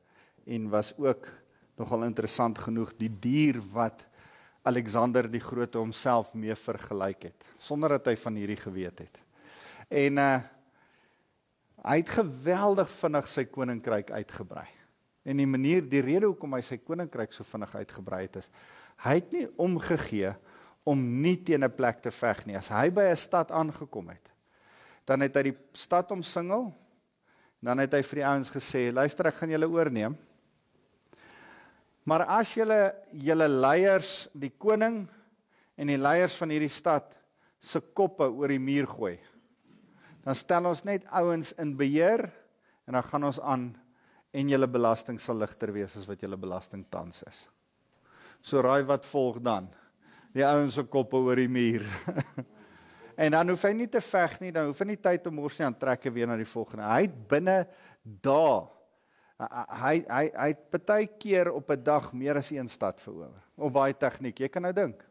en 0.48 0.68
was 0.72 0.94
ook 0.96 1.28
nogal 1.76 2.04
interessant 2.08 2.58
genoeg 2.58 2.94
die 2.98 3.10
dier 3.10 3.60
wat 3.72 4.06
Alexander 4.68 5.28
die 5.30 5.40
Grote 5.40 5.78
homself 5.78 6.34
mee 6.34 6.54
vergelyk 6.54 7.28
het 7.30 7.48
sonder 7.58 7.96
dat 7.96 8.10
hy 8.10 8.16
van 8.16 8.38
hierdie 8.40 8.60
geweet 8.60 9.04
het. 9.06 9.20
En 9.88 10.18
uh 10.18 10.38
hy 11.88 12.00
het 12.00 12.10
geweldig 12.10 12.88
vinnig 12.90 13.28
sy 13.30 13.44
koninkryk 13.46 14.10
uitgebrei. 14.10 14.64
En 15.22 15.38
die 15.38 15.46
manier, 15.46 15.84
die 15.86 16.02
rede 16.02 16.26
hoekom 16.26 16.56
hy 16.56 16.60
sy 16.66 16.80
koninkryk 16.82 17.32
so 17.32 17.46
vinnig 17.46 17.70
uitgebrei 17.78 18.24
het 18.24 18.40
is 18.40 18.50
hy 19.06 19.14
het 19.20 19.32
nie 19.32 19.44
omgegee 19.62 20.32
om 20.88 20.98
nie 21.22 21.36
teen 21.44 21.64
'n 21.64 21.74
plek 21.74 22.02
te 22.02 22.10
veg 22.10 22.46
nie. 22.46 22.56
As 22.56 22.68
hy 22.68 22.90
by 22.90 23.02
'n 23.12 23.16
stad 23.16 23.50
aangekom 23.52 24.08
het, 24.08 24.30
dan 25.04 25.20
het 25.20 25.34
hy 25.36 25.42
die 25.42 25.58
stad 25.72 26.10
omsingel. 26.10 26.74
Dan 27.64 27.82
het 27.82 27.94
hy 27.96 28.02
vir 28.06 28.20
die 28.20 28.26
ouens 28.28 28.50
gesê: 28.54 28.88
"Luister, 28.94 29.26
ek 29.26 29.40
gaan 29.40 29.50
julle 29.50 29.68
oorneem." 29.68 30.16
Maar 32.08 32.24
as 32.38 32.54
julle 32.54 32.94
julle 33.12 33.48
leiers, 33.48 34.28
die 34.32 34.54
koning 34.56 35.02
en 35.76 35.90
die 35.90 35.98
leiers 35.98 36.36
van 36.40 36.54
hierdie 36.54 36.72
stad 36.72 37.12
se 37.60 37.80
koppe 37.80 38.30
oor 38.30 38.48
die 38.48 38.62
muur 38.62 38.86
gooi, 38.88 39.18
dan 40.24 40.34
stel 40.34 40.70
ons 40.70 40.84
net 40.84 41.04
ouens 41.10 41.52
in 41.60 41.74
beheer 41.76 42.24
en 42.86 42.96
dan 42.96 43.04
gaan 43.04 43.24
ons 43.28 43.40
aan 43.40 43.68
en 44.32 44.48
julle 44.48 44.68
belasting 44.68 45.18
sal 45.20 45.36
ligter 45.40 45.72
wees 45.72 45.96
as 45.96 46.06
wat 46.08 46.22
julle 46.22 46.38
belasting 46.40 46.86
tans 46.88 47.22
is. 47.28 47.48
So 48.40 48.62
raai 48.62 48.84
wat 48.86 49.06
volg 49.08 49.42
dan? 49.42 49.68
Die 50.32 50.46
ouens 50.46 50.78
se 50.78 50.84
koppe 50.84 51.16
oor 51.16 51.36
die 51.36 51.50
muur. 51.50 51.84
en 53.18 53.34
dan 53.34 53.52
hoef 53.52 53.64
hy 53.66 53.74
nie 53.74 53.90
te 53.90 54.00
veg 54.04 54.40
nie, 54.40 54.52
dan 54.54 54.70
hoef 54.70 54.78
hy 54.84 54.92
nie 54.92 55.00
tyd 55.02 55.26
om 55.26 55.34
mors 55.40 55.58
nie 55.58 55.66
aan 55.66 55.78
trekke 55.78 56.12
weer 56.14 56.30
na 56.30 56.36
die 56.38 56.48
volgende. 56.48 56.86
Hy 56.86 57.08
het 57.08 57.16
binne 57.30 57.56
dae 58.04 58.66
hy 59.38 59.94
hy 60.02 60.24
hy 60.34 60.48
het 60.50 60.78
baie 60.86 61.06
keer 61.20 61.52
op 61.52 61.70
'n 61.70 61.82
dag 61.82 62.12
meer 62.12 62.36
as 62.36 62.50
een 62.50 62.68
stad 62.68 63.00
verower. 63.00 63.42
Op 63.56 63.72
baie 63.72 63.94
tegniek, 63.94 64.38
jy 64.38 64.48
kan 64.48 64.62
nou 64.62 64.72
dink. 64.72 65.04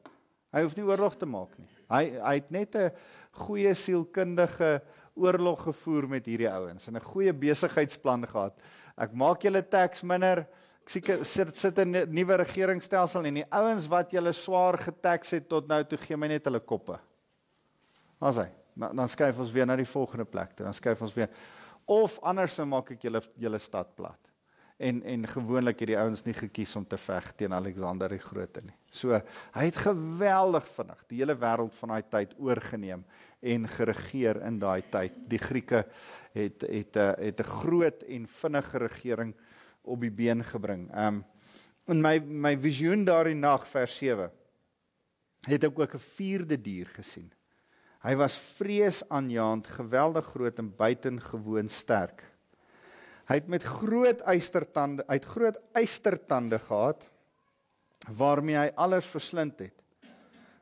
Hy 0.51 0.61
hoef 0.63 0.75
nie 0.75 0.83
oorlog 0.83 1.15
te 1.17 1.25
maak 1.25 1.57
nie. 1.57 1.69
Hy 1.89 2.19
hy 2.19 2.33
het 2.35 2.51
net 2.51 2.75
'n 2.75 2.91
goeie 3.31 3.73
sielkundige 3.73 4.81
oorlog 5.15 5.63
gevoer 5.63 6.07
met 6.07 6.25
hierdie 6.25 6.49
ouens 6.49 6.87
en 6.87 6.95
'n 6.95 7.01
goeie 7.01 7.33
besigheidsplan 7.33 8.27
gehad. 8.27 8.59
Ek 8.97 9.13
maak 9.13 9.41
julle 9.41 9.61
tax 9.61 10.03
minder. 10.03 10.47
Ek 10.81 10.89
sien 10.89 11.25
sit 11.25 11.57
sit 11.57 11.79
'n 11.79 12.07
nuwe 12.09 12.35
regeringsstelsel 12.35 13.25
en 13.25 13.33
die 13.33 13.51
ouens 13.51 13.87
wat 13.87 14.11
julle 14.11 14.33
swaar 14.33 14.77
getax 14.77 15.31
het 15.31 15.49
tot 15.49 15.67
nou 15.67 15.83
toe 15.83 15.97
gee 15.97 16.17
my 16.17 16.27
net 16.27 16.45
hulle 16.45 16.59
koppe. 16.59 16.99
Maar 18.17 18.33
sê, 18.33 18.47
dan, 18.73 18.95
dan 18.95 19.09
skuif 19.09 19.39
ons 19.39 19.51
weer 19.51 19.65
na 19.65 19.75
die 19.75 19.89
volgende 19.89 20.25
plek. 20.25 20.55
Dan 20.57 20.73
skuif 20.73 21.01
ons 21.01 21.13
weer 21.13 21.29
of 21.87 22.17
anders 22.27 22.57
maak 22.67 22.91
ek 22.97 23.05
julle 23.07 23.21
julle 23.39 23.59
stad 23.63 23.93
plat. 23.95 24.19
En 24.77 24.99
en 25.09 25.23
gewoonlik 25.27 25.79
het 25.81 25.89
die 25.89 25.97
ouens 25.97 26.21
nie 26.27 26.35
gekies 26.37 26.75
om 26.77 26.85
te 26.85 26.99
veg 27.01 27.31
teen 27.39 27.53
Alexander 27.53 28.11
die 28.13 28.21
Grote 28.21 28.61
nie. 28.61 28.75
So 28.93 29.15
hy 29.15 29.63
het 29.65 29.79
geweldig 29.81 30.67
vinnig 30.69 31.05
die 31.09 31.21
hele 31.23 31.37
wêreld 31.39 31.73
van 31.79 31.95
daai 31.95 32.09
tyd 32.11 32.35
oorgeneem 32.37 33.05
en 33.41 33.65
geregeer 33.67 34.41
in 34.45 34.59
daai 34.61 34.83
tyd. 34.91 35.15
Die 35.31 35.41
Grieke 35.41 35.85
het 36.33 36.61
het 36.61 36.97
'n 36.97 37.15
het 37.23 37.39
'n 37.39 37.53
groot 37.61 38.03
en 38.03 38.27
vinnige 38.27 38.77
regering 38.77 39.33
op 39.81 40.01
die 40.01 40.11
been 40.11 40.43
gebring. 40.43 40.91
Um 40.93 41.25
in 41.87 42.01
my 42.01 42.19
my 42.19 42.57
visioen 42.57 43.05
daardie 43.05 43.35
nag 43.35 43.67
vers 43.67 43.97
7 43.97 44.31
het 45.47 45.63
ek 45.63 45.79
ook 45.79 45.93
'n 45.93 45.99
vierde 45.99 46.61
dier 46.61 46.85
gesien. 46.85 47.31
Hy 48.07 48.15
was 48.15 48.37
vreesaanjaend, 48.55 49.67
geweldig 49.67 50.29
groot 50.31 50.59
en 50.61 50.69
buitengewoon 50.79 51.67
sterk. 51.67 52.23
Hy 53.27 53.35
het 53.41 53.49
met 53.51 53.65
groot 53.67 54.21
eystertande, 54.23 55.03
het 55.11 55.25
groot 55.27 55.57
eystertande 55.75 56.59
gehad 56.63 57.09
waarmee 58.15 58.55
hy 58.55 58.69
alles 58.79 59.09
verslind 59.11 59.59
het. 59.59 59.75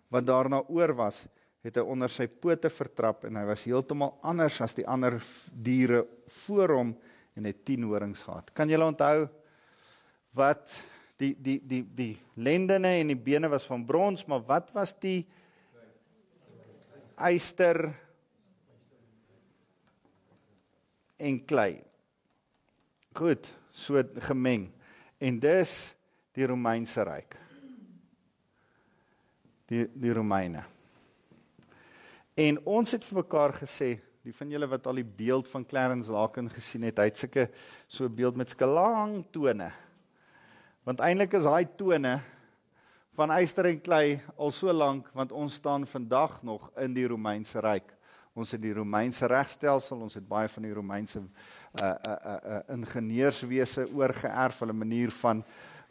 Wat 0.10 0.26
daarna 0.26 0.64
oor 0.74 0.96
was, 0.98 1.28
het 1.66 1.78
hy 1.78 1.84
onder 1.86 2.10
sy 2.10 2.26
pote 2.26 2.72
vertrap 2.74 3.28
en 3.30 3.38
hy 3.38 3.46
was 3.46 3.68
heeltemal 3.70 4.16
anders 4.26 4.58
as 4.66 4.74
die 4.78 4.88
ander 4.90 5.20
diere 5.54 6.02
voor 6.42 6.74
hom 6.80 6.96
en 7.38 7.46
het 7.46 7.62
10 7.68 7.86
horings 7.86 8.26
gehad. 8.26 8.50
Kan 8.58 8.74
julle 8.74 8.90
onthou 8.90 9.28
wat 10.34 10.80
die 11.22 11.36
die 11.38 11.60
die 11.62 11.84
die 11.86 12.14
lendene 12.42 12.98
en 13.04 13.14
die 13.14 13.22
bene 13.22 13.50
was 13.54 13.70
van 13.70 13.86
brons, 13.86 14.26
maar 14.26 14.42
wat 14.50 14.74
was 14.74 14.98
die 14.98 15.28
yster 17.18 17.94
en 21.18 21.40
klei. 21.46 21.80
Goed, 23.16 23.48
so 23.72 24.02
gemeng. 24.28 24.68
En 25.20 25.40
dis 25.40 25.96
die 26.36 26.48
Romeinse 26.48 27.04
ryk. 27.08 27.38
Die 29.72 29.86
die 29.96 30.14
Romeine. 30.14 30.66
En 32.36 32.60
ons 32.68 32.92
het 32.92 33.06
vir 33.08 33.22
mekaar 33.22 33.56
gesê, 33.62 33.96
die 34.26 34.34
van 34.36 34.52
julle 34.52 34.68
wat 34.68 34.88
al 34.90 35.00
die 35.00 35.08
beeld 35.08 35.48
van 35.48 35.66
Clarence 35.66 36.12
Laken 36.12 36.50
gesien 36.52 36.84
het, 36.84 37.00
hy 37.00 37.08
het 37.08 37.18
sulke 37.22 37.48
so 37.88 38.06
'n 38.06 38.16
beeld 38.16 38.36
met 38.36 38.50
sulke 38.50 38.66
lang 38.68 39.26
tone. 39.32 39.72
Want 40.84 41.00
eintlik 41.00 41.34
is 41.34 41.44
daai 41.44 41.66
tone 41.78 42.22
van 43.16 43.32
yster 43.32 43.70
en 43.70 43.78
klei 43.80 44.18
al 44.36 44.52
so 44.52 44.72
lank 44.76 45.08
want 45.16 45.32
ons 45.32 45.56
staan 45.62 45.86
vandag 45.88 46.42
nog 46.44 46.68
in 46.84 46.94
die 46.96 47.06
Romeinse 47.08 47.62
ryk. 47.64 47.94
Ons 48.36 48.52
het 48.52 48.60
die 48.60 48.74
Romeinse 48.76 49.30
regstelsel, 49.32 50.02
ons 50.04 50.18
het 50.20 50.26
baie 50.28 50.50
van 50.52 50.66
die 50.68 50.74
Romeinse 50.76 51.22
uh 51.22 51.86
uh 51.86 52.16
uh, 52.16 52.34
uh 52.36 52.58
ingenieurswese 52.76 53.88
oorgeerf, 53.96 54.60
hulle 54.66 54.76
manier 54.76 55.14
van 55.22 55.44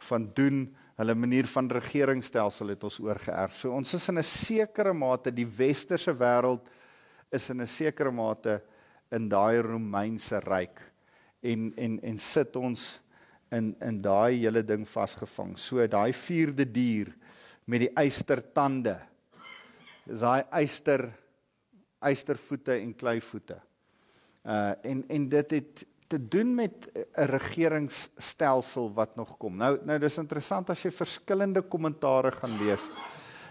van 0.05 0.27
doen, 0.37 0.67
hulle 0.99 1.15
manier 1.15 1.47
van 1.49 1.69
regeringsstelsel 1.71 2.75
het 2.75 2.83
ons 2.83 2.99
oorgeerf. 3.01 3.55
So 3.57 3.71
ons 3.73 3.93
is 3.97 4.09
in 4.09 4.19
'n 4.19 4.23
sekere 4.23 4.93
mate 4.93 5.31
die 5.31 5.47
westerse 5.47 6.13
wêreld 6.13 6.69
is 7.31 7.49
in 7.49 7.61
'n 7.61 7.67
sekere 7.67 8.11
mate 8.11 8.61
in 9.11 9.29
daai 9.29 9.61
Romeinse 9.61 10.39
ryk 10.45 10.79
en 11.41 11.73
en 11.77 11.99
en 12.03 12.17
sit 12.17 12.55
ons 12.55 12.99
in 13.51 13.75
in 13.79 14.01
daai 14.01 14.39
hele 14.39 14.63
ding 14.63 14.87
vasgevang. 14.87 15.57
So 15.57 15.87
daai 15.87 16.13
vierde 16.13 16.65
dier 16.71 17.13
met 17.65 17.85
die 17.85 17.91
eystertande. 17.97 18.97
Dis 20.05 20.19
daai 20.19 20.43
eyster 20.51 21.07
eystervoete 22.05 22.77
en 22.77 22.95
kleivoete. 22.95 23.59
Uh 24.45 24.73
en 24.83 25.03
en 25.09 25.29
dit 25.29 25.51
het 25.51 25.85
te 26.07 26.27
doen 26.27 26.55
met 26.55 26.89
'n 26.93 27.25
regeringsstelsel 27.25 28.93
wat 28.93 29.15
nog 29.15 29.37
kom. 29.37 29.57
Nou 29.57 29.79
nou 29.83 29.99
dis 29.99 30.17
interessant 30.17 30.69
as 30.69 30.83
jy 30.83 30.91
verskillende 30.91 31.61
kommentare 31.61 32.31
gaan 32.31 32.57
lees, 32.57 32.89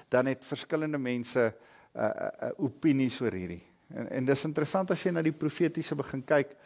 dan 0.09 0.27
het 0.27 0.45
verskillende 0.45 0.99
mense 0.99 1.41
'n 1.41 1.99
uh, 1.99 2.05
uh, 2.05 2.29
uh, 2.43 2.51
opinies 2.57 3.21
oor 3.21 3.33
hierdie. 3.33 3.63
En 3.89 4.09
en 4.11 4.25
dis 4.25 4.45
interessant 4.45 4.91
as 4.91 5.03
jy 5.03 5.11
na 5.11 5.23
die 5.23 5.33
profetiese 5.33 5.95
begin 5.95 6.25
kyk 6.25 6.57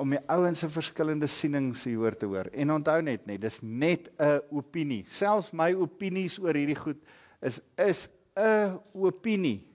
om 0.00 0.14
die 0.14 0.20
ouens 0.32 0.62
se 0.62 0.68
verskillende 0.72 1.28
sienings 1.28 1.84
hier 1.84 2.16
te 2.16 2.28
hoor. 2.28 2.48
En 2.56 2.72
onthou 2.72 3.00
net 3.04 3.26
net, 3.28 3.40
dis 3.42 3.60
net 3.62 4.08
'n 4.18 4.40
opinie. 4.50 5.04
Selfs 5.06 5.52
my 5.52 5.74
opinies 5.74 6.38
oor 6.38 6.54
hierdie 6.54 6.78
goed 6.78 7.00
is 7.42 7.60
is 7.76 8.08
'n 8.36 8.80
opinie. 8.94 9.66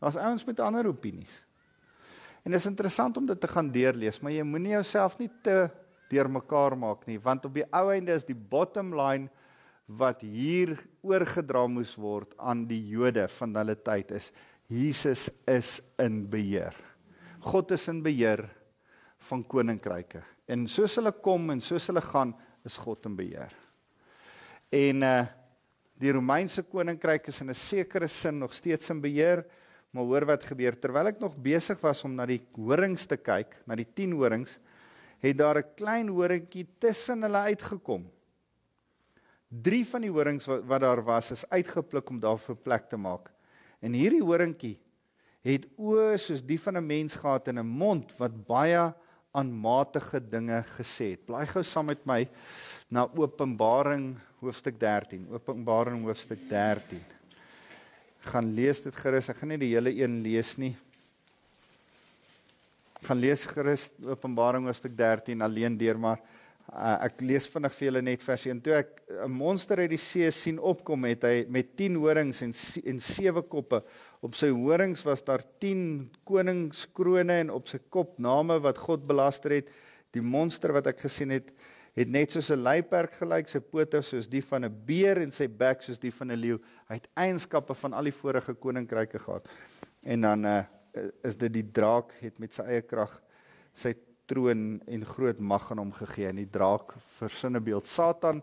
Daar's 0.00 0.16
ouens 0.16 0.44
met 0.44 0.60
ander 0.60 0.86
opinies. 0.86 1.42
En 2.44 2.52
dit 2.52 2.60
is 2.60 2.66
interessant 2.66 3.16
om 3.16 3.26
dit 3.26 3.40
te 3.40 3.48
gaan 3.48 3.70
deurlees, 3.70 4.20
maar 4.20 4.32
jy 4.32 4.42
moenie 4.42 4.72
jouself 4.72 5.18
nie 5.18 5.30
te 5.42 5.70
deurmekaar 6.08 6.78
maak 6.78 7.06
nie, 7.06 7.18
want 7.20 7.44
op 7.44 7.54
die 7.54 7.66
ou 7.70 7.90
einde 7.92 8.12
is 8.12 8.24
die 8.24 8.34
bottom 8.34 8.94
line 8.94 9.28
wat 9.86 10.20
hier 10.20 10.78
oorgedra 11.02 11.66
moes 11.66 11.94
word 11.96 12.34
aan 12.38 12.66
die 12.66 12.88
Jode 12.88 13.28
van 13.28 13.54
hulle 13.54 13.74
tyd 13.74 14.10
is 14.10 14.32
Jesus 14.68 15.30
is 15.46 15.80
in 15.98 16.28
beheer. 16.28 16.74
God 17.40 17.70
is 17.70 17.88
in 17.88 18.02
beheer 18.02 18.48
van 19.18 19.42
koninkryke. 19.46 20.22
En 20.46 20.66
soos 20.70 20.96
hulle 20.96 21.12
kom 21.12 21.50
en 21.50 21.60
soos 21.60 21.86
hulle 21.90 22.02
gaan, 22.04 22.34
is 22.64 22.76
God 22.76 23.06
in 23.06 23.16
beheer. 23.16 23.52
En 24.70 25.02
uh 25.02 25.26
die 25.98 26.12
Romeinse 26.14 26.62
koninkryk 26.62 27.26
is 27.26 27.40
in 27.42 27.50
'n 27.50 27.54
sekere 27.54 28.06
sin 28.06 28.38
nog 28.38 28.54
steeds 28.54 28.90
in 28.90 29.00
beheer. 29.00 29.44
Maar 29.90 30.04
hoor 30.04 30.24
wat 30.26 30.44
gebeur 30.44 30.78
terwyl 30.78 31.08
ek 31.08 31.18
nog 31.18 31.34
besig 31.34 31.80
was 31.80 32.04
om 32.04 32.14
na 32.14 32.26
die 32.26 32.40
horings 32.54 33.06
te 33.06 33.16
kyk, 33.16 33.56
na 33.66 33.74
die 33.74 33.88
10 33.94 34.12
horings, 34.12 34.58
het 35.18 35.36
daar 35.36 35.58
'n 35.58 35.74
klein 35.74 36.08
horingkie 36.08 36.68
tussen 36.78 37.22
hulle 37.22 37.50
uitgekom. 37.50 38.06
3 39.48 39.86
van 39.86 40.00
die 40.02 40.10
horings 40.10 40.46
wat, 40.46 40.64
wat 40.64 40.80
daar 40.80 41.02
was 41.02 41.30
is 41.30 41.48
uitgepluk 41.50 42.10
om 42.10 42.20
daar 42.20 42.38
vir 42.38 42.56
plek 42.56 42.88
te 42.88 42.96
maak. 42.96 43.32
En 43.80 43.92
hierdie 43.92 44.22
horingkie 44.22 44.78
het 45.42 45.66
oë 45.78 46.16
soos 46.16 46.42
die 46.44 46.60
van 46.60 46.76
'n 46.76 46.86
mens 46.86 47.16
gehad 47.16 47.48
en 47.48 47.58
'n 47.58 47.66
mond 47.66 48.12
wat 48.18 48.46
baie 48.46 48.94
aanmatige 49.36 50.20
dinge 50.20 50.62
gesê 50.76 51.12
het. 51.14 51.26
Blaai 51.26 51.46
gou 51.46 51.62
saam 51.62 51.90
met 51.92 52.04
my 52.08 52.24
na 52.88 53.06
Openbaring 53.16 54.14
hoofstuk 54.40 54.78
13. 54.80 55.26
Openbaring 55.36 56.04
hoofstuk 56.06 56.48
13 56.48 57.18
gaan 58.28 58.52
lees 58.54 58.82
dit 58.84 58.94
gerus. 58.94 59.30
Ek 59.30 59.40
gaan 59.40 59.52
nie 59.54 59.60
die 59.60 59.72
hele 59.72 59.92
een 59.94 60.20
lees 60.24 60.56
nie. 60.60 60.74
Gaan 63.06 63.20
lees 63.22 63.46
gerus 63.48 63.88
Openbaring 64.04 64.66
hoofstuk 64.68 64.96
13 64.98 65.44
alleen 65.44 65.78
deur, 65.78 65.98
maar 65.98 66.20
uh, 66.72 66.98
ek 67.06 67.22
lees 67.24 67.48
vinnig 67.50 67.74
vir 67.74 67.86
julle 67.88 68.02
net 68.04 68.24
vers 68.24 68.44
1. 68.50 68.60
Toe 68.64 68.74
ek 68.78 69.02
'n 69.24 69.32
monster 69.32 69.78
uit 69.78 69.90
die 69.90 70.00
see 70.00 70.30
sien 70.30 70.58
opkom 70.58 71.04
het 71.08 71.24
hy 71.24 71.46
met 71.48 71.76
10 71.76 71.96
horings 71.96 72.42
en 72.42 72.52
en 72.84 73.00
7 73.00 73.42
koppe. 73.48 73.82
Op 74.20 74.34
sy 74.34 74.50
horings 74.50 75.04
was 75.04 75.22
daar 75.22 75.42
10 75.60 76.10
koningskrone 76.24 77.40
en 77.44 77.50
op 77.50 77.68
sy 77.68 77.78
kop 77.90 78.18
name 78.18 78.58
wat 78.60 78.78
God 78.78 79.06
belaster 79.06 79.50
het. 79.50 79.70
Die 80.12 80.22
monster 80.22 80.72
wat 80.72 80.86
ek 80.86 81.00
gesien 81.00 81.30
het, 81.30 81.52
het 81.96 82.08
net 82.08 82.32
soos 82.32 82.50
'n 82.50 82.62
luiperd 82.62 83.12
gelyk, 83.12 83.48
sy 83.48 83.60
pote 83.60 84.02
soos 84.02 84.28
die 84.28 84.42
van 84.42 84.64
'n 84.64 84.84
beer 84.86 85.18
en 85.22 85.30
sy 85.30 85.48
bek 85.48 85.82
soos 85.82 85.98
die 85.98 86.12
van 86.12 86.32
'n 86.32 86.40
leeu. 86.40 86.58
Hy 86.88 86.94
het 86.94 87.08
eienskappe 87.16 87.74
van 87.74 87.92
al 87.92 88.04
die 88.04 88.12
vorige 88.12 88.54
koninkryke 88.54 89.18
gehad. 89.18 89.48
En 90.04 90.20
dan 90.20 90.44
uh, 90.44 90.64
is 91.24 91.36
dit 91.36 91.52
die 91.52 91.70
draak 91.72 92.12
het 92.20 92.38
met 92.38 92.52
sy 92.52 92.62
eie 92.62 92.82
krag 92.82 93.22
sy 93.78 93.94
troon 94.28 94.78
en 94.86 95.08
groot 95.08 95.40
mag 95.40 95.70
aan 95.72 95.82
hom 95.82 95.92
gegee. 95.96 96.28
En 96.28 96.40
die 96.40 96.50
draak 96.50 96.94
versinne 97.16 97.60
beeld 97.64 97.88
Satan, 97.88 98.42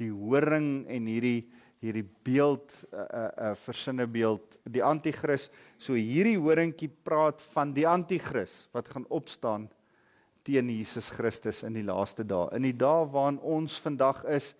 die 0.00 0.12
horing 0.12 0.84
en 0.92 1.10
hierdie 1.10 1.50
hierdie 1.82 2.06
beeld 2.22 2.70
'n 2.70 2.94
uh, 2.94 3.00
eh, 3.00 3.06
'n 3.06 3.18
uh, 3.18 3.26
eh, 3.26 3.50
uh, 3.50 3.54
versinne 3.58 4.06
beeld, 4.06 4.58
die 4.62 4.82
anti-kris. 4.82 5.50
So 5.76 5.94
hierdie 5.94 6.38
horingkie 6.38 6.88
praat 7.02 7.42
van 7.42 7.72
die 7.72 7.88
anti-kris 7.88 8.68
wat 8.72 8.88
gaan 8.88 9.06
opstaan 9.08 9.68
teen 10.42 10.68
Jesus 10.70 11.10
Christus 11.10 11.62
in 11.62 11.72
die 11.72 11.86
laaste 11.86 12.24
dae. 12.26 12.48
In 12.54 12.62
die 12.62 12.76
dae 12.76 13.06
waarin 13.10 13.40
ons 13.40 13.80
vandag 13.80 14.24
is, 14.24 14.54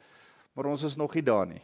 maar 0.55 0.67
ons 0.67 0.83
is 0.83 0.97
nog 0.97 1.15
nie 1.15 1.23
daar 1.23 1.47
nie. 1.47 1.63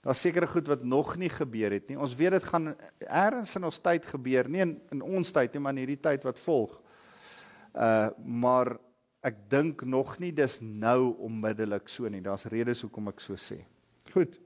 Daar's 0.00 0.20
sekere 0.20 0.46
goed 0.46 0.68
wat 0.68 0.84
nog 0.84 1.16
nie 1.16 1.28
gebeur 1.28 1.70
het 1.74 1.88
nie. 1.88 1.98
Ons 1.98 2.14
weet 2.16 2.30
dit 2.30 2.44
gaan 2.44 2.74
eers 2.98 3.56
in 3.56 3.64
ons 3.64 3.80
tyd 3.82 4.06
gebeur, 4.06 4.48
nie 4.48 4.62
in, 4.64 4.80
in 4.94 5.02
ons 5.02 5.32
tyd 5.32 5.52
nie, 5.52 5.60
maar 5.60 5.74
in 5.74 5.82
hierdie 5.82 6.00
tyd 6.00 6.24
wat 6.24 6.38
volg. 6.38 6.78
Uh 7.74 8.10
maar 8.24 8.76
ek 9.20 9.50
dink 9.50 9.82
nog 9.82 10.18
nie 10.22 10.32
dis 10.32 10.60
nou 10.60 11.16
onmiddellik 11.26 11.88
so 11.88 12.08
nie. 12.08 12.22
Daar's 12.22 12.46
redes 12.46 12.82
hoekom 12.82 13.08
ek 13.08 13.20
so 13.20 13.34
sê. 13.34 13.64
Goed. 14.12 14.40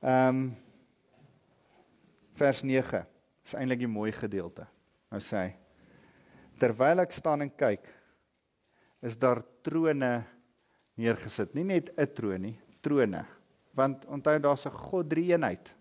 Ehm 0.00 0.28
um, 0.28 0.44
vers 2.40 2.62
9 2.64 3.04
is 3.44 3.54
eintlik 3.54 3.82
'n 3.82 3.90
mooi 3.92 4.12
gedeelte. 4.12 4.64
Nou 5.10 5.20
sê 5.20 5.36
hy 5.36 5.50
terwyl 6.60 7.00
ek 7.00 7.12
staan 7.12 7.42
en 7.44 7.50
kyk, 7.50 7.86
is 9.00 9.16
daar 9.16 9.40
trone 9.64 10.24
neergesit. 11.00 11.54
Nie 11.54 11.64
net 11.64 11.90
'n 11.96 12.14
troon 12.14 12.42
nie, 12.42 12.58
trone. 12.80 13.24
Want 13.74 14.04
onthou 14.06 14.38
daar's 14.38 14.66
'n 14.66 14.70
God 14.70 15.08
drie 15.08 15.32
eenheid. 15.32 15.74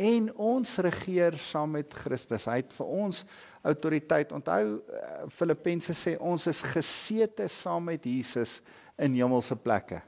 En 0.00 0.30
ons 0.40 0.76
regeer 0.86 1.36
saam 1.36 1.74
met 1.76 1.94
Christus. 2.02 2.46
Hy 2.48 2.60
het 2.62 2.70
vir 2.72 2.92
ons 3.04 3.24
autoriteit. 3.68 4.32
Onthou 4.32 4.62
eh, 4.80 5.10
Filippense 5.28 5.96
sê 5.96 6.14
ons 6.16 6.46
is 6.48 6.62
gesete 6.72 7.48
saam 7.52 7.90
met 7.90 8.06
Jesus 8.08 8.60
in 8.96 9.18
hemelse 9.18 9.56
plekke. 9.60 10.00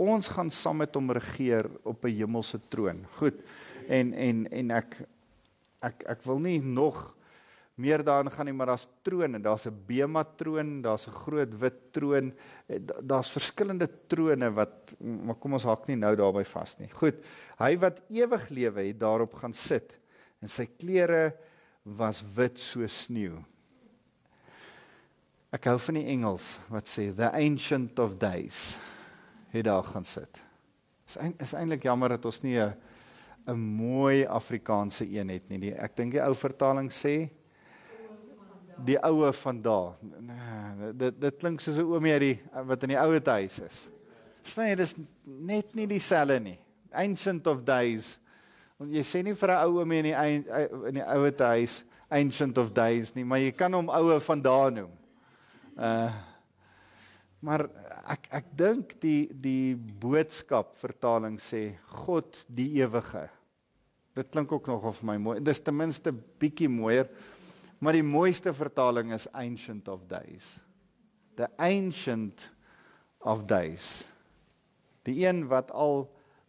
Ons 0.00 0.30
gaan 0.32 0.48
saam 0.54 0.80
met 0.80 0.94
hom 0.96 1.12
regeer 1.12 1.68
op 1.82 2.04
'n 2.04 2.16
hemelse 2.16 2.60
troon. 2.70 3.04
Goed. 3.18 3.36
En 3.88 4.14
en 4.14 4.46
en 4.50 4.70
ek 4.70 5.02
ek 5.82 6.02
ek 6.06 6.22
wil 6.22 6.38
nie 6.38 6.60
nog 6.60 7.17
meer 7.78 8.02
daarin 8.04 8.30
gaan 8.30 8.48
nie, 8.48 8.54
maar 8.54 8.72
daar's 8.72 8.88
trone, 9.06 9.40
daar's 9.40 9.66
'n 9.66 9.82
bema 9.86 10.24
troon, 10.24 10.82
daar's 10.82 11.06
'n 11.06 11.12
groot 11.12 11.58
wit 11.58 11.92
troon. 11.92 12.32
Eh, 12.66 12.78
daar's 13.02 13.30
verskillende 13.30 13.88
trone 14.06 14.50
wat 14.52 14.96
maar 15.00 15.34
kom 15.34 15.52
ons 15.52 15.64
haak 15.64 15.86
nie 15.86 15.96
nou 15.96 16.16
daarby 16.16 16.44
vas 16.44 16.78
nie. 16.78 16.88
Goed. 16.88 17.14
Hy 17.58 17.78
wat 17.78 18.02
ewig 18.08 18.48
lewe 18.48 18.86
het 18.86 18.98
daarop 18.98 19.34
gaan 19.34 19.52
sit 19.52 19.98
en 20.40 20.48
sy 20.48 20.66
klere 20.66 21.34
was 21.82 22.22
wit 22.34 22.58
soos 22.58 23.04
sneeu. 23.04 23.44
Ek 25.50 25.64
hou 25.64 25.78
van 25.78 25.94
die 25.94 26.06
Engels 26.06 26.58
wat 26.68 26.84
sê 26.84 27.14
the 27.14 27.30
ancient 27.32 27.98
of 27.98 28.18
days 28.18 28.78
het 29.50 29.64
daar 29.64 29.82
gaan 29.82 30.04
sit. 30.04 30.44
Is 31.06 31.16
is 31.38 31.54
eintlik 31.54 31.82
jammer 31.82 32.08
dat 32.08 32.24
ons 32.24 32.42
nie 32.42 32.58
'n 32.58 32.74
'n 33.48 33.56
mooi 33.56 34.26
Afrikaanse 34.26 35.08
een 35.08 35.28
het 35.28 35.48
nie. 35.48 35.72
Ek 35.72 35.96
dink 35.96 36.12
die 36.12 36.22
ou 36.22 36.34
vertaling 36.34 36.90
sê 36.92 37.30
die 38.84 38.98
oue 39.02 39.32
van 39.32 39.62
daar. 39.62 39.96
Nee, 40.02 40.92
dit 40.94 41.20
dit 41.20 41.36
klink 41.36 41.60
soos 41.60 41.78
'n 41.78 41.86
oomie 41.86 42.12
uit 42.12 42.20
die 42.20 42.40
wat 42.66 42.82
in 42.82 42.88
die 42.88 43.00
ou 43.00 43.20
huis 43.20 43.58
is. 43.60 43.88
Verstaan 44.42 44.68
jy, 44.68 44.76
dis 44.76 44.94
net 45.24 45.74
nie 45.74 45.86
dieselfde 45.86 46.40
nie. 46.40 46.58
Ancient 46.92 47.46
of 47.46 47.62
days. 47.64 48.18
Want 48.78 48.92
jy 48.92 49.02
sê 49.02 49.22
nie 49.22 49.34
vir 49.34 49.50
'n 49.50 49.64
ou 49.66 49.80
oomie 49.80 49.98
in 49.98 50.04
die 50.04 50.16
in 50.88 50.94
die 50.94 51.04
ou 51.04 51.30
huis 51.30 51.84
ancient 52.10 52.58
of 52.58 52.72
days 52.72 53.14
nie, 53.14 53.24
maar 53.24 53.38
jy 53.38 53.52
kan 53.52 53.72
hom 53.72 53.88
oue 53.88 54.20
van 54.20 54.42
daar 54.42 54.72
noem. 54.72 54.92
Uh 55.76 56.12
maar 57.40 57.68
ek 58.10 58.24
ek 58.34 58.46
dink 58.58 59.00
die 59.00 59.28
die 59.30 59.76
boodskap 59.76 60.72
vertaling 60.74 61.38
sê 61.38 61.78
God 61.86 62.44
die 62.48 62.80
ewige. 62.80 63.28
Dit 64.18 64.32
klink 64.34 64.50
ook 64.52 64.66
nogal 64.66 64.92
vir 64.92 65.06
my 65.06 65.16
mooi. 65.22 65.40
Dis 65.40 65.60
ten 65.62 65.76
minste 65.76 66.10
bietjie 66.12 66.68
mooier. 66.68 67.06
Maar 67.78 67.98
die 67.98 68.06
mooiste 68.06 68.52
vertaling 68.54 69.12
is 69.14 69.28
ancient 69.32 69.88
of 69.88 70.06
days. 70.10 70.56
The 71.38 71.46
ancient 71.62 72.50
of 73.22 73.44
days. 73.46 74.04
Die 75.06 75.22
een 75.22 75.46
wat 75.50 75.70
al 75.70 76.08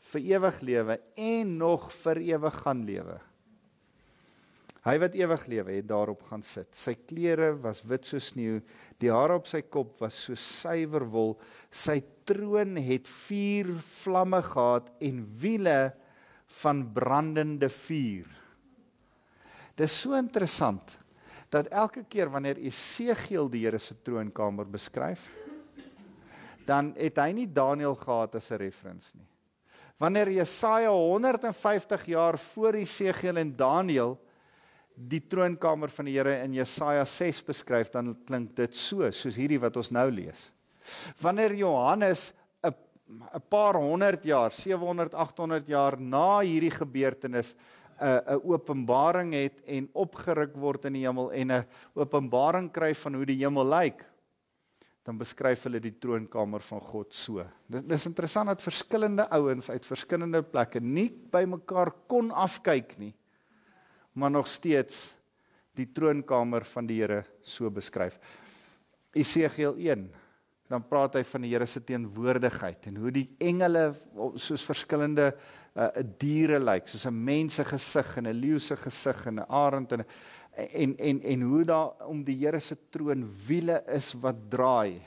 vir 0.10 0.26
ewig 0.36 0.62
lewe 0.66 1.00
en 1.20 1.58
nog 1.62 1.92
vir 1.94 2.22
ewig 2.34 2.62
gaan 2.64 2.86
lewe. 2.88 3.20
Hy 4.88 4.96
wat 5.04 5.16
ewig 5.20 5.44
lewe 5.52 5.74
het 5.76 5.90
daarop 5.90 6.24
gaan 6.30 6.42
sit. 6.46 6.72
Sy 6.74 6.96
klere 7.06 7.52
was 7.62 7.84
wit 7.86 8.08
soos 8.08 8.32
sneeu, 8.32 8.62
die 8.98 9.12
hare 9.12 9.36
op 9.38 9.48
sy 9.50 9.62
kop 9.68 9.98
was 10.00 10.18
so 10.26 10.38
suiwer 10.40 11.04
wol. 11.12 11.36
Sy 11.70 12.00
troon 12.26 12.80
het 12.82 13.10
vier 13.28 13.70
vlamme 13.84 14.40
gehad 14.46 14.90
en 15.04 15.22
wiele 15.42 15.92
van 16.64 16.82
brandende 16.96 17.70
vuur. 17.70 18.32
Dis 19.78 19.94
so 19.94 20.18
interessant 20.18 20.98
dat 21.50 21.68
elke 21.68 22.04
keer 22.06 22.30
wanneer 22.30 22.58
Esegiel 22.62 23.50
die 23.50 23.66
Here 23.66 23.80
se 23.82 23.96
troonkamer 24.02 24.68
beskryf, 24.70 25.28
dan 26.66 26.94
het 26.98 27.18
hy 27.18 27.32
nie 27.34 27.48
Daniël 27.50 27.96
gehad 27.98 28.36
as 28.36 28.52
'n 28.52 28.62
referens 28.62 29.14
nie. 29.16 29.28
Wanneer 29.98 30.32
Jesaja 30.32 30.92
150 30.92 32.06
jaar 32.06 32.38
voor 32.38 32.74
Esegiel 32.74 33.38
en 33.38 33.56
Daniël 33.56 34.18
die 34.96 35.28
troonkamer 35.28 35.90
van 35.90 36.06
die 36.06 36.18
Here 36.18 36.44
in 36.44 36.54
Jesaja 36.54 37.06
6 37.06 37.44
beskryf, 37.44 37.90
dan 37.90 38.14
klink 38.26 38.56
dit 38.56 38.76
so, 38.76 39.10
soos 39.12 39.36
hierdie 39.36 39.60
wat 39.60 39.78
ons 39.78 39.92
nou 39.92 40.10
lees. 40.12 40.52
Wanneer 41.22 41.56
Johannes 41.56 42.34
'n 42.64 42.74
'n 43.34 43.42
paar 43.50 43.76
honderd 43.76 44.24
jaar, 44.24 44.52
700, 44.52 45.14
800 45.14 45.68
jaar 45.68 46.00
na 46.00 46.40
hierdie 46.40 46.72
gebeurtenis 46.72 47.56
'n 48.00 48.22
'n 48.28 48.42
openbaring 48.44 49.34
het 49.34 49.62
en 49.66 49.90
opgeruk 49.94 50.56
word 50.56 50.86
in 50.86 50.94
die 50.94 51.06
hemel 51.06 51.32
en 51.32 51.52
'n 51.52 51.66
openbaring 51.94 52.72
kry 52.72 52.94
van 52.96 53.14
hoe 53.14 53.26
die 53.26 53.44
hemel 53.44 53.66
lyk, 53.66 54.06
dan 55.04 55.18
beskryf 55.18 55.64
hulle 55.64 55.80
die 55.80 55.98
troonkamer 56.00 56.62
van 56.62 56.82
God 56.82 57.14
so. 57.14 57.46
Dit 57.68 57.92
is 57.92 58.06
interessant 58.06 58.48
dat 58.48 58.62
verskillende 58.62 59.30
ouens 59.30 59.70
uit 59.70 59.86
verskillende 59.86 60.44
plekke 60.44 60.80
nie 60.80 61.10
by 61.10 61.46
mekaar 61.46 61.92
kon 62.08 62.32
afkyk 62.32 62.98
nie 62.98 63.14
maar 64.20 64.32
nog 64.32 64.48
steeds 64.48 65.16
die 65.78 65.88
troonkamer 65.92 66.66
van 66.68 66.88
die 66.90 67.00
Here 67.00 67.24
so 67.42 67.70
beskryf. 67.72 68.18
Esegiel 69.16 69.78
1 69.78 70.10
dan 70.70 70.84
praat 70.86 71.16
hy 71.18 71.24
van 71.26 71.46
die 71.46 71.54
Here 71.54 71.66
se 71.66 71.82
teenwoordigheid 71.82 72.92
en 72.92 73.00
hoe 73.02 73.14
die 73.14 73.26
engele 73.42 73.88
soos 74.38 74.66
verskillende 74.68 75.32
uh, 75.32 75.40
diere 76.18 76.60
lyk, 76.60 76.88
soos 76.88 77.06
'n 77.06 77.24
mens 77.24 77.56
se 77.56 77.64
gesig 77.64 78.18
en 78.18 78.28
'n 78.28 78.40
leeu 78.40 78.60
se 78.60 78.76
gesig 78.76 79.26
en 79.26 79.40
'n 79.40 79.46
arend 79.50 79.92
en 79.92 80.06
en 80.56 80.98
en 80.98 81.22
en 81.22 81.42
hoe 81.42 81.64
daar 81.64 82.08
om 82.08 82.24
die 82.24 82.38
Here 82.46 82.60
se 82.60 82.76
troon 82.90 83.24
wiele 83.48 83.84
is 83.88 84.14
wat 84.20 84.36
draai. 84.50 85.00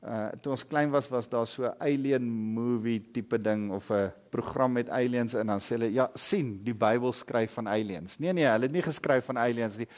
Uh 0.00 0.30
toe 0.40 0.54
ons 0.54 0.64
klein 0.64 0.88
was 0.88 1.10
was 1.12 1.28
daar 1.28 1.46
so 1.46 1.64
'n 1.64 1.74
alien 1.78 2.24
movie 2.54 3.10
tipe 3.12 3.38
ding 3.38 3.70
of 3.70 3.90
'n 3.90 4.12
program 4.30 4.72
met 4.72 4.88
aliens 4.88 5.34
en 5.34 5.46
dan 5.46 5.60
sê 5.60 5.76
hulle 5.76 5.92
ja, 5.92 6.10
sien, 6.14 6.64
die 6.64 6.74
Bybel 6.74 7.12
skryf 7.12 7.52
van 7.52 7.68
aliens. 7.68 8.18
Nee 8.18 8.32
nee, 8.32 8.46
hulle 8.46 8.64
het 8.64 8.72
nie 8.72 8.82
geskryf 8.82 9.24
van 9.24 9.38
aliens 9.38 9.76
nie. 9.76 9.88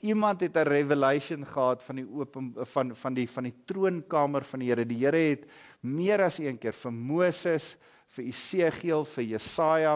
Iemand 0.00 0.40
het 0.40 0.56
'n 0.56 0.64
revelation 0.64 1.46
gehad 1.46 1.82
van 1.82 1.96
die 1.96 2.08
open 2.08 2.54
van 2.56 2.96
van 2.96 3.14
die 3.14 3.30
van 3.30 3.42
die 3.42 3.56
troonkamer 3.64 4.44
van 4.44 4.58
die 4.58 4.68
Here. 4.68 4.86
Die 4.86 5.04
Here 5.04 5.16
het 5.16 5.46
meer 5.80 6.22
as 6.22 6.38
een 6.38 6.58
keer 6.58 6.72
vir 6.72 6.92
Moses, 6.92 7.76
vir 8.14 8.28
Esegiel, 8.30 9.04
vir 9.04 9.24
Jesaja, 9.34 9.94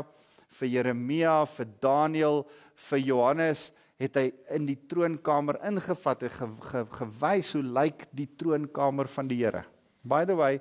vir 0.58 0.68
Jeremia, 0.68 1.42
vir 1.46 1.68
Daniël, 1.82 2.42
vir 2.88 3.04
Johannes 3.04 3.68
het 3.98 4.14
hy 4.14 4.28
in 4.54 4.66
die 4.68 4.78
troonkamer 4.90 5.58
ingevat 5.66 6.24
en 6.28 6.32
ge, 6.32 6.48
ge, 6.70 6.82
gewys 7.00 7.52
hoe 7.56 7.64
lyk 7.66 8.06
die 8.14 8.28
troonkamer 8.38 9.10
van 9.10 9.30
die 9.30 9.40
Here. 9.40 9.64
By 10.06 10.22
the 10.28 10.36
way, 10.38 10.60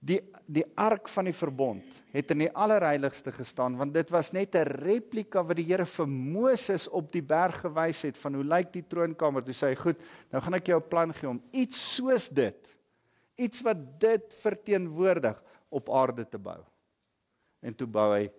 die 0.00 0.18
die 0.50 0.64
ark 0.80 1.06
van 1.12 1.28
die 1.28 1.34
verbond 1.36 2.00
het 2.10 2.32
in 2.34 2.40
die 2.42 2.50
allerheiligste 2.56 3.30
gestaan 3.30 3.76
want 3.78 3.92
dit 3.94 4.08
was 4.10 4.32
net 4.32 4.56
'n 4.56 4.66
replika 4.80 5.44
wat 5.46 5.56
die 5.56 5.68
Here 5.68 5.86
vir 5.86 6.08
Moses 6.08 6.88
op 6.88 7.12
die 7.12 7.22
berg 7.22 7.60
gewys 7.62 8.02
het 8.02 8.18
van 8.18 8.34
hoe 8.34 8.44
lyk 8.44 8.72
die 8.72 8.82
troonkamer. 8.82 9.44
Toe 9.44 9.54
sê 9.54 9.68
hy, 9.68 9.74
"Goed, 9.74 9.98
nou 10.32 10.42
gaan 10.42 10.54
ek 10.54 10.66
jou 10.66 10.80
'n 10.80 10.88
plan 10.88 11.12
gee 11.12 11.28
om 11.28 11.42
iets 11.52 11.96
soos 11.96 12.28
dit, 12.28 12.76
iets 13.36 13.62
wat 13.62 14.00
dit 14.00 14.34
verteenwoordig 14.42 15.40
op 15.70 15.90
aarde 15.90 16.28
te 16.28 16.38
bou." 16.38 16.60
En 17.60 17.74
toe 17.74 17.86
bou 17.86 18.08
hy 18.14 18.30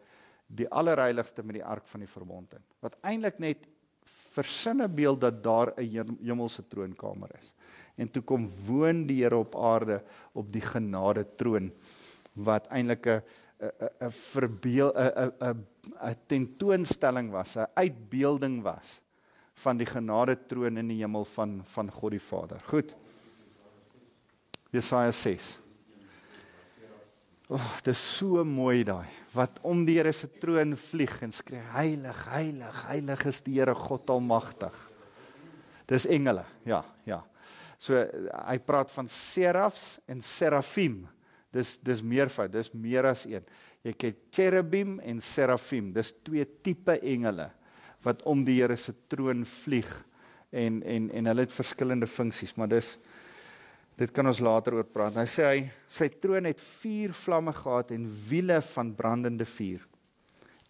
die 0.51 0.67
allerheiligste 0.69 1.43
met 1.43 1.59
die 1.59 1.65
ark 1.65 1.87
van 1.87 2.03
die 2.03 2.11
verbond 2.11 2.53
in. 2.57 2.63
Wat 2.83 2.97
eintlik 3.07 3.39
net 3.39 3.67
versinne 4.31 4.87
beeld 4.89 5.21
dat 5.21 5.43
daar 5.43 5.73
'n 5.77 6.17
hemelse 6.23 6.67
troonkamer 6.67 7.29
is. 7.37 7.53
En 7.95 8.11
toe 8.11 8.23
kom 8.23 8.47
woon 8.67 9.05
die 9.05 9.23
Here 9.23 9.37
op 9.37 9.55
aarde 9.55 10.03
op 10.33 10.51
die 10.51 10.61
genade 10.61 11.25
troon 11.35 11.71
wat 12.33 12.67
eintlik 12.67 13.05
'n 13.05 13.21
'n 13.61 14.07
'n 14.07 14.11
verbeel 14.11 14.91
'n 14.95 15.31
'n 15.39 15.67
'n 16.01 16.15
tentoonstelling 16.27 17.31
was, 17.31 17.55
'n 17.55 17.67
uitbeelding 17.73 18.61
was 18.61 19.01
van 19.53 19.77
die 19.77 19.85
genade 19.85 20.37
troon 20.47 20.77
in 20.77 20.87
die 20.87 20.97
hemel 20.97 21.25
van 21.25 21.61
van 21.65 21.91
God 21.91 22.11
die 22.11 22.19
Vader. 22.19 22.59
Goed. 22.59 22.95
Jesaja 24.71 25.11
6. 25.11 25.60
Oh, 27.51 27.71
dit 27.83 27.91
is 27.91 27.99
so 27.99 28.45
mooi 28.47 28.85
daai 28.87 29.09
wat 29.33 29.57
om 29.67 29.81
die 29.83 29.97
Here 29.97 30.13
se 30.15 30.29
troon 30.39 30.71
vlieg 30.79 31.17
en 31.25 31.33
skree 31.35 31.59
heilig, 31.73 32.21
heilig, 32.31 32.77
heilig 32.87 33.25
is 33.27 33.41
die 33.43 33.57
Here 33.57 33.73
God 33.75 34.07
almagtig. 34.13 34.75
Dis 35.91 36.05
engele, 36.07 36.45
ja, 36.67 36.79
ja. 37.03 37.19
So 37.75 37.99
hy 37.99 38.55
praat 38.63 38.93
van 38.93 39.09
serafs 39.11 39.97
en 40.07 40.23
serafim. 40.23 41.01
Dis 41.51 41.75
dis 41.83 41.99
meervoud, 42.07 42.53
dis 42.53 42.71
meer 42.71 43.09
as 43.09 43.25
een. 43.27 43.43
Jy 43.83 43.97
het 43.99 44.23
cherubim 44.31 44.99
en 45.03 45.19
serafim. 45.19 45.91
Dis 45.91 46.13
twee 46.23 46.47
tipe 46.63 46.95
engele 47.01 47.49
wat 48.05 48.23
om 48.31 48.45
die 48.47 48.61
Here 48.61 48.79
se 48.79 48.95
troon 49.11 49.43
vlieg 49.43 49.91
en 50.55 50.79
en 50.87 51.11
en 51.11 51.31
hulle 51.33 51.49
het 51.49 51.59
verskillende 51.59 52.07
funksies, 52.07 52.55
maar 52.55 52.71
dis 52.71 52.95
Dit 53.99 54.11
kan 54.15 54.27
ons 54.27 54.39
later 54.39 54.79
oor 54.79 54.87
praat. 54.87 55.17
Hy 55.19 55.27
sê 55.29 55.47
hy 55.47 55.61
sy 55.91 56.09
troon 56.21 56.47
het 56.49 56.61
vier 56.61 57.13
vlamme 57.13 57.53
gehad 57.53 57.91
en 57.95 58.07
wiele 58.29 58.61
van 58.71 58.93
brandende 58.95 59.45
vuur. 59.45 59.87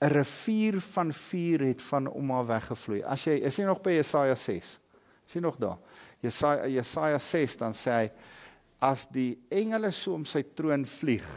'n 0.02 0.10
Rivier 0.10 0.80
van 0.82 1.14
vuur 1.14 1.60
het 1.62 1.82
van 1.82 2.08
om 2.08 2.32
haar 2.32 2.46
weggevloei. 2.46 3.04
As 3.04 3.24
jy 3.26 3.38
is 3.46 3.58
jy 3.58 3.66
nog 3.66 3.82
by 3.82 3.92
Jesaja 3.92 4.36
6? 4.36 4.80
Is 5.28 5.34
jy 5.34 5.42
nog 5.42 5.58
daar? 5.58 5.78
Jesaja 6.22 6.68
Jesaja 6.68 7.20
6 7.20 7.58
dan 7.58 7.74
sê 7.74 7.92
hy 7.92 8.12
as 8.82 9.06
die 9.14 9.38
engele 9.54 9.92
so 9.94 10.16
om 10.18 10.26
sy 10.26 10.42
troon 10.58 10.86
vlieg 10.90 11.28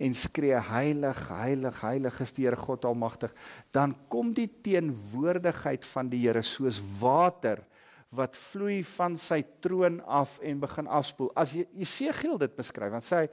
en 0.00 0.14
skree 0.14 0.56
heilig 0.70 1.20
heilig 1.28 1.80
heilig 1.82 2.20
is 2.24 2.32
die 2.32 2.46
Here 2.46 2.56
God 2.56 2.86
almagtig 2.88 3.34
dan 3.74 3.94
kom 4.08 4.32
die 4.32 4.48
teenwoordigheid 4.64 5.84
van 5.84 6.08
die 6.08 6.22
Here 6.24 6.42
soos 6.42 6.80
water 7.00 7.60
wat 8.16 8.36
vloei 8.36 8.80
van 8.88 9.18
sy 9.20 9.42
troon 9.60 10.00
af 10.08 10.38
en 10.40 10.60
begin 10.62 10.88
afspoel. 10.88 11.28
As 11.36 11.52
Jesegiel 11.52 12.38
dit 12.40 12.54
beskryf, 12.56 12.92
dan 12.94 13.04
sê 13.04 13.24
hy 13.24 13.28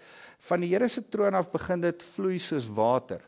van 0.50 0.64
die 0.66 0.72
Here 0.74 0.90
se 0.92 1.06
troon 1.08 1.38
af 1.38 1.52
begin 1.54 1.84
dit 1.86 2.04
vloei 2.16 2.40
soos 2.44 2.68
water. 2.68 3.24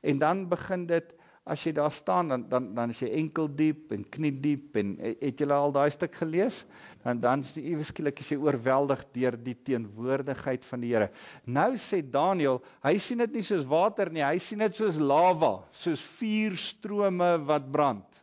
En 0.00 0.20
dan 0.20 0.46
begin 0.48 0.86
dit 0.88 1.14
as 1.48 1.62
jy 1.64 1.72
daar 1.76 1.92
staan 1.92 2.28
dan 2.28 2.44
dan 2.48 2.68
dan 2.76 2.92
is 2.92 3.00
jy 3.00 3.08
enkel 3.20 3.48
diep 3.48 3.92
en 3.96 4.04
knie 4.04 4.32
diep 4.32 4.76
en 4.80 4.94
het 5.00 5.40
jy 5.40 5.48
al 5.52 5.72
daai 5.72 5.88
stuk 5.92 6.14
gelees? 6.20 6.62
Dan 7.04 7.20
dan 7.20 7.44
is 7.44 7.54
jy 7.56 7.74
eweskielik 7.74 8.20
as 8.20 8.32
jy 8.32 8.38
oorweldig 8.40 9.04
deur 9.16 9.36
die 9.36 9.56
teenwoordigheid 9.56 10.64
van 10.64 10.84
die 10.84 10.94
Here. 10.94 11.10
Nou 11.44 11.74
sê 11.76 12.00
Daniël, 12.00 12.62
hy 12.84 12.94
sien 12.96 13.20
dit 13.24 13.36
nie 13.36 13.44
soos 13.44 13.68
water 13.68 14.12
nie, 14.12 14.24
hy 14.24 14.40
sien 14.40 14.64
dit 14.64 14.80
soos 14.80 15.00
lava, 15.00 15.58
soos 15.72 16.04
vuurstrome 16.16 17.34
wat 17.48 17.68
brand 17.72 18.17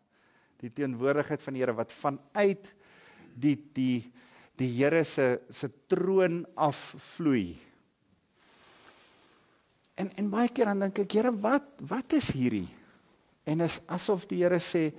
die 0.66 0.74
teenwoordigheid 0.74 1.44
van 1.44 1.56
die 1.56 1.64
Here 1.64 1.76
wat 1.78 1.94
vanuit 1.94 2.72
die 3.36 3.56
die 3.76 4.12
die 4.56 4.72
Here 4.78 5.04
se 5.04 5.42
se 5.52 5.70
troon 5.92 6.44
afvloei. 6.56 7.56
En 10.00 10.12
en 10.16 10.32
baie 10.32 10.52
keer 10.52 10.72
dan 10.72 10.86
dink 10.88 11.04
ek, 11.06 11.18
Here, 11.20 11.34
wat 11.44 11.68
wat 11.84 12.16
is 12.18 12.32
hierdie? 12.36 12.68
En 13.46 13.62
is 13.62 13.80
asof 13.92 14.26
die 14.32 14.42
Here 14.44 14.60
sê 14.64 14.90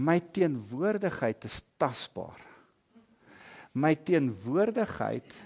my 0.00 0.18
teenwoordigheid 0.32 1.44
is 1.44 1.60
tasbaar. 1.76 2.40
My 3.72 3.94
teenwoordigheid 3.96 5.38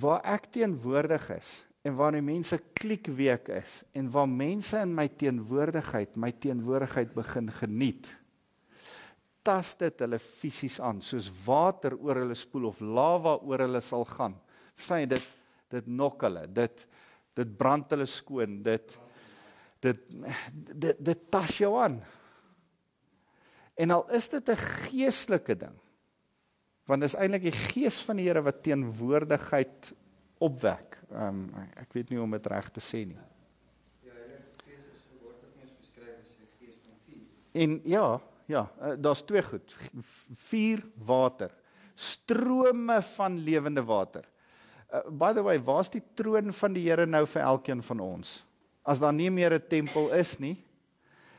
waar 0.00 0.24
ek 0.26 0.48
teenwoordig 0.52 1.28
is 1.36 1.67
en 1.88 1.96
waar 1.96 2.12
die 2.12 2.24
mense 2.24 2.60
kliekweek 2.76 3.48
is 3.56 3.80
en 3.96 4.10
waar 4.12 4.28
mense 4.28 4.78
in 4.84 4.94
my 4.94 5.08
teenwoordigheid 5.08 6.16
my 6.20 6.32
teenwoordigheid 6.44 7.14
begin 7.16 7.48
geniet 7.62 8.10
tas 9.48 9.72
dit 9.80 10.04
hulle 10.04 10.18
fisies 10.20 10.78
aan 10.84 11.00
soos 11.04 11.30
water 11.46 11.96
oor 11.96 12.20
hulle 12.22 12.36
spoel 12.36 12.68
of 12.70 12.82
lava 12.84 13.38
oor 13.40 13.64
hulle 13.64 13.80
sal 13.84 14.04
gaan. 14.08 14.36
Verstaan 14.76 15.04
jy 15.04 15.10
dit 15.14 15.34
dit 15.68 15.90
nok 16.00 16.22
hulle 16.24 16.46
dit 16.56 16.84
dit 17.38 17.50
brand 17.60 17.90
hulle 17.94 18.06
skoon 18.08 18.60
dit 18.64 18.94
dit 19.84 20.06
dit 20.84 21.02
dit 21.10 21.26
tas 21.32 21.52
jou 21.60 21.74
aan. 21.80 22.00
En 23.78 23.94
al 23.94 24.08
is 24.16 24.28
dit 24.28 24.48
'n 24.48 24.64
geestelike 24.64 25.56
ding 25.56 25.76
want 26.88 27.04
dit 27.04 27.10
is 27.10 27.20
eintlik 27.20 27.42
die 27.42 27.58
gees 27.72 28.00
van 28.00 28.16
die 28.16 28.24
Here 28.24 28.40
wat 28.42 28.62
teenwoordigheid 28.62 29.92
opwek. 30.38 30.98
Ehm 31.10 31.28
um, 31.28 31.66
ek 31.76 31.92
weet 31.92 32.10
nie 32.10 32.20
om 32.20 32.30
dit 32.30 32.46
reg 32.46 32.70
te 32.70 32.80
sê 32.80 33.04
nie. 33.06 33.18
Ja, 34.04 34.14
En 37.52 37.80
ja, 37.84 38.20
ja, 38.46 38.70
uh, 38.82 38.92
daar's 38.98 39.22
twee 39.22 39.42
goed. 39.42 39.76
Vier 40.48 40.82
water. 40.94 41.50
Strome 41.94 43.02
van 43.02 43.38
lewende 43.42 43.82
water. 43.84 44.28
Uh, 44.88 45.02
by 45.10 45.32
the 45.32 45.42
way, 45.42 45.58
waar's 45.60 45.90
die 45.90 46.02
troon 46.14 46.52
van 46.52 46.72
die 46.72 46.86
Here 46.86 47.06
nou 47.06 47.24
vir 47.26 47.42
elkeen 47.42 47.82
van 47.82 48.00
ons? 48.00 48.38
As 48.88 49.00
daar 49.02 49.12
nie 49.12 49.30
meer 49.30 49.52
'n 49.52 49.68
tempel 49.68 50.12
is 50.16 50.38
nie 50.38 50.56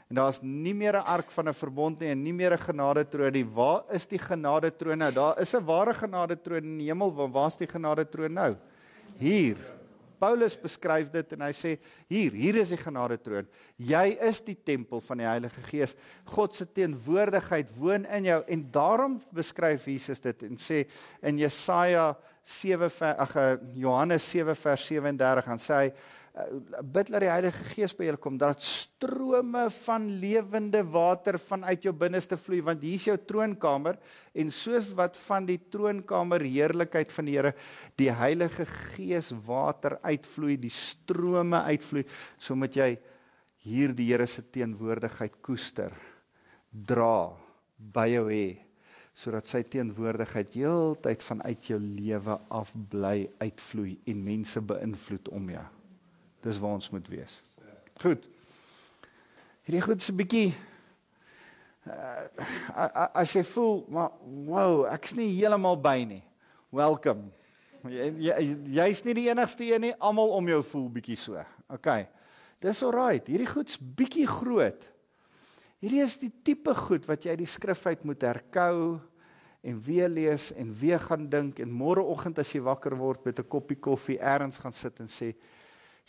en 0.10 0.16
daar's 0.16 0.42
nie 0.42 0.74
meer 0.74 0.98
'n 0.98 1.06
ark 1.06 1.32
van 1.32 1.48
'n 1.48 1.54
verbond 1.54 2.00
nie 2.00 2.10
en 2.10 2.24
nie 2.24 2.34
meer 2.34 2.54
'n 2.54 2.58
genadetroon 2.58 3.32
nie, 3.32 3.46
waar 3.46 3.84
is 3.90 4.06
die 4.06 4.20
genadetroon 4.20 4.98
nou? 4.98 5.12
Daar 5.12 5.40
is 5.40 5.56
'n 5.56 5.66
ware 5.66 5.94
genadetroon 5.94 6.64
in 6.64 6.78
die 6.78 6.88
hemel, 6.88 7.14
waar 7.14 7.32
waar's 7.32 7.58
die 7.58 7.68
genadetroon 7.68 8.34
nou? 8.34 8.56
Hier. 9.20 9.60
Paulus 10.20 10.58
beskryf 10.60 11.08
dit 11.14 11.34
en 11.36 11.46
hy 11.46 11.52
sê 11.56 11.70
hier, 12.12 12.34
hier 12.36 12.58
is 12.60 12.74
die 12.74 12.80
genade 12.80 13.16
troon. 13.24 13.48
Jy 13.80 14.18
is 14.28 14.42
die 14.44 14.56
tempel 14.68 15.00
van 15.06 15.22
die 15.22 15.28
Heilige 15.30 15.64
Gees. 15.64 15.96
God 16.28 16.58
se 16.58 16.68
teenwoordigheid 16.68 17.72
woon 17.78 18.08
in 18.18 18.28
jou 18.28 18.40
en 18.52 18.66
daarom 18.76 19.16
beskryf 19.36 19.88
Jesus 19.88 20.20
dit 20.24 20.44
en 20.50 20.60
sê 20.60 20.84
in 21.24 21.40
Jesaja 21.40 22.12
7 22.44 22.92
ag 23.16 23.36
eh, 23.40 23.50
Johannes 23.80 24.28
7 24.28 24.56
vers 24.60 24.88
37 24.92 25.48
gaan 25.48 25.64
sê 25.64 25.80
hy 25.86 25.90
bid 26.84 27.10
dat 27.12 27.24
die 27.24 27.32
Heilige 27.32 27.66
Gees 27.74 27.94
by 27.98 28.08
julle 28.08 28.20
kom 28.22 28.38
dat 28.40 28.62
strome 28.64 29.66
van 29.74 30.06
lewende 30.22 30.82
water 30.94 31.40
vanuit 31.42 31.86
jou 31.88 31.94
binneste 31.96 32.38
vloei 32.40 32.62
want 32.66 32.84
hier 32.86 33.00
is 33.00 33.08
jou 33.10 33.18
troonkamer 33.32 34.00
en 34.34 34.52
soos 34.54 34.92
wat 34.98 35.18
van 35.26 35.48
die 35.50 35.60
troonkamer 35.72 36.46
heerlikheid 36.46 37.12
van 37.16 37.30
die 37.30 37.38
Here 37.38 37.54
die 38.00 38.12
Heilige 38.14 38.66
Gees 38.70 39.32
water 39.48 39.98
uitvloei 40.04 40.58
die 40.62 40.74
strome 40.74 41.64
uitvloei 41.70 42.06
so 42.38 42.58
moet 42.60 42.78
jy 42.78 42.90
hier 43.66 43.96
die 43.96 44.10
Here 44.12 44.28
se 44.28 44.46
teenwoordigheid 44.48 45.42
koester 45.46 45.96
dra 46.72 47.30
by 47.80 48.08
jou 48.14 48.28
hê 48.30 48.46
sodat 49.20 49.50
sy 49.50 49.66
teenwoordigheid 49.68 50.56
heeltyd 50.62 51.26
vanuit 51.26 51.74
jou 51.74 51.82
lewe 51.82 52.40
af 52.56 52.72
bly 52.92 53.28
uitvloei 53.42 53.98
en 54.08 54.24
mense 54.24 54.64
beïnvloed 54.64 55.34
om 55.36 55.52
jou 55.58 55.68
Dis 56.42 56.60
waar 56.60 56.78
ons 56.78 56.90
moet 56.90 57.08
wees. 57.08 57.42
Goed. 58.02 58.28
Hierdie 59.68 59.84
goed 59.84 60.02
is 60.02 60.10
'n 60.10 60.16
bietjie 60.16 60.54
uh, 61.86 63.08
as 63.14 63.34
jy 63.34 63.44
voel 63.44 63.86
maar 63.90 64.12
wow, 64.48 64.86
ek's 64.94 65.14
nie 65.14 65.36
heeltemal 65.36 65.78
by 65.82 66.06
nie. 66.08 66.24
Welkom. 66.70 67.28
Jy's 67.84 68.20
jy, 68.20 68.48
jy 68.76 68.88
nie 69.06 69.14
die 69.14 69.28
enigste 69.30 69.64
een 69.64 69.82
nie, 69.82 69.94
almal 70.00 70.32
om 70.36 70.48
jou 70.48 70.64
voel 70.64 70.90
bietjie 70.90 71.18
so. 71.18 71.44
OK. 71.68 72.08
Dis 72.60 72.84
alright. 72.84 73.28
Hierdie 73.28 73.48
goed's 73.48 73.80
bietjie 73.80 74.28
groot. 74.28 74.90
Hierdie 75.80 76.04
is 76.04 76.18
die 76.20 76.32
tipe 76.44 76.76
goed 76.76 77.06
wat 77.08 77.24
jy 77.24 77.36
uit 77.36 77.44
die 77.44 77.48
skrif 77.48 77.86
uit 77.88 78.04
moet 78.04 78.22
herkou 78.22 79.00
en 79.64 79.80
weer 79.84 80.10
lees 80.12 80.50
en 80.60 80.74
weer 80.76 81.00
gaan 81.00 81.28
dink 81.32 81.60
en 81.60 81.72
môreoggend 81.72 82.40
as 82.40 82.52
jy 82.52 82.62
wakker 82.64 82.96
word 83.00 83.24
met 83.26 83.40
'n 83.40 83.48
koppie 83.48 83.80
koffie 83.80 84.20
eers 84.20 84.58
gaan 84.58 84.72
sit 84.72 85.00
en 85.00 85.08
sê 85.08 85.36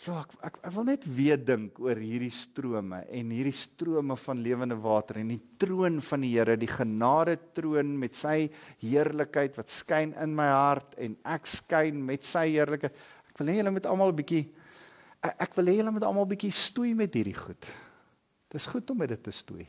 Ja, 0.01 0.23
ek 0.23 0.31
ek, 0.49 0.55
ek 0.65 0.73
wil 0.73 0.87
net 0.89 1.03
weer 1.13 1.37
dink 1.37 1.77
oor 1.83 1.99
hierdie 2.01 2.33
strome 2.33 3.03
en 3.13 3.33
hierdie 3.35 3.53
strome 3.53 4.15
van 4.17 4.39
lewende 4.41 4.79
water 4.81 5.19
en 5.21 5.29
die 5.35 5.43
troon 5.61 5.99
van 6.01 6.23
die 6.25 6.31
Here, 6.39 6.55
die 6.57 6.71
genade 6.71 7.35
troon 7.53 7.91
met 8.01 8.17
sy 8.17 8.47
heerlikheid 8.81 9.59
wat 9.61 9.69
skyn 9.69 10.15
in 10.23 10.33
my 10.39 10.47
hart 10.49 10.97
en 11.05 11.19
ek 11.29 11.51
skyn 11.53 12.01
met 12.07 12.25
sy 12.25 12.47
heerlikheid. 12.55 12.97
Ek 13.29 13.43
wil 13.43 13.53
hê 13.53 13.59
julle 13.59 13.75
moet 13.77 13.91
almal 13.91 14.15
'n 14.15 14.21
bietjie 14.23 14.47
ek, 15.21 15.35
ek 15.37 15.59
wil 15.59 15.69
hê 15.69 15.77
julle 15.83 15.93
moet 15.93 16.09
almal 16.09 16.25
'n 16.25 16.33
bietjie 16.33 16.53
stoei 16.53 16.95
met 16.97 17.13
hierdie 17.13 17.37
goed. 17.37 17.69
Dis 18.49 18.67
goed 18.73 18.91
om 18.91 19.05
dit 19.05 19.23
te 19.23 19.31
stoei. 19.31 19.69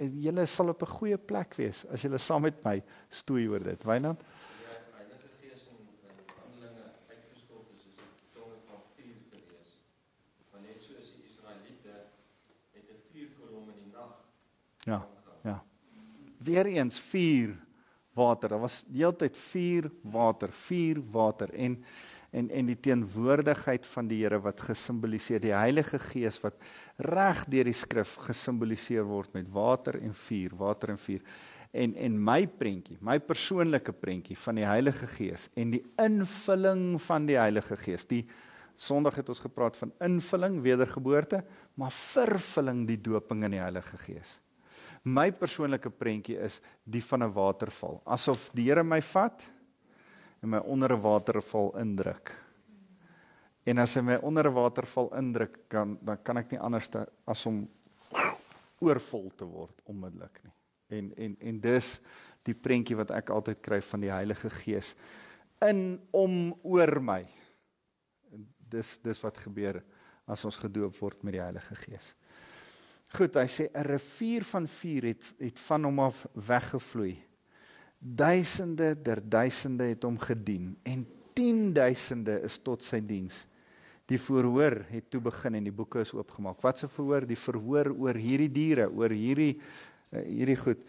Julle 0.00 0.46
sal 0.46 0.72
op 0.72 0.82
'n 0.82 0.96
goeie 0.96 1.18
plek 1.18 1.52
wees 1.60 1.84
as 1.92 2.00
julle 2.00 2.18
saam 2.18 2.48
met 2.48 2.64
my 2.64 2.82
stoei 3.10 3.44
oor 3.46 3.60
dit. 3.60 3.84
Wynand 3.84 4.24
Ja. 14.86 15.06
Ja. 15.44 15.62
Weereens 16.38 17.00
vuur 17.00 17.56
water. 18.12 18.48
Daar 18.48 18.60
was 18.60 18.84
heeltyd 18.92 19.38
vuur 19.38 19.90
water, 20.02 20.52
vuur 20.52 21.02
water 21.10 21.52
en 21.54 21.84
en 22.32 22.48
en 22.50 22.66
die 22.66 22.80
teenwoordigheid 22.80 23.86
van 23.86 24.06
die 24.08 24.22
Here 24.22 24.38
wat 24.40 24.60
gesimboliseer 24.64 25.40
die 25.40 25.52
Heilige 25.52 25.98
Gees 26.00 26.38
wat 26.40 26.54
reg 26.96 27.42
deur 27.52 27.68
die 27.68 27.76
skrif 27.76 28.14
gesimboliseer 28.24 29.04
word 29.04 29.34
met 29.36 29.50
water 29.52 29.98
en 30.00 30.14
vuur, 30.16 30.54
water 30.56 30.94
en 30.94 30.98
vuur. 30.98 31.20
En 31.72 31.92
en 31.94 32.16
my 32.24 32.46
prentjie, 32.46 32.96
my 33.00 33.18
persoonlike 33.20 33.92
prentjie 33.92 34.36
van 34.36 34.60
die 34.60 34.64
Heilige 34.64 35.06
Gees 35.12 35.50
en 35.54 35.76
die 35.76 35.82
invulling 36.00 36.96
van 37.04 37.28
die 37.28 37.36
Heilige 37.36 37.76
Gees. 37.76 38.08
Die 38.08 38.24
Sondag 38.76 39.18
het 39.20 39.28
ons 39.28 39.42
gepraat 39.44 39.76
van 39.76 39.92
invulling, 40.00 40.62
wedergeboorte, 40.64 41.44
maar 41.76 41.92
vervulling 41.92 42.86
die 42.88 42.96
doping 43.00 43.44
in 43.44 43.58
die 43.58 43.60
Heilige 43.60 43.98
Gees. 44.00 44.38
My 45.04 45.30
persoonlike 45.32 45.90
prentjie 45.90 46.38
is 46.38 46.60
die 46.84 47.02
van 47.02 47.22
'n 47.22 47.32
waterval, 47.32 48.02
asof 48.04 48.50
die 48.54 48.68
Here 48.70 48.84
my 48.84 49.00
vat 49.00 49.50
en 50.42 50.48
my 50.48 50.58
onder 50.58 50.92
'n 50.92 51.00
waterval 51.00 51.78
indruk. 51.78 52.32
En 53.64 53.78
as 53.78 53.94
hy 53.94 54.00
my 54.00 54.16
onder 54.22 54.48
'n 54.48 54.54
waterval 54.54 55.14
indruk, 55.16 55.68
kan 55.68 55.98
dan 56.02 56.22
kan 56.22 56.36
ek 56.36 56.50
nie 56.50 56.60
anders 56.60 56.88
as 57.26 57.46
om 57.46 57.68
oorvol 58.80 59.30
te 59.36 59.44
word 59.44 59.80
onmiddellik 59.84 60.40
nie. 60.42 60.54
En 60.88 61.12
en 61.16 61.36
en 61.40 61.60
dis 61.60 62.00
die 62.42 62.54
prentjie 62.54 62.96
wat 62.96 63.10
ek 63.10 63.30
altyd 63.30 63.60
kry 63.60 63.80
van 63.80 64.00
die 64.00 64.10
Heilige 64.10 64.50
Gees 64.50 64.94
in 65.68 66.00
om 66.10 66.54
oor 66.62 67.00
my. 67.00 67.22
Dis 68.58 68.98
dis 69.02 69.20
wat 69.22 69.38
gebeur 69.38 69.82
as 70.26 70.44
ons 70.44 70.56
gedoop 70.56 70.96
word 70.98 71.22
met 71.22 71.36
die 71.36 71.42
Heilige 71.42 71.74
Gees. 71.74 72.14
Goed, 73.12 73.36
hy 73.36 73.44
sê 73.44 73.68
'n 73.68 73.84
rivier 73.84 74.44
van 74.44 74.66
vuur 74.66 75.04
het 75.04 75.24
het 75.38 75.58
van 75.60 75.84
hom 75.84 75.98
af 76.00 76.26
weggevloei. 76.32 77.18
Duisende 77.98 79.02
der 79.02 79.20
duisende 79.20 79.84
het 79.84 80.02
hom 80.02 80.18
gedien 80.18 80.76
en 80.82 81.06
tienduisende 81.34 82.40
is 82.42 82.58
tot 82.58 82.82
sy 82.82 83.00
diens. 83.04 83.46
Die 84.08 84.18
verhoor 84.18 84.84
het 84.88 85.10
toe 85.10 85.20
begin 85.20 85.54
en 85.54 85.64
die 85.64 85.72
boeke 85.72 86.00
is 86.00 86.12
oopgemaak. 86.12 86.62
Wat 86.62 86.78
se 86.78 86.88
verhoor? 86.88 87.26
Die 87.26 87.36
verhoor 87.36 87.92
oor 87.92 88.14
hierdie 88.14 88.50
diere, 88.50 88.88
oor 88.90 89.10
hierdie 89.10 89.60
uh, 90.12 90.24
hierdie 90.24 90.56
goed. 90.56 90.82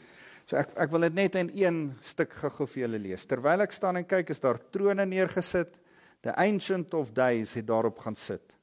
So 0.45 0.55
ek 0.55 0.73
ek 0.79 0.91
wil 0.91 1.01
dit 1.01 1.13
net 1.13 1.35
in 1.35 1.51
een 1.53 1.93
stuk 2.01 2.33
gou-gou 2.39 2.67
vir 2.67 2.85
julle 2.87 2.99
lees. 2.99 3.25
Terwyl 3.25 3.67
ek 3.67 3.75
staan 3.75 3.99
en 3.99 4.07
kyk, 4.07 4.29
is 4.29 4.39
daar 4.39 4.59
trone 4.71 5.05
neergesit. 5.05 5.75
The 6.21 6.31
ancient 6.39 6.93
of 6.93 7.11
days 7.11 7.53
het 7.59 7.67
daarop 7.67 7.99
gaan 7.99 8.15
sit. 8.15 8.55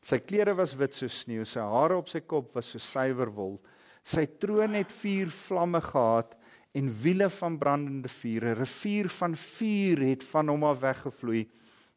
Sy 0.00 0.18
klere 0.24 0.54
was 0.56 0.72
wit 0.80 0.96
soos 0.96 1.22
sneeu, 1.24 1.44
sy 1.44 1.60
hare 1.60 1.98
op 2.00 2.08
sy 2.08 2.22
kop 2.24 2.54
was 2.56 2.72
so 2.72 2.80
suiwer 2.80 3.28
wol. 3.32 3.58
Sy 4.02 4.24
troon 4.40 4.78
het 4.78 4.92
vier 4.92 5.28
vlamme 5.28 5.82
gehad 5.84 6.36
en 6.72 6.88
wiele 7.02 7.28
van 7.30 7.58
brandende 7.58 8.08
vuur. 8.08 8.44
'n 8.44 8.58
Rivier 8.62 9.08
van 9.08 9.36
vuur 9.36 9.98
het 9.98 10.22
van 10.24 10.48
hom 10.48 10.64
af 10.64 10.80
weggevloei 10.80 11.48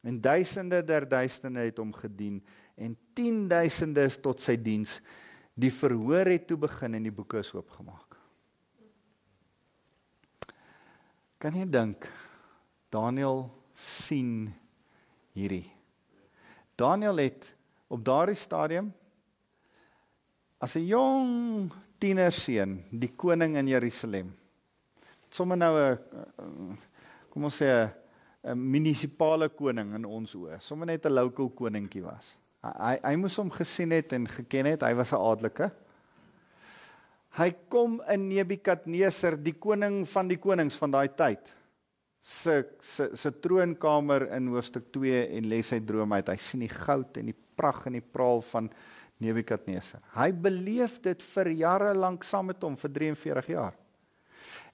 en 0.04 0.22
duisende 0.22 0.84
der 0.84 1.08
duisende 1.08 1.60
het 1.60 1.78
hom 1.78 1.94
gedien 1.94 2.44
en 2.76 2.98
tienduisende 3.14 4.04
is 4.04 4.18
tot 4.18 4.42
sy 4.42 4.58
diens. 4.58 5.02
Die 5.56 5.72
verhoor 5.72 6.26
het 6.26 6.48
toe 6.48 6.58
begin 6.58 6.98
en 6.98 7.04
die 7.04 7.14
boeke 7.14 7.40
is 7.40 7.54
oopgemaak. 7.54 8.18
Kan 11.38 11.54
jy 11.54 11.66
dink 11.70 12.08
Daniel 12.90 13.52
sien 13.74 14.54
hierdie? 15.36 15.70
Daniel 16.76 17.18
het 17.18 17.54
op 17.94 18.02
daardie 18.02 18.38
stadium 18.38 18.90
as 20.58 20.76
'n 20.76 20.88
jong 20.88 21.72
tienerseun 22.00 22.82
die 22.90 23.12
koning 23.16 23.58
in 23.58 23.68
Jerusalem. 23.68 24.34
Sommige 25.30 25.60
nou 25.60 25.74
'n 25.78 26.78
kom 27.30 27.44
ons 27.44 27.62
sê 27.62 27.92
'n 28.44 28.58
munisipale 28.58 29.50
koning 29.50 29.96
in 29.96 30.06
ons 30.06 30.36
oë. 30.36 30.60
Sommige 30.60 30.92
net 30.92 31.06
'n 31.06 31.14
local 31.14 31.50
koningkie 31.50 32.04
was. 32.04 32.38
Hy 32.64 32.98
hy 33.04 33.16
moes 33.16 33.38
hom 33.38 33.52
gesien 33.52 33.92
het 33.92 34.14
en 34.14 34.28
geken 34.28 34.66
het. 34.66 34.82
Hy 34.82 34.94
was 34.96 35.12
'n 35.12 35.22
adelike. 35.22 35.72
Hy 37.36 37.52
kom 37.68 38.02
in 38.10 38.28
Nebukadneser, 38.28 39.44
die 39.44 39.58
koning 39.60 40.08
van 40.08 40.28
die 40.28 40.38
konings 40.38 40.78
van 40.78 40.92
daai 40.92 41.10
tyd 41.16 41.56
se 42.24 42.66
se 42.80 43.10
se 43.14 43.32
troonkamer 43.40 44.32
in 44.32 44.48
hoofstuk 44.48 44.92
2 44.92 45.26
en 45.28 45.46
lê 45.46 45.62
sy 45.62 45.80
droom 45.84 46.14
uit. 46.14 46.30
Hy 46.30 46.38
sien 46.40 46.62
die 46.64 46.72
goud 46.72 47.18
en 47.18 47.26
die 47.26 47.36
pragt 47.56 47.88
en 47.90 47.98
die 47.98 48.06
praal 48.06 48.42
van 48.50 48.70
Nebukadneser. 49.24 50.02
Hy 50.18 50.32
beleef 50.36 50.98
dit 51.04 51.24
vir 51.34 51.52
jare 51.56 51.94
lank 51.96 52.26
saam 52.28 52.50
met 52.52 52.64
hom 52.66 52.76
vir 52.80 52.92
43 52.98 53.54
jaar. 53.54 53.78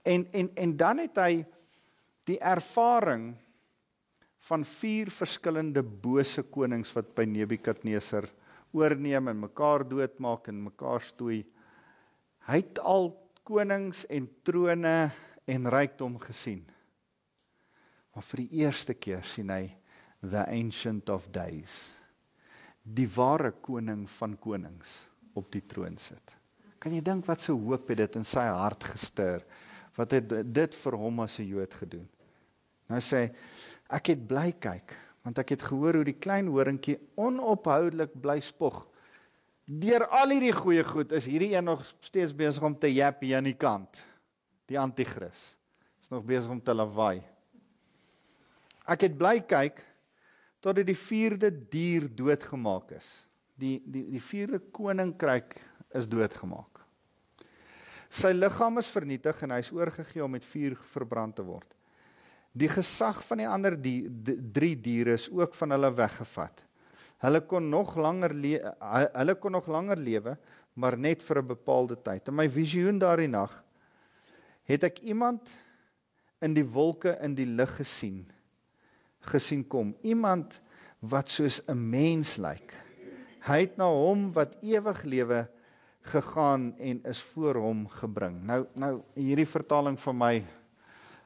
En 0.08 0.26
en 0.34 0.50
en 0.56 0.76
dan 0.78 1.04
het 1.04 1.22
hy 1.22 1.34
die 2.30 2.40
ervaring 2.40 3.34
van 4.50 4.64
vier 4.66 5.12
verskillende 5.12 5.84
bose 5.84 6.44
konings 6.50 6.94
wat 6.96 7.12
by 7.18 7.28
Nebukadneser 7.30 8.30
oorneem 8.74 9.28
en 9.32 9.46
mekaar 9.46 9.86
doodmaak 9.88 10.48
en 10.50 10.64
mekaar 10.70 11.04
stoei. 11.04 11.44
Hy 12.50 12.62
het 12.62 12.80
al 12.80 13.12
konings 13.44 14.06
en 14.10 14.30
trone 14.46 14.98
en 15.50 15.72
rykdom 15.74 16.20
gesien. 16.22 16.64
Maar 18.14 18.26
vir 18.32 18.44
die 18.46 18.64
eerste 18.64 18.96
keer 18.98 19.26
sien 19.26 19.50
hy 19.54 19.64
the 20.22 20.44
ancient 20.52 21.10
of 21.10 21.30
days. 21.32 21.99
Die 22.90 23.08
ware 23.14 23.52
koning 23.62 24.08
van 24.10 24.36
konings 24.42 25.04
op 25.38 25.50
die 25.54 25.62
troon 25.70 25.98
sit. 26.02 26.36
Kan 26.80 26.96
jy 26.96 27.02
dink 27.06 27.28
wat 27.28 27.44
se 27.44 27.54
hoop 27.54 27.90
het 27.92 28.00
dit 28.02 28.16
in 28.18 28.26
sy 28.26 28.46
hart 28.50 28.88
gestuur? 28.94 29.44
Wat 29.98 30.16
het 30.16 30.32
dit 30.48 30.76
vir 30.76 30.96
hom 30.98 31.20
as 31.20 31.40
'n 31.40 31.46
Jood 31.46 31.74
gedoen? 31.74 32.08
Nou 32.90 33.00
sê 33.00 33.30
ek 33.90 34.08
het 34.08 34.28
bly 34.28 34.52
kyk 34.60 34.96
want 35.24 35.38
ek 35.38 35.50
het 35.50 35.62
gehoor 35.62 36.00
hoe 36.00 36.08
die 36.08 36.18
klein 36.18 36.48
horingkie 36.48 36.98
onophoudelik 37.16 38.14
bly 38.22 38.40
spog. 38.40 38.88
Deur 39.66 40.08
al 40.08 40.30
hierdie 40.30 40.56
goeie 40.56 40.84
goed 40.84 41.12
is 41.12 41.28
hierdie 41.30 41.54
een 41.54 41.66
nog 41.66 41.84
steeds 42.00 42.34
besig 42.34 42.64
om 42.64 42.78
te 42.80 42.90
jap 42.94 43.22
hier 43.22 43.38
aan 43.38 43.44
die 43.44 43.58
kant. 43.58 44.00
Die 44.66 44.80
anti-kris 44.80 45.58
is 46.02 46.10
nog 46.10 46.24
besig 46.24 46.50
om 46.50 46.62
te 46.62 46.74
lawaai. 46.74 47.22
Ek 48.90 49.02
het 49.02 49.18
bly 49.18 49.42
kyk 49.46 49.84
totdat 50.60 50.88
die 50.88 50.98
vierde 50.98 51.52
dier 51.52 52.08
doodgemaak 52.12 52.92
is. 52.98 53.26
Die 53.60 53.80
die 53.86 54.06
die 54.12 54.24
vierde 54.24 54.60
koninkryk 54.60 55.58
is 55.96 56.08
doodgemaak. 56.08 56.84
Sy 58.10 58.32
liggaam 58.34 58.80
is 58.82 58.90
vernietig 58.90 59.44
en 59.46 59.54
hy 59.54 59.60
is 59.62 59.74
oorgegee 59.76 60.24
om 60.26 60.32
met 60.34 60.46
vuur 60.46 60.76
verbrand 60.94 61.36
te 61.38 61.46
word. 61.46 61.76
Die 62.58 62.70
gesag 62.72 63.20
van 63.28 63.44
die 63.44 63.48
ander 63.48 63.76
die, 63.78 64.10
die 64.10 64.40
drie 64.52 64.74
diere 64.74 65.14
is 65.14 65.28
ook 65.30 65.54
van 65.54 65.76
hulle 65.76 65.92
weggevat. 65.94 66.66
Hulle 67.22 67.42
kon 67.46 67.68
nog 67.70 67.94
langer 68.00 68.34
hulle 68.34 69.36
kon 69.38 69.54
nog 69.54 69.68
langer 69.70 70.00
lewe, 70.00 70.38
maar 70.74 70.98
net 70.98 71.22
vir 71.22 71.42
'n 71.42 71.48
bepaalde 71.48 71.96
tyd. 72.02 72.28
In 72.28 72.36
my 72.36 72.50
visioen 72.50 73.00
daardie 73.00 73.28
nag 73.28 73.64
het 74.64 74.84
ek 74.84 75.00
iemand 75.00 75.50
in 76.42 76.54
die 76.54 76.64
wolke 76.66 77.18
in 77.22 77.36
die 77.36 77.46
lug 77.46 77.76
gesien 77.76 78.26
gesien 79.30 79.64
kom. 79.68 79.94
Iemand 80.02 80.60
wat 81.00 81.30
soos 81.30 81.62
'n 81.68 81.90
mens 81.90 82.38
lyk. 82.38 82.74
Hy 83.48 83.60
het 83.62 83.78
na 83.78 83.88
hom 83.88 84.34
wat 84.34 84.58
ewig 84.62 85.04
lewe 85.04 85.48
gegaan 86.02 86.76
en 86.78 87.04
is 87.04 87.22
voor 87.22 87.56
hom 87.56 87.88
gebring. 87.88 88.44
Nou 88.44 88.66
nou 88.74 89.02
hierdie 89.16 89.48
vertaling 89.48 90.00
van 90.00 90.18
my 90.18 90.44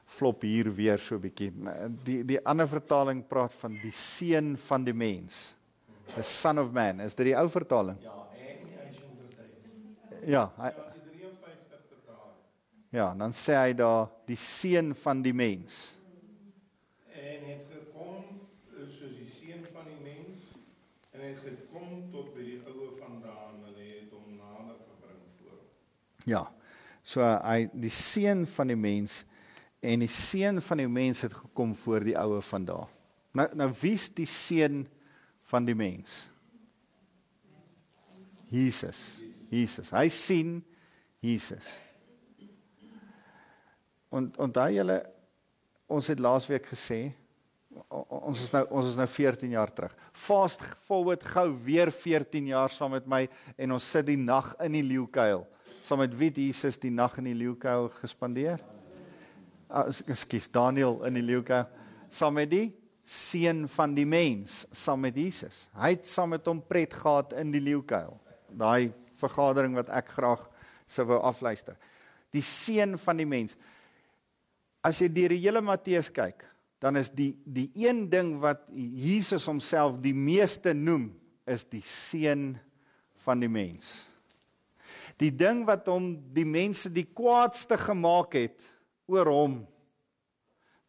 flop 0.04 0.42
hier 0.42 0.70
weer 0.74 0.98
so 0.98 1.16
'n 1.16 1.20
bietjie. 1.20 1.52
Die 2.04 2.24
die 2.24 2.40
ander 2.46 2.68
vertaling 2.68 3.26
praat 3.26 3.52
van 3.52 3.78
die 3.82 3.92
seun 3.92 4.56
van 4.56 4.84
die 4.84 4.94
mens. 4.94 5.54
The 6.14 6.22
son 6.22 6.58
of 6.58 6.72
man. 6.72 7.00
Is 7.00 7.14
dit 7.14 7.26
die 7.26 7.36
ou 7.36 7.48
vertaling? 7.48 7.96
Ja, 8.00 8.12
en 8.36 8.66
die 8.66 8.76
ancient. 8.86 10.26
Ja, 10.26 10.52
hy 10.56 10.70
Ja, 12.94 13.14
dan 13.14 13.32
sê 13.32 13.56
hy 13.58 13.72
daar 13.74 14.06
die 14.28 14.36
seun 14.38 14.94
van 14.94 15.22
die 15.22 15.34
mens. 15.34 15.93
Ja. 26.28 26.46
So 27.04 27.20
hy 27.22 27.68
die 27.72 27.92
seun 27.92 28.46
van 28.48 28.72
die 28.72 28.78
mens 28.80 29.22
en 29.84 30.00
die 30.00 30.10
seun 30.10 30.62
van 30.64 30.80
die 30.80 30.88
mens 30.88 31.20
het 31.26 31.34
gekom 31.36 31.74
voor 31.76 32.06
die 32.06 32.16
oue 32.16 32.40
van 32.42 32.64
daar. 32.68 32.92
Nou 33.36 33.48
nou 33.58 33.68
wie's 33.80 34.08
die 34.14 34.28
seun 34.28 34.86
van 35.44 35.66
die 35.68 35.76
mens? 35.76 36.24
Jesus. 38.48 39.20
Jesus. 39.50 39.90
Hy 39.92 40.08
sien 40.08 40.56
Jesus. 41.24 41.74
En 44.14 44.30
onthou 44.38 44.70
julle 44.72 45.02
ons 45.90 46.08
het 46.08 46.22
laasweek 46.22 46.66
gesê 46.70 47.02
ons 47.90 48.38
is 48.38 48.52
nou 48.54 48.62
ons 48.78 48.86
is 48.86 48.96
nou 48.96 49.06
14 49.10 49.50
jaar 49.50 49.72
terug. 49.74 49.94
Fast 50.14 50.62
forward 50.86 51.24
gou 51.26 51.48
weer 51.66 51.90
14 51.92 52.46
jaar 52.52 52.72
saam 52.72 52.94
met 52.94 53.08
my 53.10 53.24
en 53.58 53.74
ons 53.74 53.90
sit 53.96 54.06
die 54.06 54.20
nag 54.20 54.52
in 54.62 54.78
die 54.78 54.86
leeukuil 54.94 55.42
saam 55.84 56.00
met 56.04 56.14
wie 56.16 56.30
Jesus 56.32 56.78
die 56.80 56.92
nag 56.92 57.18
in 57.20 57.28
die 57.28 57.36
leeukuil 57.36 57.90
gespandeer? 58.00 58.62
Ah, 59.68 59.88
ekskuus, 59.88 60.50
Daniel 60.52 61.00
in 61.08 61.18
die 61.18 61.24
leeukuil 61.24 61.66
saam 62.14 62.36
met 62.38 62.50
die 62.52 62.68
seun 63.04 63.64
van 63.68 63.94
die 63.96 64.06
mens, 64.08 64.62
saam 64.72 65.02
met 65.04 65.16
Jesus. 65.18 65.66
Hy 65.76 65.92
het 65.96 66.06
saam 66.08 66.32
met 66.34 66.46
hom 66.48 66.62
pret 66.64 66.94
gehad 66.96 67.34
in 67.40 67.50
die 67.52 67.62
leeukuil. 67.64 68.14
Daai 68.54 68.94
vergadering 69.18 69.76
wat 69.76 69.90
ek 69.92 70.14
graag 70.14 70.44
sou 70.90 71.06
wou 71.10 71.20
afluister. 71.26 71.76
Die 72.34 72.44
seun 72.44 72.96
van 73.00 73.20
die 73.20 73.28
mens. 73.28 73.58
As 74.84 75.00
jy 75.00 75.10
deur 75.12 75.34
die 75.34 75.42
hele 75.42 75.62
Matteus 75.64 76.10
kyk, 76.12 76.46
dan 76.80 77.00
is 77.00 77.10
die 77.12 77.32
die 77.44 77.70
een 77.80 78.04
ding 78.12 78.34
wat 78.42 78.66
Jesus 78.72 79.46
homself 79.48 79.96
die 80.04 80.16
meeste 80.16 80.74
noem, 80.76 81.10
is 81.48 81.64
die 81.68 81.82
seun 81.84 82.52
van 83.24 83.40
die 83.40 83.52
mens 83.52 84.04
die 85.20 85.30
ding 85.30 85.62
wat 85.68 85.86
hom 85.90 86.14
die 86.34 86.46
mense 86.48 86.90
die 86.92 87.06
kwaadste 87.06 87.78
gemaak 87.80 88.34
het 88.38 88.66
oor 89.10 89.30
hom 89.30 89.56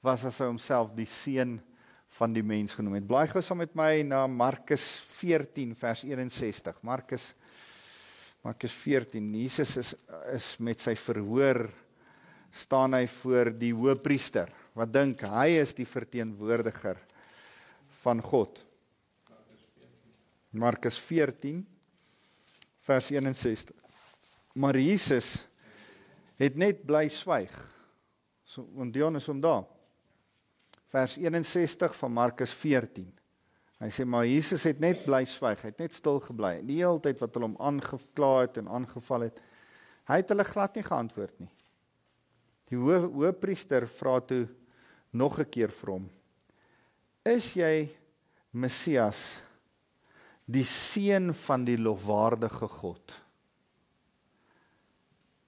was 0.06 0.26
as 0.28 0.40
hy 0.42 0.50
homself 0.50 0.94
die 0.96 1.10
seun 1.10 1.58
van 2.16 2.34
die 2.36 2.44
mens 2.46 2.76
genoem 2.78 3.00
het. 3.00 3.08
Blaai 3.10 3.28
gou 3.28 3.42
saam 3.44 3.60
met 3.64 3.74
my 3.78 4.04
na 4.08 4.24
Markus 4.30 4.86
14 5.18 5.74
vers 5.76 6.06
61. 6.08 6.78
Markus 6.86 7.34
Markus 8.46 8.76
14. 8.78 9.32
Jesus 9.34 9.78
is 9.82 9.96
is 10.32 10.48
met 10.62 10.80
sy 10.80 10.94
verhoor 11.02 11.66
staan 12.56 12.94
hy 12.94 13.08
voor 13.10 13.50
die 13.58 13.74
hoëpriester 13.76 14.52
wat 14.78 14.92
dink 14.94 15.24
hy 15.28 15.58
is 15.58 15.74
die 15.76 15.88
verteenwoordiger 15.88 17.00
van 18.04 18.22
God. 18.24 18.62
Markus 20.56 21.00
14 21.02 21.66
vers 22.86 23.10
61. 23.12 23.85
Maar 24.56 24.78
Jesus 24.80 25.43
het 26.39 26.56
net 26.56 26.86
bly 26.88 27.08
swyg. 27.12 27.53
So 28.47 28.64
en 28.80 28.91
Dion 28.93 29.20
is 29.20 29.28
hom 29.28 29.41
daar. 29.43 29.66
Vers 30.93 31.18
61 31.20 31.95
van 31.99 32.14
Markus 32.16 32.53
14. 32.56 33.10
Hy 33.84 33.89
sê 33.91 34.06
maar 34.08 34.24
Jesus 34.28 34.64
het 34.64 34.80
net 34.80 35.01
bly 35.03 35.26
swyg. 35.28 35.60
Hy 35.60 35.74
het 35.74 35.84
net 35.84 35.97
stil 35.97 36.22
gebly. 36.24 36.62
Die 36.64 36.80
hele 36.80 37.01
tyd 37.03 37.20
wat 37.20 37.36
hulle 37.36 37.49
hom 37.49 37.58
aangekla 37.60 38.32
het 38.45 38.62
en 38.62 38.72
aangeval 38.80 39.28
het, 39.28 39.41
hy 40.08 40.22
het 40.22 40.32
hulle 40.32 40.45
glad 40.47 40.78
nie 40.78 40.86
geantwoord 40.86 41.36
nie. 41.43 41.51
Die 42.72 42.80
hoë 42.80 43.01
hoëpriester 43.12 43.89
vra 43.91 44.20
toe 44.24 44.45
nog 45.12 45.39
'n 45.39 45.49
keer 45.49 45.72
vir 45.72 45.91
hom: 45.91 46.10
"Is 47.26 47.53
jy 47.56 47.89
Messias, 48.51 49.41
die 50.45 50.64
seun 50.64 51.34
van 51.34 51.66
die 51.66 51.78
lofwaardige 51.78 52.68
God?" 52.68 53.25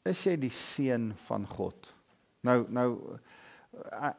Is 0.08 0.24
jy 0.26 0.36
die 0.40 0.54
seun 0.54 1.12
van 1.28 1.48
God. 1.50 1.92
Nou 2.48 2.66
nou 2.70 2.90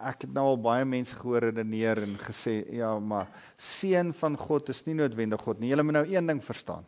ek 0.08 0.26
het 0.26 0.32
nou 0.34 0.44
al 0.52 0.60
baie 0.62 0.84
mense 0.86 1.16
gehoor 1.18 1.48
redeneer 1.48 2.02
en 2.04 2.14
gesê 2.22 2.60
ja, 2.78 2.92
maar 2.98 3.30
seun 3.56 4.12
van 4.14 4.36
God 4.38 4.70
is 4.70 4.84
nie 4.86 4.96
noodwendig 4.98 5.42
God 5.42 5.60
nie. 5.60 5.72
Jy 5.72 5.82
moet 5.82 5.98
nou 5.98 6.06
een 6.06 6.30
ding 6.30 6.42
verstaan. 6.44 6.86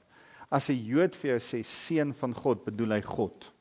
As 0.51 0.69
'n 0.71 0.79
Jood 0.79 1.15
vir 1.15 1.31
jou 1.31 1.41
sê 1.41 1.65
seun 1.65 2.13
van 2.13 2.35
God, 2.35 2.65
bedoel 2.65 2.93
hy 2.99 3.03
God. 3.03 3.53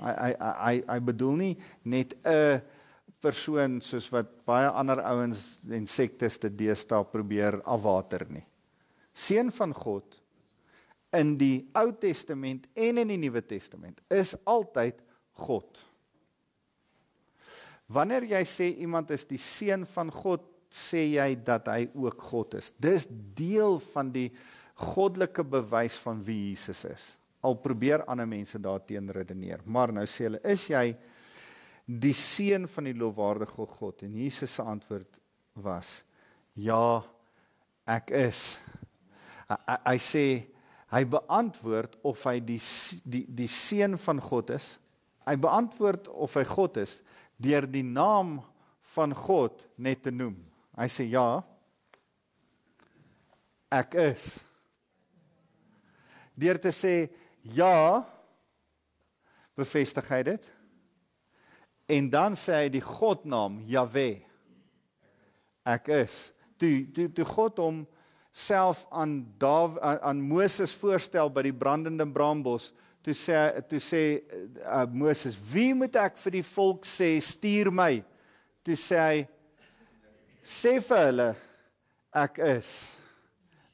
Hy 0.00 0.12
hy 0.12 0.32
hy 0.38 0.82
hy 0.88 0.98
bedoel 1.00 1.36
nie 1.36 1.56
net 1.84 2.14
'n 2.24 2.62
persoon 3.20 3.80
soos 3.80 4.10
wat 4.12 4.44
baie 4.46 4.68
ander 4.68 5.00
ouens 5.02 5.60
en 5.70 5.86
sektes 5.86 6.38
te 6.38 6.48
deesdae 6.48 7.04
probeer 7.04 7.60
afwater 7.64 8.26
nie. 8.30 8.46
Seun 9.12 9.50
van 9.50 9.74
God 9.74 10.20
in 11.16 11.36
die 11.40 11.68
Ou 11.78 11.92
Testament 11.96 12.66
en 12.76 13.00
in 13.00 13.12
die 13.14 13.20
Nuwe 13.20 13.42
Testament 13.46 14.00
is 14.12 14.34
altyd 14.48 15.00
God. 15.38 15.80
Wanneer 17.88 18.26
jy 18.28 18.42
sê 18.44 18.68
iemand 18.84 19.10
is 19.14 19.24
die 19.28 19.40
seun 19.40 19.86
van 19.88 20.10
God, 20.12 20.44
sê 20.68 21.06
jy 21.14 21.30
dat 21.40 21.70
hy 21.72 21.86
ook 21.96 22.26
God 22.28 22.58
is. 22.58 22.72
Dis 22.76 23.06
deel 23.08 23.78
van 23.94 24.10
die 24.12 24.28
goddelike 24.78 25.44
bewys 25.48 25.96
van 26.04 26.20
wie 26.24 26.50
Jesus 26.50 26.84
is. 26.88 27.06
Al 27.40 27.56
probeer 27.62 28.04
ander 28.10 28.28
mense 28.28 28.58
daarteen 28.60 29.08
redeneer, 29.14 29.62
maar 29.64 29.92
nou 29.94 30.04
sê 30.10 30.26
hulle, 30.26 30.42
is 30.44 30.66
jy 30.68 30.90
die 31.88 32.12
seun 32.12 32.66
van 32.68 32.90
die 32.90 32.96
lofwaardige 32.98 33.64
God? 33.78 34.04
En 34.04 34.16
Jesus 34.20 34.52
se 34.58 34.66
antwoord 34.66 35.20
was: 35.64 36.02
Ja, 36.58 37.00
ek 37.88 38.12
is. 38.18 38.58
Hy, 39.48 39.56
hy, 39.86 39.96
sê 40.02 40.24
Hy 40.88 41.04
beantwoord 41.04 41.98
of 42.08 42.22
hy 42.24 42.38
die 42.40 42.60
die 43.04 43.26
die 43.28 43.48
seun 43.52 43.98
van 44.00 44.22
God 44.24 44.54
is. 44.56 44.76
Hy 45.28 45.36
beantwoord 45.36 46.08
of 46.08 46.36
hy 46.38 46.44
God 46.48 46.80
is 46.80 46.98
deur 47.38 47.68
die 47.70 47.84
naam 47.84 48.38
van 48.94 49.12
God 49.14 49.66
net 49.76 50.02
te 50.06 50.12
noem. 50.14 50.38
Hy 50.78 50.88
sê 50.90 51.04
ja. 51.12 51.42
Ek 53.68 53.98
is. 54.00 54.38
Deur 56.38 56.56
te 56.62 56.72
sê 56.72 56.94
ja 57.42 58.00
bevestig 59.58 60.08
hy 60.14 60.22
dit. 60.30 60.48
En 61.88 62.08
dan 62.12 62.36
sê 62.38 62.62
hy 62.62 62.72
die 62.72 62.84
Godnaam 62.84 63.60
Jahwe. 63.68 64.22
Ek 65.68 65.92
is. 66.00 66.28
Toe 66.60 66.88
toe 66.94 67.08
toe 67.12 67.28
God 67.28 67.60
hom 67.62 67.84
self 68.38 68.86
aan 68.90 69.26
Daw 69.38 69.78
aan, 69.82 69.98
aan 70.00 70.20
Moses 70.22 70.74
voorstel 70.78 71.30
by 71.34 71.42
die 71.48 71.54
brandende 71.54 72.06
braambos, 72.06 72.70
toe 73.02 73.14
sê 73.16 73.38
toe 73.70 73.80
sê 73.82 74.02
uh, 74.62 74.84
Moses, 74.92 75.38
"Wie 75.52 75.74
moet 75.74 75.96
ek 75.98 76.18
vir 76.22 76.38
die 76.38 76.46
volk 76.46 76.86
sê 76.86 77.16
stuur 77.22 77.72
my?" 77.74 78.04
Toe 78.62 78.76
sê 78.78 79.00
hy, 79.02 79.26
"Sê 80.42 80.78
vir 80.80 81.04
hulle 81.06 81.28
ek 82.14 82.38
is 82.38 82.70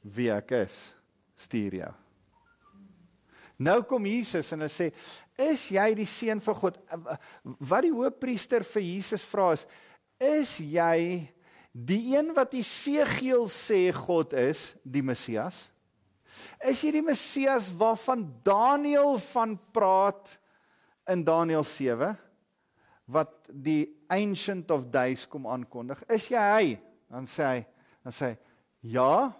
wie 0.03 0.31
ek 0.33 0.53
is, 0.65 0.95
stuur 1.37 1.81
jou." 1.83 1.93
Nou 3.59 3.83
kom 3.83 4.07
Jesus 4.07 4.53
en 4.53 4.65
hy 4.65 4.73
sê, 4.73 4.93
"Is 5.39 5.69
jy 5.71 5.95
die 5.95 6.09
seun 6.09 6.41
van 6.41 6.55
God?" 6.55 6.79
Wat 7.61 7.83
die 7.83 7.93
hoofpriester 7.93 8.65
vir 8.65 8.83
Jesus 8.83 9.25
vra 9.25 9.53
is, 9.53 9.67
"Is 10.21 10.59
jy 10.59 11.29
die 11.75 12.15
een 12.15 12.31
wat 12.37 12.55
Esegiel 12.55 13.49
sê 13.51 13.89
God 13.93 14.33
is, 14.39 14.75
die 14.83 15.03
Messias?" 15.03 15.69
Is 16.67 16.81
jy 16.83 16.95
die 16.97 17.05
Messias 17.05 17.69
waarvan 17.79 18.25
Daniël 18.47 19.19
van 19.23 19.55
praat 19.75 20.39
in 21.11 21.23
Daniël 21.27 21.65
7 21.67 22.15
wat 23.05 23.51
die 23.53 23.85
ancient 24.11 24.71
of 24.75 24.89
days 24.91 25.29
kom 25.31 25.47
aankondig? 25.47 26.01
Is 26.11 26.31
jy 26.33 26.41
hy? 26.41 26.75
Dan 27.13 27.29
sê 27.31 27.47
hy, 27.47 27.61
dan 28.03 28.17
sê 28.17 28.33
hy, 28.33 28.37
ja, 28.97 29.31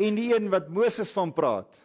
en 0.00 0.16
die 0.16 0.30
een 0.32 0.48
wat 0.52 0.70
Moses 0.72 1.12
van 1.12 1.32
praat 1.34 1.76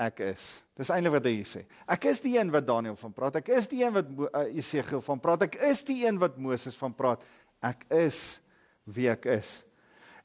ek 0.00 0.24
is 0.32 0.61
dis 0.78 0.90
eintlik 0.92 1.16
wat 1.18 1.26
hy 1.28 1.42
sê. 1.46 1.64
Ek 1.90 2.06
is 2.10 2.22
die 2.24 2.36
een 2.38 2.52
wat 2.52 2.66
Daniël 2.68 2.96
van 2.96 3.12
praat. 3.12 3.40
Ek 3.42 3.50
is 3.52 3.68
die 3.70 3.82
een 3.84 3.92
wat 3.94 4.08
Jesegiel 4.54 5.02
van 5.04 5.20
praat. 5.20 5.46
Ek 5.48 5.58
is 5.68 5.84
die 5.88 6.00
een 6.06 6.20
wat 6.22 6.38
Moses 6.40 6.78
van 6.78 6.94
praat. 6.96 7.24
Ek 7.62 7.84
is 7.92 8.40
wie 8.88 9.10
ek 9.12 9.28
is. 9.30 9.60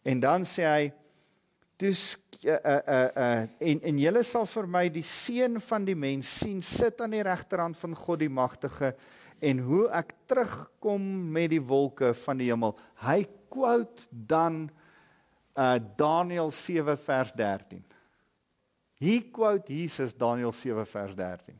En 0.07 0.21
dan 0.23 0.47
sê 0.47 0.65
hy 0.67 0.87
dis 1.77 2.01
uh, 2.47 2.55
uh, 2.55 2.79
uh, 2.89 3.43
en 3.69 3.83
en 3.91 3.99
julle 4.01 4.23
sal 4.25 4.47
vir 4.49 4.69
my 4.77 4.87
die 4.93 5.05
seun 5.05 5.59
van 5.61 5.85
die 5.85 5.97
mens 5.97 6.31
sien 6.39 6.61
sit 6.65 7.01
aan 7.03 7.13
die 7.13 7.25
regterhand 7.25 7.77
van 7.77 7.93
God 7.97 8.23
die 8.23 8.31
magtige 8.33 8.95
en 9.45 9.61
hoe 9.67 9.83
ek 9.93 10.15
terugkom 10.29 11.03
met 11.33 11.51
die 11.53 11.61
wolke 11.61 12.13
van 12.23 12.39
die 12.41 12.49
hemel. 12.49 12.73
Hy 13.05 13.21
quote 13.53 14.07
dan 14.09 14.65
uh 15.57 15.77
Daniël 15.97 16.51
7 16.53 16.97
vers 17.01 17.33
13. 17.37 17.81
Hier 18.97 19.23
quote 19.31 19.73
Jesus 19.73 20.15
Daniël 20.17 20.53
7 20.53 20.85
vers 20.85 21.15
13. 21.15 21.59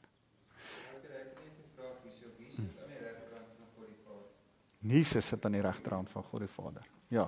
Jesus 4.88 5.28
sit 5.28 5.46
aan 5.46 5.58
die 5.58 5.62
regterhand 5.62 6.10
van 6.10 6.24
God 6.24 6.40
die 6.46 6.50
Vader. 6.50 6.86
Ja. 7.12 7.28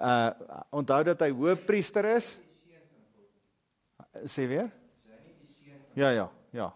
Uh 0.00 0.30
onthou 0.70 1.02
dat 1.06 1.20
hy 1.22 1.30
hoofpriester 1.30 2.04
is. 2.16 2.40
Sê 4.26 4.48
weer? 4.50 4.70
Ja 5.94 6.10
ja, 6.10 6.28
ja. 6.50 6.68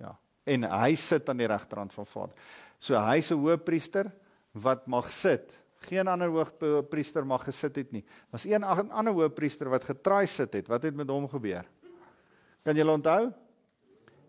Ja. 0.00 0.14
En 0.44 0.64
hy 0.64 0.94
sit 0.96 1.28
aan 1.28 1.40
die 1.40 1.48
regterhand 1.50 1.92
van 1.92 2.06
Vader. 2.06 2.36
So 2.78 2.96
hy's 2.96 3.30
'n 3.30 3.42
hoofpriester 3.42 4.10
wat 4.52 4.86
mag 4.86 5.12
sit 5.12 5.60
geen 5.80 6.08
ander 6.08 6.28
hoofpriester 6.28 7.26
mag 7.26 7.44
gesit 7.44 7.76
het 7.76 7.92
nie. 7.92 8.04
Was 8.30 8.44
een 8.44 8.64
ander 8.64 9.12
hoofpriester 9.12 9.68
wat 9.68 9.84
getraai 9.84 10.26
sit 10.26 10.52
het. 10.52 10.68
Wat 10.68 10.82
het 10.82 10.94
met 10.94 11.08
hom 11.08 11.28
gebeur? 11.28 11.66
Kan 12.64 12.76
julle 12.76 12.92
onthou? 12.92 13.30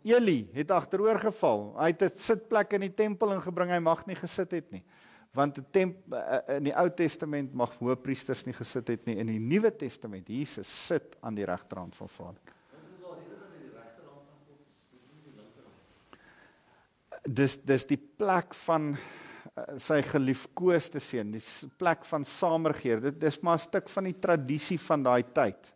Eli 0.08 0.50
het 0.56 0.72
agteroor 0.72 1.20
geval. 1.22 1.76
Hy 1.78 1.92
het 1.94 2.04
'n 2.04 2.18
sitplek 2.18 2.74
in 2.74 2.82
die 2.82 2.94
tempel 2.94 3.34
ingebring. 3.34 3.72
Hy 3.72 3.80
mag 3.80 4.06
nie 4.06 4.16
gesit 4.16 4.52
het 4.52 4.72
nie. 4.72 4.84
Want 5.32 5.56
die 5.56 5.66
temp 5.72 6.14
eh, 6.14 6.58
in 6.58 6.64
die 6.64 6.76
Ou 6.76 6.90
Testament 6.90 7.54
mag 7.54 7.78
hoofpriesters 7.78 8.46
nie 8.46 8.54
gesit 8.54 8.88
het 8.88 9.06
nie. 9.06 9.18
In 9.18 9.28
die 9.28 9.40
Nuwe 9.40 9.76
Testament 9.76 10.28
Jesus 10.28 10.88
sit 10.88 11.18
aan 11.22 11.36
die 11.36 11.46
regterhand 11.46 11.96
van 11.96 12.10
Vader. 12.10 12.42
Dis 17.24 17.62
dis 17.62 17.86
die 17.86 18.02
plek 18.18 18.54
van 18.54 18.98
Eh, 19.52 19.78
sy 19.84 19.98
geliefkoeste 20.06 21.02
seun, 21.04 21.34
die 21.34 21.42
plek 21.80 22.06
van 22.08 22.24
saamregeer. 22.28 23.02
Dit 23.04 23.24
is 23.28 23.40
maar 23.44 23.58
'n 23.58 23.68
stuk 23.68 23.90
van 23.90 24.04
die 24.04 24.20
tradisie 24.20 24.80
van 24.80 25.04
daai 25.04 25.24
tyd. 25.34 25.74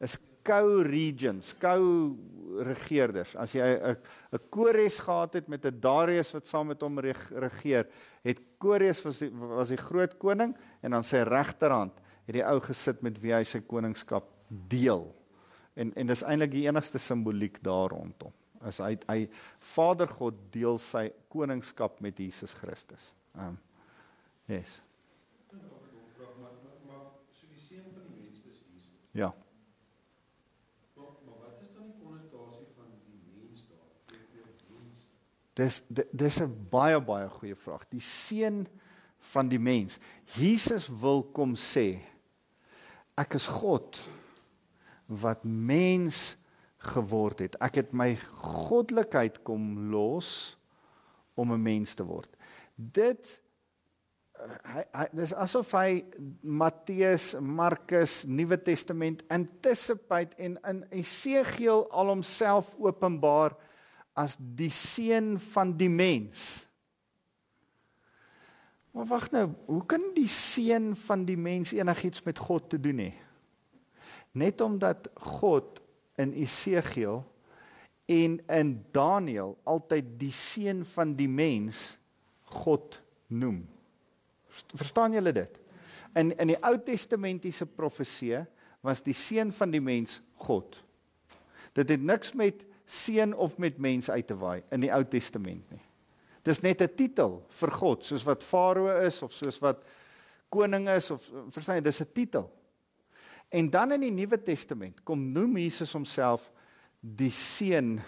Is 0.00 0.16
co-regents, 0.42 1.54
co-regeerders. 1.58 3.36
As 3.36 3.54
jy 3.54 3.62
'n 3.62 3.96
'n 4.32 4.48
Kores 4.50 5.00
gehad 5.00 5.34
het 5.34 5.48
met 5.48 5.64
'n 5.66 5.80
Darius 5.80 6.32
wat 6.32 6.46
saam 6.46 6.66
met 6.66 6.80
hom 6.80 6.98
regeer, 6.98 7.86
het 8.22 8.40
Kores 8.58 9.02
was 9.02 9.18
die, 9.18 9.30
was 9.30 9.68
die 9.68 9.76
groot 9.76 10.18
koning 10.18 10.56
en 10.82 10.90
dan 10.90 11.04
sy 11.04 11.22
regterhand 11.22 11.92
het 12.26 12.34
die 12.34 12.46
ou 12.46 12.60
gesit 12.60 13.02
met 13.02 13.20
wie 13.20 13.32
hy 13.32 13.44
sy 13.44 13.60
koningskap 13.60 14.24
deel. 14.48 15.14
En 15.74 15.92
en 15.94 16.06
dis 16.06 16.22
eintlik 16.22 16.50
die 16.50 16.66
enigste 16.66 16.98
simboliek 16.98 17.62
daar 17.62 17.90
rondom 17.90 18.32
is 18.68 18.78
hy 18.78 18.96
hy 19.08 19.18
Vader 19.58 20.08
God 20.08 20.38
deel 20.54 20.78
sy 20.78 21.08
koningskap 21.32 22.00
met 22.00 22.18
Jesus 22.18 22.54
Christus. 22.54 23.14
Ehm 23.34 23.54
um, 23.54 23.58
yes. 24.46 24.80
Ja. 29.12 29.34
Dis 35.54 35.82
dis 35.88 36.40
'n 36.40 36.68
baie 36.70 37.00
baie 37.00 37.28
goeie 37.28 37.56
vraag. 37.56 37.84
Die 37.88 38.00
seun 38.00 38.66
van 39.18 39.48
die 39.48 39.58
mens. 39.58 39.98
Jesus 40.24 40.88
wil 40.88 41.22
kom 41.22 41.54
sê 41.54 42.00
ek 43.18 43.34
is 43.34 43.46
God 43.46 43.98
wat 45.06 45.44
mens 45.44 46.36
geword 46.76 47.44
het. 47.44 47.56
Ek 47.60 47.74
het 47.82 47.92
my 47.92 48.16
goddelikheid 48.40 49.42
kom 49.46 49.90
los 49.92 50.56
om 51.34 51.52
'n 51.52 51.62
mens 51.62 51.94
te 51.94 52.04
word. 52.04 52.30
Dit 52.74 53.40
eh, 54.34 54.74
hy, 54.74 54.84
hy 54.92 55.06
dis 55.12 55.34
asof 55.34 55.72
hy 55.72 56.04
Matteus, 56.40 57.36
Markus, 57.40 58.24
Nuwe 58.24 58.62
Testament 58.62 59.22
anticipate 59.28 60.36
en 60.36 60.58
in 60.68 60.84
Esegiel 60.90 61.86
al 61.90 62.06
homself 62.06 62.74
openbaar 62.78 63.56
as 64.18 64.36
die 64.38 64.70
seun 64.72 65.38
van 65.40 65.72
die 65.76 65.90
mens. 65.90 66.66
Maar 68.92 69.08
wag 69.08 69.30
nou, 69.32 69.46
hoe 69.66 69.84
kan 69.88 70.10
die 70.16 70.28
seun 70.28 70.92
van 71.06 71.24
die 71.24 71.38
mens 71.40 71.72
enigiets 71.72 72.24
met 72.26 72.38
God 72.38 72.68
te 72.70 72.80
doen 72.80 73.00
hê? 73.00 73.12
Net 74.36 74.60
omdat 74.60 75.08
God 75.38 75.80
in 76.20 76.34
Esegiel 76.36 77.22
en 78.12 78.36
in 78.52 78.72
Daniël 78.92 79.54
altyd 79.64 80.12
die 80.20 80.32
seun 80.32 80.84
van 80.84 81.14
die 81.16 81.28
mens 81.28 81.96
God 82.52 83.00
noem. 83.32 83.62
Verstaan 84.76 85.16
julle 85.16 85.32
dit? 85.32 85.56
In 86.16 86.34
in 86.36 86.52
die 86.52 86.60
Ou 86.60 86.76
Testamentiese 86.84 87.64
profeseë 87.64 88.44
was 88.84 89.00
die 89.04 89.16
seun 89.16 89.52
van 89.56 89.72
die 89.72 89.80
mens 89.80 90.20
God. 90.44 90.76
Dit 91.72 91.88
het 91.88 92.02
niks 92.02 92.34
met 92.36 92.66
seun 92.92 93.32
of 93.34 93.56
met 93.58 93.78
mens 93.80 94.10
uit 94.10 94.26
te 94.26 94.36
waai 94.36 94.62
in 94.74 94.84
die 94.84 94.92
Ou 94.92 95.02
Testament 95.08 95.70
nie. 95.72 95.82
Dis 96.44 96.60
net 96.60 96.82
'n 96.82 96.94
titel 96.96 97.42
vir 97.48 97.70
God, 97.70 98.04
soos 98.04 98.24
wat 98.24 98.42
Farao 98.42 99.06
is 99.06 99.22
of 99.22 99.32
soos 99.32 99.60
wat 99.60 99.84
koning 100.50 100.88
is 100.88 101.10
of 101.10 101.22
verstaan 101.48 101.76
jy, 101.76 101.82
dis 101.82 102.00
'n 102.02 102.12
titel. 102.12 102.50
En 103.50 103.70
dan 103.70 103.92
in 103.92 104.00
die 104.00 104.10
Nuwe 104.10 104.42
Testament 104.42 105.02
kom 105.04 105.32
noem 105.32 105.56
Jesus 105.56 105.92
homself 105.92 106.50
die 107.00 107.30
seun 107.30 108.00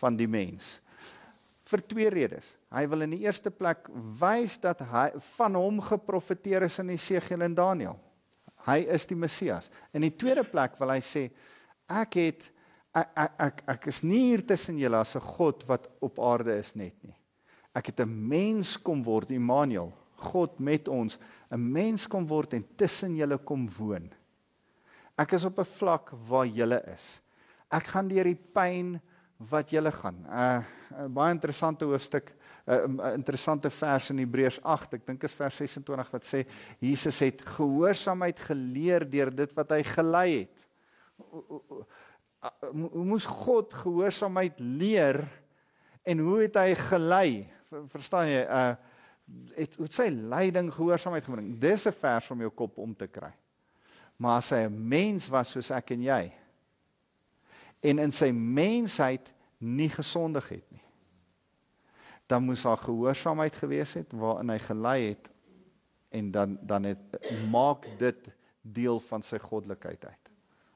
van 0.00 0.16
die 0.16 0.28
mens. 0.28 0.80
Vir 1.68 1.86
twee 1.86 2.08
redes. 2.08 2.56
Hy 2.70 2.86
wil 2.88 3.00
in 3.02 3.10
die 3.10 3.24
eerste 3.24 3.50
plek 3.50 3.88
wys 4.20 4.58
dat 4.58 4.80
hy 4.80 5.10
van 5.36 5.54
hom 5.54 5.80
geprofeteer 5.80 6.62
is 6.62 6.78
in 6.78 6.88
Jesegiel 6.88 7.42
en 7.42 7.54
Daniël. 7.54 7.98
Hy 8.66 8.78
is 8.94 9.06
die 9.06 9.16
Messias. 9.16 9.70
In 9.92 10.00
die 10.00 10.16
tweede 10.16 10.44
plek 10.44 10.78
wil 10.78 10.90
hy 10.90 11.00
sê 11.00 11.30
ek 11.88 12.14
het 12.14 12.50
ek 13.00 13.08
ek 13.16 13.40
ek, 13.46 13.62
ek 13.74 13.86
is 13.92 14.02
nie 14.02 14.24
hier 14.30 14.44
tussen 14.46 14.78
julle 14.78 15.00
as 15.00 15.16
'n 15.16 15.20
God 15.20 15.64
wat 15.68 15.88
op 16.00 16.18
aarde 16.18 16.58
is 16.58 16.74
net 16.74 16.94
nie. 17.02 17.16
Ek 17.74 17.86
het 17.86 18.00
'n 18.00 18.28
mens 18.28 18.76
kom 18.76 19.02
word, 19.04 19.30
Immanuel, 19.30 19.92
God 20.16 20.58
met 20.58 20.88
ons, 20.88 21.18
'n 21.50 21.72
mens 21.72 22.06
kom 22.06 22.26
word 22.26 22.54
en 22.54 22.64
tussen 22.76 23.16
julle 23.16 23.38
kom 23.38 23.68
woon. 23.78 24.10
Ek 25.18 25.32
is 25.32 25.44
op 25.44 25.58
'n 25.58 25.64
vlak 25.64 26.10
waar 26.28 26.46
julle 26.46 26.82
is. 26.86 27.20
Ek 27.70 27.86
gaan 27.86 28.08
deur 28.08 28.24
die 28.24 28.38
pyn 28.54 29.00
wat 29.38 29.70
julle 29.70 29.92
gaan. 29.92 30.26
uh, 30.26 30.62
uh, 30.92 31.06
baie 31.06 31.32
interessante 31.32 31.84
hoofstuk, 31.84 32.32
'n 32.66 32.98
uh, 32.98 33.04
uh, 33.04 33.14
interessante 33.14 33.70
vers 33.70 34.10
in 34.10 34.18
Hebreërs 34.18 34.62
8, 34.62 34.94
ek 34.94 35.06
dink 35.06 35.22
is 35.22 35.34
vers 35.34 35.56
26 35.56 36.10
wat 36.10 36.24
sê 36.24 36.46
Jesus 36.80 37.18
het 37.18 37.42
gehoorsaamheid 37.42 38.38
geleer 38.38 39.10
deur 39.10 39.30
dit 39.34 39.54
wat 39.54 39.70
hy 39.70 39.82
gelei 39.82 40.38
het. 40.40 40.66
Hoe 42.70 43.04
moes 43.04 43.26
God 43.26 43.74
gehoorsaamheid 43.74 44.60
leer 44.60 45.20
en 46.02 46.18
hoe 46.18 46.42
het 46.42 46.54
hy 46.54 46.74
gelei? 46.74 47.30
Verstaan 47.70 48.30
jy? 48.30 48.44
Uh 48.46 48.76
het 49.58 49.74
hoe 49.76 49.86
sy 49.92 50.06
leiding 50.08 50.70
gehoorsaamheid 50.72 51.26
gebring. 51.26 51.48
Dis 51.60 51.84
'n 51.84 51.92
vers 51.92 52.30
om 52.30 52.40
jou 52.40 52.50
kop 52.50 52.78
om 52.78 52.94
te 52.96 53.06
kry. 53.06 53.28
Maar 54.16 54.36
as 54.36 54.50
hy 54.50 54.64
'n 54.64 54.88
mens 54.88 55.28
was 55.28 55.50
soos 55.50 55.70
ek 55.70 55.90
en 55.90 56.02
jy 56.02 56.32
en 57.80 57.98
in 57.98 58.12
sy 58.12 58.30
mensheid 58.32 59.32
nie 59.58 59.90
gesondig 59.90 60.48
het 60.48 60.70
nie. 60.70 60.82
Dan 62.26 62.42
moes 62.42 62.62
daar 62.62 62.78
gehoorsaamheid 62.78 63.54
gewees 63.54 63.94
het 63.94 64.12
waarin 64.12 64.50
hy 64.50 64.58
gelei 64.58 65.08
het 65.08 65.30
en 66.08 66.30
dan 66.30 66.58
dan 66.60 66.84
het 66.84 66.98
maak 67.50 67.86
dit 67.98 68.28
deel 68.62 69.00
van 69.00 69.22
sy 69.22 69.38
goddelikheid 69.38 70.04
uit. 70.04 70.27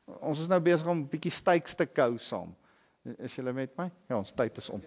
Ons 0.05 0.41
is 0.41 0.49
nou 0.49 0.61
besig 0.61 0.87
om 0.87 0.99
'n 0.99 1.09
bietjie 1.09 1.31
styks 1.31 1.75
te 1.75 1.87
kou 1.87 2.19
saam. 2.19 2.55
Is 3.19 3.35
julle 3.35 3.53
met 3.53 3.77
my? 3.77 3.91
Ja, 4.09 4.17
ons 4.17 4.33
tyd 4.33 4.57
is 4.57 4.71
om. 4.71 4.83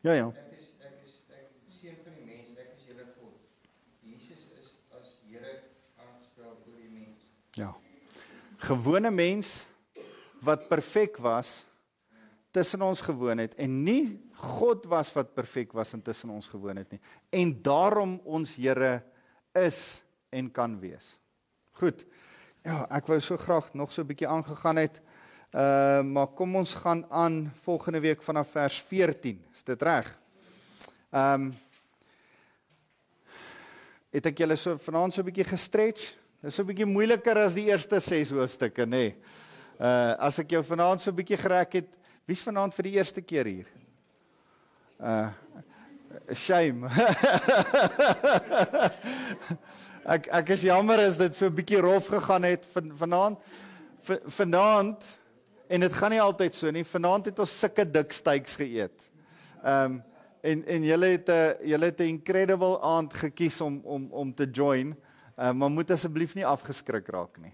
Ja 0.00 0.12
ja. 0.12 0.28
Ek 0.32 0.52
is 0.56 0.68
ek 0.80 1.00
is 1.04 1.16
ek 1.28 1.48
seun 1.68 1.96
van 2.00 2.14
die 2.16 2.24
mens, 2.24 2.52
ek 2.56 2.70
is 2.72 2.86
julle 2.88 3.04
God. 3.18 3.34
Jesus 4.00 4.46
is 4.56 4.70
as 4.96 5.10
Here 5.28 5.58
aangestel 6.00 6.54
oor 6.54 6.78
die 6.78 6.88
mens. 6.88 7.26
Ja. 7.60 7.74
Gewone 8.64 9.10
mens 9.12 9.66
wat 10.40 10.70
perfek 10.72 11.20
was 11.20 11.66
tussen 12.56 12.80
ons 12.82 13.04
gewoon 13.04 13.44
het 13.44 13.54
en 13.60 13.82
nie 13.84 14.29
God 14.40 14.86
was 14.88 15.12
wat 15.12 15.34
perfek 15.36 15.72
was 15.76 15.92
intussen 15.92 16.30
ons 16.32 16.48
gewoon 16.48 16.80
het 16.80 16.90
nie. 16.94 17.00
En 17.30 17.52
daarom 17.62 18.20
ons 18.24 18.56
Here 18.56 19.02
is 19.52 20.02
en 20.32 20.50
kan 20.50 20.78
wees. 20.80 21.18
Goed. 21.80 22.06
Ja, 22.64 22.86
ek 22.92 23.08
wou 23.08 23.18
so 23.20 23.36
graag 23.40 23.72
nog 23.74 23.92
so 23.92 24.02
'n 24.02 24.06
bietjie 24.06 24.28
aangegaan 24.28 24.76
het. 24.76 25.00
Uh 25.52 26.02
maar 26.02 26.26
kom 26.26 26.56
ons 26.56 26.74
gaan 26.74 27.04
aan 27.10 27.52
volgende 27.62 28.00
week 28.00 28.22
vanaf 28.22 28.50
vers 28.50 28.80
14. 28.82 29.44
Is 29.52 29.62
dit 29.62 29.82
reg? 29.82 30.18
Ehm 31.10 31.34
um, 31.34 31.52
het 34.10 34.26
ek 34.26 34.38
julle 34.38 34.56
so 34.56 34.76
vanaand 34.76 35.14
so 35.14 35.20
'n 35.20 35.24
bietjie 35.24 35.44
gestretch? 35.44 36.14
Dis 36.40 36.54
so 36.54 36.62
'n 36.62 36.66
bietjie 36.66 36.86
moeiliker 36.86 37.38
as 37.38 37.54
die 37.54 37.68
eerste 37.68 38.00
6 38.00 38.30
hoofstukke, 38.30 38.86
nê. 38.86 38.88
Nee. 38.88 39.16
Uh 39.80 40.14
as 40.18 40.38
ek 40.38 40.50
jou 40.50 40.62
vanaand 40.62 41.00
so 41.00 41.10
'n 41.10 41.16
bietjie 41.16 41.36
gereg 41.36 41.72
het, 41.72 41.88
wie's 42.26 42.42
vanaand 42.42 42.74
vir 42.74 42.82
die 42.82 42.96
eerste 42.96 43.22
keer 43.22 43.44
hier? 43.44 43.79
Uh 45.02 45.30
shame. 46.32 46.86
ek 50.14 50.28
ek 50.30 50.50
is 50.54 50.62
jammer 50.62 50.98
as 50.98 51.18
dit 51.18 51.34
so 51.34 51.46
'n 51.46 51.54
bietjie 51.54 51.80
rof 51.80 52.06
gegaan 52.06 52.42
het 52.42 52.66
van 52.72 52.92
vanaand. 52.94 53.38
Vanaand 54.26 55.02
En 55.70 55.80
dit 55.80 55.92
gaan 55.94 56.10
nie 56.10 56.20
altyd 56.20 56.54
so 56.54 56.70
nie. 56.74 56.82
Vanaand 56.84 57.28
het 57.30 57.38
ons 57.38 57.52
sulke 57.62 57.84
dik 57.86 58.12
steaks 58.12 58.56
geëet. 58.58 59.10
Ehm 59.62 59.84
um, 59.84 60.00
en 60.40 60.62
en 60.72 60.84
julle 60.88 61.08
het 61.12 61.28
'n 61.28 61.68
julle 61.68 61.84
het 61.84 62.00
'n 62.00 62.16
incredible 62.16 62.80
aand 62.80 63.14
gekies 63.14 63.60
om 63.60 63.80
om 63.84 64.08
om 64.10 64.34
te 64.34 64.48
join. 64.52 64.96
Ehm 65.36 65.46
uh, 65.46 65.52
maar 65.52 65.70
moet 65.70 65.90
asseblief 65.90 66.34
nie 66.34 66.46
afgeskrik 66.46 67.08
raak 67.08 67.38
nie. 67.38 67.52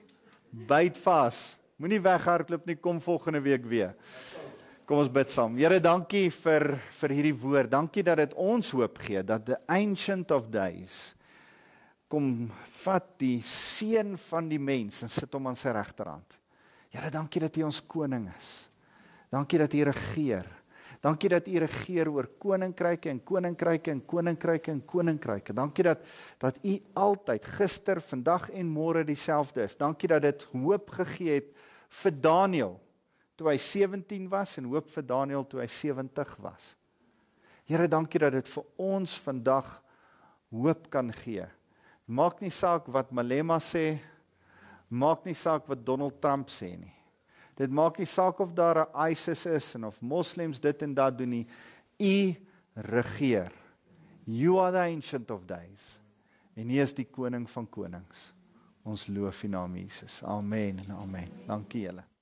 Byt 0.51 0.99
vas. 0.99 1.59
Moenie 1.77 2.01
weghardloop 2.01 2.67
nie. 2.67 2.77
Kom 2.77 3.01
volgende 3.01 3.41
week 3.41 3.67
weer. 3.67 3.95
Kom 4.87 5.01
ons 5.03 5.09
bid 5.11 5.27
saam. 5.35 5.57
Here, 5.59 5.81
dankie 5.83 6.29
vir 6.31 6.77
vir 7.01 7.13
hierdie 7.17 7.35
woord. 7.35 7.73
Dankie 7.73 8.05
dat 8.07 8.21
dit 8.21 8.35
ons 8.39 8.69
hoop 8.79 9.01
gee 9.03 9.19
dat 9.27 9.43
the 9.49 9.57
ancient 9.67 10.31
of 10.31 10.47
days 10.47 11.17
kom 12.07 12.47
vat 12.85 13.09
die 13.19 13.41
seun 13.43 14.15
van 14.29 14.47
die 14.47 14.61
mens 14.63 15.01
en 15.03 15.11
sit 15.11 15.35
hom 15.35 15.51
aan 15.51 15.59
sy 15.59 15.73
regterhand. 15.75 16.39
Here, 16.95 17.11
dankie 17.11 17.43
dat 17.43 17.59
U 17.59 17.65
ons 17.67 17.83
koning 17.83 18.29
is. 18.31 18.53
Dankie 19.35 19.59
dat 19.65 19.75
U 19.75 19.83
regeer. 19.91 20.47
Dankie 21.03 21.33
dat 21.35 21.51
U 21.51 21.59
regeer 21.67 22.15
oor 22.15 22.31
koninkryke 22.39 23.11
en 23.11 23.25
koninkryke 23.27 23.91
en 23.91 24.07
koninkryke 24.07 24.71
en 24.71 24.87
koninkryke. 24.87 25.59
Dankie 25.65 25.91
dat 25.91 26.07
dat 26.39 26.63
U 26.63 26.79
altyd 26.95 27.53
gister, 27.59 27.99
vandag 27.99 28.53
en 28.55 28.71
môre 28.71 29.03
dieselfde 29.03 29.67
is. 29.67 29.75
Dankie 29.75 30.15
dat 30.15 30.23
dit 30.31 30.47
hoop 30.55 30.95
gegee 31.03 31.41
het 31.41 31.55
vir 32.05 32.21
Daniël 32.23 32.77
toe 33.37 33.51
hy 33.51 33.59
17 33.61 34.29
was 34.33 34.57
en 34.59 34.69
hoop 34.73 34.89
vir 34.89 35.07
Daniël 35.07 35.45
toe 35.47 35.61
hy 35.61 35.69
70 35.69 36.37
was. 36.45 36.75
Here, 37.67 37.89
dankie 37.89 38.21
dat 38.23 38.33
dit 38.33 38.49
vir 38.49 38.65
ons 38.79 39.17
vandag 39.21 39.83
hoop 40.55 40.91
kan 40.91 41.11
gee. 41.13 41.47
Maak 42.07 42.41
nie 42.41 42.53
saak 42.55 42.87
wat 42.95 43.11
Malema 43.13 43.59
sê 43.59 43.99
Maak 44.89 45.25
nie 45.27 45.35
saak 45.35 45.67
wat 45.67 45.83
Donald 45.83 46.21
Trump 46.23 46.51
sê 46.53 46.77
nie. 46.79 46.93
Dit 47.57 47.73
maak 47.73 47.99
nie 47.99 48.07
saak 48.07 48.41
of 48.41 48.53
daar 48.55 48.87
'n 48.87 49.11
ISIS 49.11 49.47
is 49.47 49.75
en 49.75 49.85
of 49.85 50.01
moslems 50.01 50.61
dit 50.61 50.83
en 50.83 50.95
dat 50.95 51.19
doen 51.19 51.29
nie. 51.29 51.47
U 51.99 52.35
regeer. 52.75 53.53
You 54.25 54.59
are 54.61 54.73
the 54.73 54.79
ancient 54.79 55.31
of 55.31 55.47
days. 55.47 56.01
En 56.55 56.71
U 56.71 56.81
is 56.81 56.93
die 56.93 57.05
koning 57.05 57.51
van 57.51 57.69
konings. 57.69 58.33
Ons 58.85 59.07
loof 59.07 59.43
U 59.43 59.49
naam 59.49 59.77
Jesus. 59.77 60.23
Amen 60.23 60.79
en 60.79 60.91
amen. 60.91 61.31
Dankie 61.47 61.83
julle. 61.83 62.16